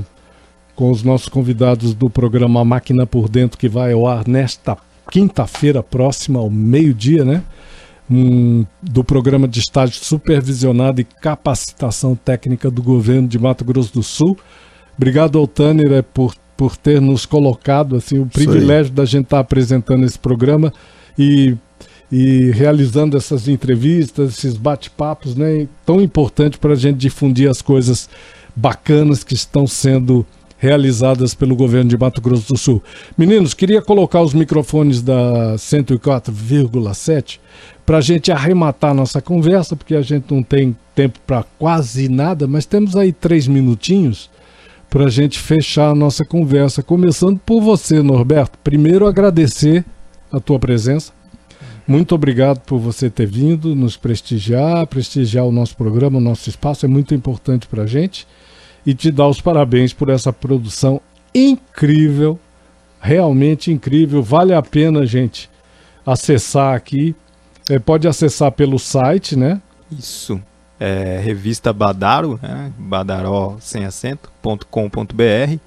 com 0.82 0.90
os 0.90 1.04
nossos 1.04 1.30
convidados 1.30 1.94
do 1.94 2.10
programa 2.10 2.66
Máquina 2.66 3.06
por 3.06 3.30
Dentro, 3.30 3.56
que 3.56 3.70
vai 3.70 3.94
ao 3.94 4.08
ar 4.08 4.28
nesta 4.28 4.76
quinta-feira 5.12 5.84
próxima, 5.84 6.40
ao 6.40 6.50
meio-dia, 6.50 7.24
né? 7.24 7.44
Um, 8.10 8.66
do 8.82 9.04
programa 9.04 9.48
de 9.48 9.60
estágio 9.60 10.04
supervisionado 10.04 11.00
e 11.00 11.04
capacitação 11.04 12.16
técnica 12.16 12.72
do 12.72 12.82
governo 12.82 13.28
de 13.28 13.38
Mato 13.38 13.64
Grosso 13.64 13.94
do 13.94 14.02
Sul. 14.02 14.36
Obrigado 14.98 15.38
ao 15.38 15.46
Tanner 15.46 16.02
por, 16.02 16.34
por 16.58 16.76
ter 16.76 17.00
nos 17.00 17.28
colocado 17.28 17.96
assim, 17.96 18.18
o 18.18 18.26
privilégio 18.26 18.92
da 18.92 19.06
gente 19.06 19.26
estar 19.26 19.40
apresentando 19.40 20.04
esse 20.04 20.18
programa 20.18 20.74
e, 21.16 21.56
e 22.12 22.50
realizando 22.56 23.16
essas 23.16 23.48
entrevistas, 23.48 24.32
esses 24.32 24.58
bate-papos, 24.58 25.36
né? 25.36 25.68
Tão 25.86 26.02
importante 26.02 26.58
para 26.58 26.74
a 26.74 26.76
gente 26.76 26.98
difundir 26.98 27.48
as 27.48 27.62
coisas 27.62 28.10
bacanas 28.56 29.24
que 29.24 29.36
estão 29.36 29.68
sendo 29.68 30.26
realizadas 30.62 31.34
pelo 31.34 31.56
governo 31.56 31.90
de 31.90 31.98
Mato 31.98 32.22
Grosso 32.22 32.54
do 32.54 32.58
Sul. 32.58 32.84
Meninos, 33.18 33.56
queria 33.56 33.82
colocar 33.82 34.22
os 34.22 34.32
microfones 34.32 35.02
da 35.02 35.56
104,7 35.56 37.40
para 37.84 37.98
a 37.98 38.02
gente 38.02 38.32
arrematar 38.32 38.94
nossa 38.94 39.20
conversa, 39.20 39.76
porque 39.76 39.96
a 39.96 40.04
gente 40.04 40.32
não 40.32 40.44
tem 40.44 40.78
tempo 40.94 41.18
para 41.26 41.44
quase 41.58 42.08
nada, 42.08 42.46
mas 42.46 42.68
temos 42.68 42.96
aí 42.96 43.12
três 43.12 43.48
minutinhos 43.48 44.30
para 44.88 45.06
a 45.06 45.10
gente 45.10 45.40
fechar 45.40 45.90
a 45.90 45.96
nossa 45.96 46.24
conversa. 46.24 46.84
Começando 46.84 47.40
por 47.40 47.60
você, 47.60 48.04
Norberto. 48.04 48.60
Primeiro, 48.64 49.08
agradecer 49.08 49.84
a 50.32 50.40
tua 50.40 50.60
presença. 50.60 51.12
Muito 51.88 52.14
obrigado 52.14 52.60
por 52.60 52.78
você 52.78 53.10
ter 53.10 53.26
vindo 53.26 53.76
nos 53.76 53.98
prestigiar, 53.98 54.86
prestigiar 54.86 55.44
o 55.44 55.52
nosso 55.52 55.76
programa, 55.76 56.20
o 56.20 56.22
nosso 56.22 56.48
espaço, 56.48 56.86
é 56.86 56.88
muito 56.88 57.16
importante 57.16 57.66
para 57.66 57.82
a 57.82 57.88
gente. 57.88 58.28
E 58.86 58.94
te 58.94 59.12
dar 59.12 59.28
os 59.28 59.40
parabéns 59.40 59.94
por 59.94 60.10
essa 60.10 60.34
produção 60.34 61.02
incrível, 61.34 62.40
realmente 63.00 63.72
incrível. 63.72 64.24
Vale 64.24 64.54
a 64.54 64.62
pena, 64.62 65.06
gente, 65.06 65.50
acessar 66.06 66.76
aqui. 66.76 67.16
É, 67.70 67.80
pode 67.80 68.08
acessar 68.08 68.52
pelo 68.52 68.80
site, 68.80 69.36
né? 69.36 69.62
Isso. 69.92 70.42
É, 70.80 71.22
revista 71.24 71.72
Badaro, 71.72 72.40
né? 72.42 72.72
badaró 72.78 73.58
sem 73.60 73.86
acento.com.br. 73.86 75.60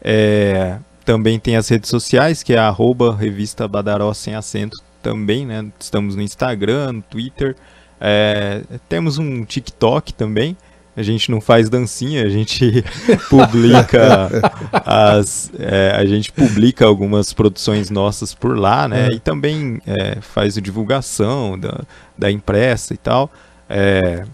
É, 0.00 0.78
também 1.04 1.38
tem 1.38 1.56
as 1.56 1.68
redes 1.68 1.90
sociais, 1.90 2.42
que 2.42 2.54
é 2.54 2.58
arroba 2.58 3.14
revista 3.14 3.68
Badaró 3.68 4.12
sem 4.14 4.34
acento 4.34 4.76
também, 5.02 5.46
né? 5.46 5.66
Estamos 5.78 6.16
no 6.16 6.22
Instagram, 6.22 6.92
no 6.94 7.02
Twitter. 7.02 7.54
É, 8.00 8.62
temos 8.88 9.18
um 9.18 9.44
TikTok 9.44 10.12
também. 10.12 10.56
A 10.96 11.02
gente 11.02 11.30
não 11.30 11.40
faz 11.40 11.68
dancinha, 11.68 12.24
a 12.24 12.28
gente 12.28 12.82
publica 13.28 14.30
as, 14.72 15.50
é, 15.58 15.92
a 15.94 16.06
gente 16.06 16.32
publica 16.32 16.86
algumas 16.86 17.32
produções 17.32 17.90
nossas 17.90 18.32
por 18.34 18.58
lá, 18.58 18.88
né? 18.88 19.08
É. 19.08 19.14
E 19.14 19.20
também 19.20 19.80
é, 19.86 20.20
faz 20.20 20.56
a 20.56 20.60
divulgação 20.60 21.58
da, 21.58 21.84
da 22.16 22.30
impressa 22.30 22.94
e 22.94 22.96
tal. 22.96 23.30
É, 23.68 24.24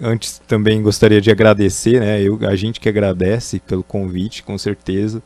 antes 0.00 0.40
também 0.46 0.82
gostaria 0.82 1.20
de 1.20 1.30
agradecer, 1.30 2.00
né? 2.00 2.22
Eu, 2.22 2.38
a 2.48 2.54
gente 2.54 2.78
que 2.78 2.88
agradece 2.88 3.58
pelo 3.58 3.82
convite, 3.82 4.42
com 4.42 4.56
certeza. 4.56 5.22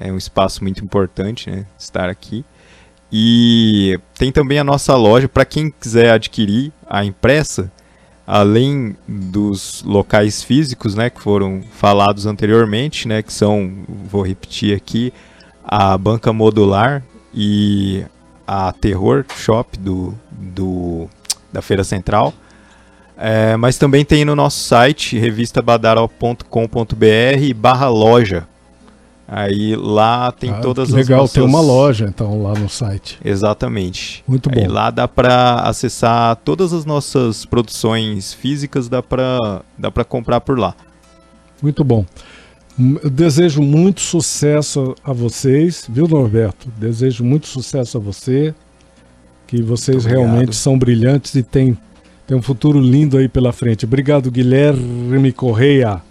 É 0.00 0.10
um 0.10 0.16
espaço 0.16 0.64
muito 0.64 0.82
importante, 0.82 1.50
né? 1.50 1.66
Estar 1.78 2.08
aqui. 2.08 2.44
E 3.12 4.00
tem 4.18 4.32
também 4.32 4.58
a 4.58 4.64
nossa 4.64 4.96
loja 4.96 5.28
para 5.28 5.44
quem 5.44 5.70
quiser 5.70 6.10
adquirir 6.10 6.72
a 6.88 7.04
impressa, 7.04 7.70
além 8.26 8.96
dos 9.06 9.82
locais 9.84 10.42
físicos, 10.42 10.94
né, 10.94 11.10
que 11.10 11.20
foram 11.20 11.62
falados 11.72 12.26
anteriormente, 12.26 13.08
né, 13.08 13.22
que 13.22 13.32
são, 13.32 13.72
vou 13.88 14.22
repetir 14.22 14.76
aqui, 14.76 15.12
a 15.64 15.96
banca 15.96 16.32
modular 16.32 17.02
e 17.34 18.04
a 18.46 18.72
Terror 18.72 19.24
Shop 19.36 19.78
do, 19.78 20.14
do 20.30 21.08
da 21.52 21.62
Feira 21.62 21.84
Central. 21.84 22.34
É, 23.16 23.56
mas 23.56 23.78
também 23.78 24.04
tem 24.04 24.24
no 24.24 24.34
nosso 24.34 24.64
site, 24.64 25.16
revistabadaró.com.br 25.18 27.54
barra 27.54 27.88
loja. 27.88 28.48
Aí 29.34 29.74
lá 29.74 30.30
tem 30.30 30.50
Ah, 30.50 30.60
todas 30.60 30.90
que 30.90 31.00
as 31.00 31.06
legal, 31.08 31.20
nossas... 31.22 31.32
tem 31.32 31.42
uma 31.42 31.62
loja 31.62 32.04
então 32.06 32.42
lá 32.42 32.52
no 32.52 32.68
site. 32.68 33.18
Exatamente. 33.24 34.22
Muito 34.28 34.50
Aí 34.52 34.66
bom. 34.66 34.72
lá 34.74 34.90
dá 34.90 35.08
para 35.08 35.60
acessar 35.60 36.36
todas 36.44 36.74
as 36.74 36.84
nossas 36.84 37.46
produções 37.46 38.34
físicas, 38.34 38.90
dá 38.90 39.02
para 39.02 39.62
dá 39.78 39.90
para 39.90 40.04
comprar 40.04 40.42
por 40.42 40.58
lá. 40.58 40.74
Muito 41.62 41.82
bom. 41.82 42.04
Hum, 42.78 42.98
Eu 43.02 43.08
desejo 43.08 43.62
muito 43.62 44.02
sucesso 44.02 44.94
a 45.02 45.14
vocês, 45.14 45.86
viu, 45.88 46.06
Norberto? 46.06 46.68
Desejo 46.76 47.24
muito 47.24 47.46
sucesso 47.46 47.96
a 47.96 48.00
você. 48.00 48.54
Que 49.46 49.62
vocês 49.62 50.04
realmente 50.04 50.54
são 50.54 50.78
brilhantes 50.78 51.34
e 51.36 51.42
têm 51.42 51.78
tem 52.26 52.36
um 52.36 52.42
futuro 52.42 52.78
lindo 52.80 53.16
aí 53.16 53.28
pela 53.28 53.50
frente. 53.52 53.86
Obrigado, 53.86 54.30
Guilherme 54.30 55.32
Correia. 55.32 56.02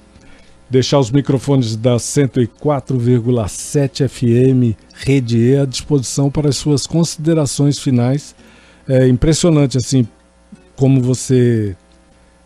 Deixar 0.72 0.98
os 1.00 1.12
microfones 1.12 1.76
da 1.76 1.98
104,7 1.98 4.08
FM 4.08 4.78
Rede 4.94 5.38
E 5.38 5.58
à 5.58 5.66
disposição 5.66 6.32
para 6.32 6.48
as 6.48 6.56
suas 6.56 6.88
considerações 6.88 7.78
finais. 7.78 8.34
É 8.88 9.06
impressionante, 9.06 9.78
assim, 9.78 10.08
como 10.78 11.02
você 11.02 11.76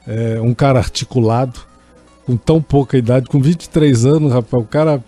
é 0.08 0.42
um 0.42 0.56
cara 0.56 0.80
articulado, 0.80 1.60
com 2.26 2.36
tão 2.36 2.60
pouca 2.60 2.98
idade, 2.98 3.30
com 3.30 3.40
23 3.40 4.08
anos, 4.08 4.34
rapaz, 4.34 4.64
o 4.64 4.66
cara. 4.66 5.04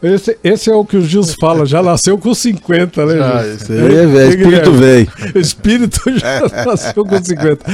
Esse, 0.00 0.38
esse 0.44 0.70
é 0.70 0.74
o 0.74 0.84
que 0.84 0.96
o 0.96 1.02
Gils 1.02 1.34
fala, 1.34 1.66
já 1.66 1.82
nasceu 1.82 2.16
com 2.16 2.32
50, 2.32 3.04
né, 3.06 3.20
Ah, 3.20 3.42
Gils? 3.42 3.62
isso 3.62 3.72
aí 3.72 3.78
é 3.78 4.06
velho, 4.06 4.20
Hein, 4.20 4.28
espírito 4.38 4.72
velho. 4.72 5.12
Espírito 5.34 6.18
já 6.18 6.40
nasceu 6.64 7.04
com 7.04 7.22
50. 7.24 7.64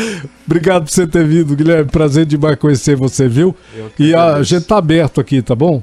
Obrigado 0.46 0.84
por 0.84 0.90
você 0.90 1.06
ter 1.06 1.26
vindo, 1.26 1.54
Guilherme. 1.54 1.90
Prazer 1.90 2.24
demais 2.24 2.56
conhecer 2.58 2.96
você, 2.96 3.28
viu? 3.28 3.54
E 3.98 4.14
a 4.14 4.42
gente 4.42 4.64
tá 4.64 4.78
aberto 4.78 5.20
aqui, 5.20 5.42
tá 5.42 5.54
bom? 5.54 5.82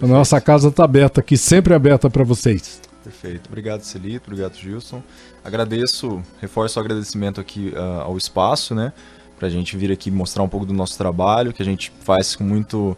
A 0.00 0.06
nossa 0.06 0.40
casa 0.40 0.70
tá 0.70 0.84
aberta 0.84 1.20
aqui, 1.20 1.36
sempre 1.36 1.74
aberta 1.74 2.08
para 2.08 2.24
vocês. 2.24 2.80
Perfeito. 3.04 3.42
Obrigado, 3.48 3.82
Celito. 3.82 4.30
Obrigado, 4.30 4.56
Gilson. 4.56 5.02
Agradeço, 5.44 6.22
reforço 6.40 6.78
o 6.78 6.82
agradecimento 6.82 7.40
aqui 7.40 7.72
ah, 7.76 8.02
ao 8.06 8.16
espaço, 8.16 8.74
né? 8.74 8.92
Pra 9.38 9.48
gente 9.50 9.76
vir 9.76 9.92
aqui 9.92 10.10
mostrar 10.10 10.42
um 10.42 10.48
pouco 10.48 10.64
do 10.64 10.72
nosso 10.72 10.96
trabalho, 10.96 11.52
que 11.52 11.60
a 11.60 11.64
gente 11.64 11.92
faz 12.02 12.34
com 12.34 12.42
muito. 12.44 12.96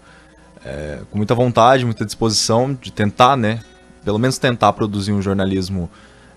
Eh, 0.66 0.98
com 1.10 1.16
muita 1.16 1.34
vontade, 1.34 1.84
muita 1.84 2.04
disposição 2.04 2.74
de 2.74 2.90
tentar, 2.90 3.36
né? 3.36 3.60
Pelo 4.04 4.18
menos 4.18 4.36
tentar 4.38 4.72
produzir 4.72 5.12
um 5.12 5.22
jornalismo 5.22 5.88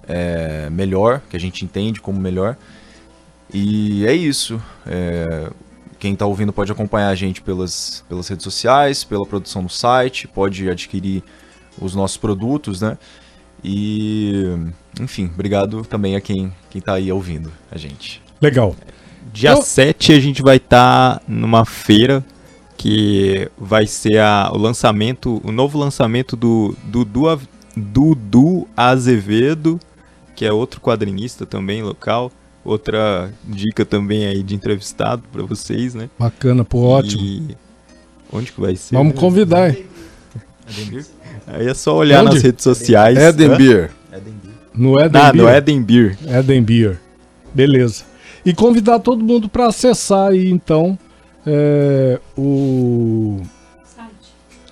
eh, 0.08 0.70
melhor, 0.72 1.22
que 1.30 1.36
a 1.36 1.40
gente 1.40 1.66
entende 1.66 2.00
como 2.00 2.20
melhor. 2.20 2.56
E 3.52 4.06
é 4.06 4.14
isso. 4.14 4.62
Eh, 4.86 5.50
quem 5.98 6.14
está 6.14 6.26
ouvindo 6.26 6.54
pode 6.54 6.72
acompanhar 6.72 7.10
a 7.10 7.16
gente 7.16 7.42
pelas, 7.42 8.06
pelas 8.08 8.28
redes 8.28 8.44
sociais, 8.44 9.04
pela 9.04 9.26
produção 9.26 9.64
do 9.64 9.70
site, 9.70 10.28
pode 10.28 10.70
adquirir 10.70 11.24
os 11.82 11.96
nossos 11.96 12.18
produtos, 12.18 12.82
né? 12.82 12.98
E, 13.64 14.46
enfim, 15.02 15.30
obrigado 15.34 15.84
também 15.84 16.16
a 16.16 16.22
quem, 16.22 16.54
quem 16.70 16.82
tá 16.82 16.94
aí 16.94 17.12
ouvindo 17.12 17.52
a 17.72 17.78
gente. 17.78 18.22
Legal. 18.42 18.76
Dia 19.34 19.52
Eu- 19.52 19.62
7 19.62 20.14
a 20.14 20.20
gente 20.20 20.42
vai 20.42 20.58
estar 20.58 21.22
numa 21.28 21.66
feira 21.66 22.24
que 22.82 23.52
vai 23.58 23.86
ser 23.86 24.20
a- 24.20 24.50
o 24.54 24.58
lançamento, 24.58 25.42
o 25.44 25.52
novo 25.52 25.78
lançamento 25.78 26.38
do 26.38 26.74
Dudu, 27.76 28.68
Azevedo, 28.76 29.78
que 30.34 30.46
é 30.46 30.54
outro 30.54 30.80
quadrinista 30.80 31.46
também 31.46 31.84
local. 31.84 32.32
Outra 32.64 33.34
dica 33.44 33.84
também 33.86 34.26
aí 34.28 34.42
de 34.42 34.56
entrevistado 34.56 35.24
para 35.30 35.44
vocês, 35.44 35.94
né? 35.94 36.10
Bacana, 36.18 36.64
pô, 36.64 36.80
ótimo. 36.84 37.22
E 37.22 37.58
onde 38.32 38.52
que 38.54 38.62
vai 38.62 38.78
ser? 38.78 38.96
Vamos 38.96 39.20
convidar, 39.20 39.70
hein? 39.72 39.86
Aí 41.48 41.68
é 41.68 41.74
só 41.74 41.98
olhar 41.98 42.24
Onde? 42.24 42.36
nas 42.36 42.44
redes 42.44 42.64
sociais. 42.64 43.18
Eden 43.18 43.52
Hã? 43.52 43.58
Beer. 43.58 43.92
No 44.74 44.98
Eden 45.02 45.22
Ah, 45.22 45.32
Beer. 45.34 45.44
no 45.44 45.50
Eden 45.50 45.82
Beer. 45.84 46.18
Eden 46.28 46.64
Beer. 46.64 47.00
Beleza. 47.54 48.04
E 48.46 48.54
convidar 48.54 49.00
todo 49.00 49.22
mundo 49.24 49.50
para 49.50 49.68
acessar 49.68 50.30
aí, 50.30 50.50
então, 50.50 50.98
é, 51.52 52.20
o, 52.38 53.42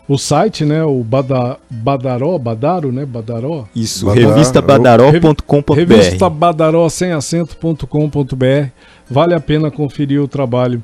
o 0.07 0.17
site, 0.17 0.63
né? 0.63 0.83
O 0.83 1.03
Bada, 1.03 1.57
Badaró, 1.69 2.37
Badaro, 2.37 2.91
né? 2.91 3.05
Badaró. 3.05 3.65
Isso, 3.75 4.05
Badar- 4.05 4.29
revistabadaró.com.br. 4.29 5.73
Revista 5.73 6.29
Badaró 6.29 6.87
sem 6.89 7.11
acento.com.br. 7.11 8.69
Vale 9.09 9.33
a 9.33 9.39
pena 9.39 9.71
conferir 9.71 10.21
o 10.21 10.27
trabalho 10.27 10.83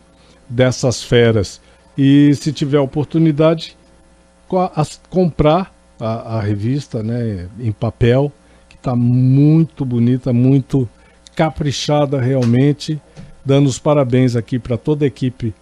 dessas 0.50 1.04
feras. 1.04 1.62
E 1.98 2.34
se 2.36 2.52
tiver 2.52 2.80
oportunidade, 2.80 3.78
comprar 5.10 5.74
a, 6.00 6.38
a 6.38 6.42
revista 6.42 7.04
né, 7.04 7.48
em 7.60 7.72
papel, 7.72 8.32
que 8.68 8.76
está 8.76 8.96
muito 8.96 9.86
bonita, 9.86 10.34
muito 10.34 10.90
caprichada 11.36 12.20
realmente. 12.20 13.00
Dando 13.46 13.68
os 13.68 13.78
parabéns 13.78 14.36
aqui 14.38 14.58
para 14.58 14.78
toda 14.78 15.04
a 15.04 15.08
equipe, 15.08 15.54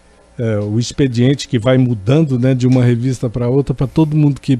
eh, 0.42 0.58
o 0.58 0.80
expediente 0.80 1.48
que 1.48 1.60
vai 1.60 1.78
mudando 1.78 2.40
né, 2.40 2.56
de 2.56 2.66
uma 2.66 2.84
revista 2.84 3.30
para 3.30 3.48
outra, 3.48 3.76
para 3.76 3.86
todo 3.86 4.18
mundo 4.18 4.42
que, 4.42 4.60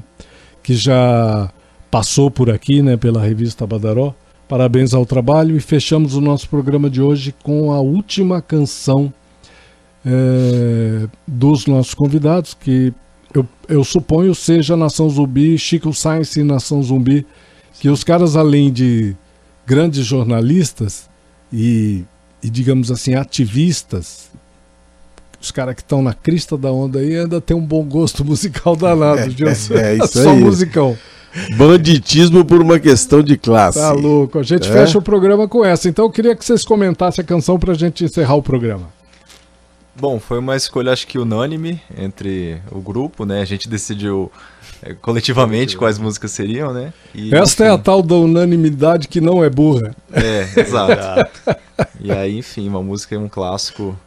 que 0.62 0.74
já 0.76 1.52
passou 1.90 2.30
por 2.30 2.48
aqui, 2.48 2.80
né, 2.80 2.96
pela 2.96 3.20
revista 3.20 3.66
Badaró. 3.66 4.14
Parabéns 4.48 4.94
ao 4.94 5.04
trabalho 5.04 5.56
e 5.56 5.60
fechamos 5.60 6.14
o 6.14 6.20
nosso 6.20 6.48
programa 6.48 6.88
de 6.88 7.02
hoje 7.02 7.34
com 7.42 7.72
a 7.72 7.80
última 7.80 8.40
canção 8.40 9.12
eh, 10.06 11.08
dos 11.26 11.66
nossos 11.66 11.94
convidados, 11.94 12.54
que 12.54 12.94
eu, 13.34 13.44
eu 13.68 13.82
suponho 13.82 14.36
seja 14.36 14.76
Nação 14.76 15.10
Zumbi, 15.10 15.58
Chico 15.58 15.92
Science 15.92 16.38
e 16.38 16.44
Nação 16.44 16.80
Zumbi, 16.80 17.26
que 17.80 17.88
os 17.88 18.04
caras, 18.04 18.36
além 18.36 18.72
de 18.72 19.16
grandes 19.66 20.04
jornalistas 20.06 21.10
e, 21.52 22.04
e 22.40 22.48
digamos 22.48 22.88
assim, 22.88 23.14
ativistas, 23.14 24.30
os 25.42 25.50
caras 25.50 25.74
que 25.74 25.82
estão 25.82 26.00
na 26.02 26.14
crista 26.14 26.56
da 26.56 26.70
onda 26.72 26.98
aí 27.00 27.16
ainda 27.16 27.40
tem 27.40 27.56
um 27.56 27.64
bom 27.64 27.82
gosto 27.84 28.24
musical 28.24 28.76
danado, 28.76 29.30
Gilson. 29.30 29.74
é 29.74 29.96
isso 30.02 30.22
Só 30.22 30.30
aí. 30.30 30.38
musicão. 30.40 30.96
Banditismo 31.56 32.44
por 32.44 32.60
uma 32.60 32.78
questão 32.78 33.22
de 33.22 33.36
classe. 33.38 33.78
Tá 33.78 33.92
louco. 33.92 34.38
A 34.38 34.42
gente 34.42 34.68
É? 34.68 34.72
fecha 34.72 34.98
o 34.98 35.02
programa 35.02 35.48
com 35.48 35.64
essa. 35.64 35.88
Então 35.88 36.04
eu 36.04 36.10
queria 36.10 36.36
que 36.36 36.44
vocês 36.44 36.64
comentassem 36.64 37.22
a 37.22 37.26
canção 37.26 37.58
pra 37.58 37.72
gente 37.74 38.04
encerrar 38.04 38.34
o 38.34 38.42
programa. 38.42 38.88
Bom, 39.98 40.18
foi 40.20 40.38
uma 40.38 40.56
escolha 40.56 40.92
acho 40.92 41.06
que 41.06 41.18
unânime 41.18 41.80
entre 41.96 42.60
o 42.70 42.80
grupo, 42.80 43.24
né? 43.24 43.40
A 43.40 43.44
gente 43.44 43.68
decidiu 43.68 44.30
é, 44.82 44.94
coletivamente 44.94 45.76
quais 45.76 45.98
músicas 45.98 46.32
seriam, 46.32 46.72
né? 46.72 46.92
E, 47.14 47.34
Esta 47.34 47.64
é 47.64 47.70
a 47.70 47.74
enfim, 47.74 47.82
tal 47.82 48.02
da 48.02 48.14
unanimidade 48.16 49.08
que 49.08 49.20
não 49.20 49.42
é 49.44 49.50
burra. 49.50 49.94
É, 50.12 50.48
exato. 50.60 51.30
e 52.00 52.10
aí, 52.12 52.38
enfim, 52.38 52.68
uma 52.68 52.82
música 52.82 53.14
é 53.14 53.18
um 53.18 53.28
clássico 53.28 53.98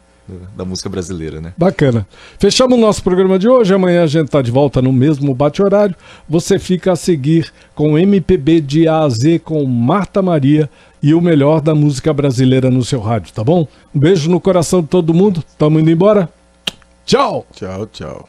da 0.56 0.64
música 0.64 0.88
brasileira, 0.88 1.40
né? 1.40 1.52
Bacana. 1.56 2.06
Fechamos 2.38 2.76
o 2.76 2.80
nosso 2.80 3.02
programa 3.02 3.38
de 3.38 3.48
hoje. 3.48 3.72
Amanhã 3.72 4.02
a 4.02 4.06
gente 4.06 4.28
tá 4.28 4.42
de 4.42 4.50
volta 4.50 4.82
no 4.82 4.92
mesmo 4.92 5.34
bate-horário. 5.34 5.94
Você 6.28 6.58
fica 6.58 6.92
a 6.92 6.96
seguir 6.96 7.52
com 7.74 7.98
MPB 7.98 8.60
de 8.60 8.88
A 8.88 9.00
a 9.00 9.08
Z 9.08 9.38
com 9.40 9.64
Marta 9.64 10.22
Maria 10.22 10.68
e 11.02 11.14
o 11.14 11.20
melhor 11.20 11.60
da 11.60 11.74
música 11.74 12.12
brasileira 12.12 12.70
no 12.70 12.84
seu 12.84 13.00
rádio, 13.00 13.32
tá 13.32 13.44
bom? 13.44 13.66
Um 13.94 14.00
beijo 14.00 14.30
no 14.30 14.40
coração 14.40 14.82
de 14.82 14.88
todo 14.88 15.14
mundo. 15.14 15.42
Tamo 15.56 15.78
indo 15.78 15.90
embora. 15.90 16.28
Tchau! 17.04 17.46
Tchau, 17.52 17.86
tchau. 17.86 18.28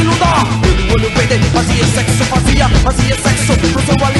peluda. 0.00 0.44
Vuelve, 0.88 1.08
vuelve, 1.14 1.40
así 1.58 1.80
es 1.80 1.88
sexo, 1.88 2.24
vacía, 2.30 2.70
así 2.84 3.10
es 3.10 3.20
sexo, 3.20 3.54
no 3.74 3.80
se 3.80 3.94
vale. 4.00 4.19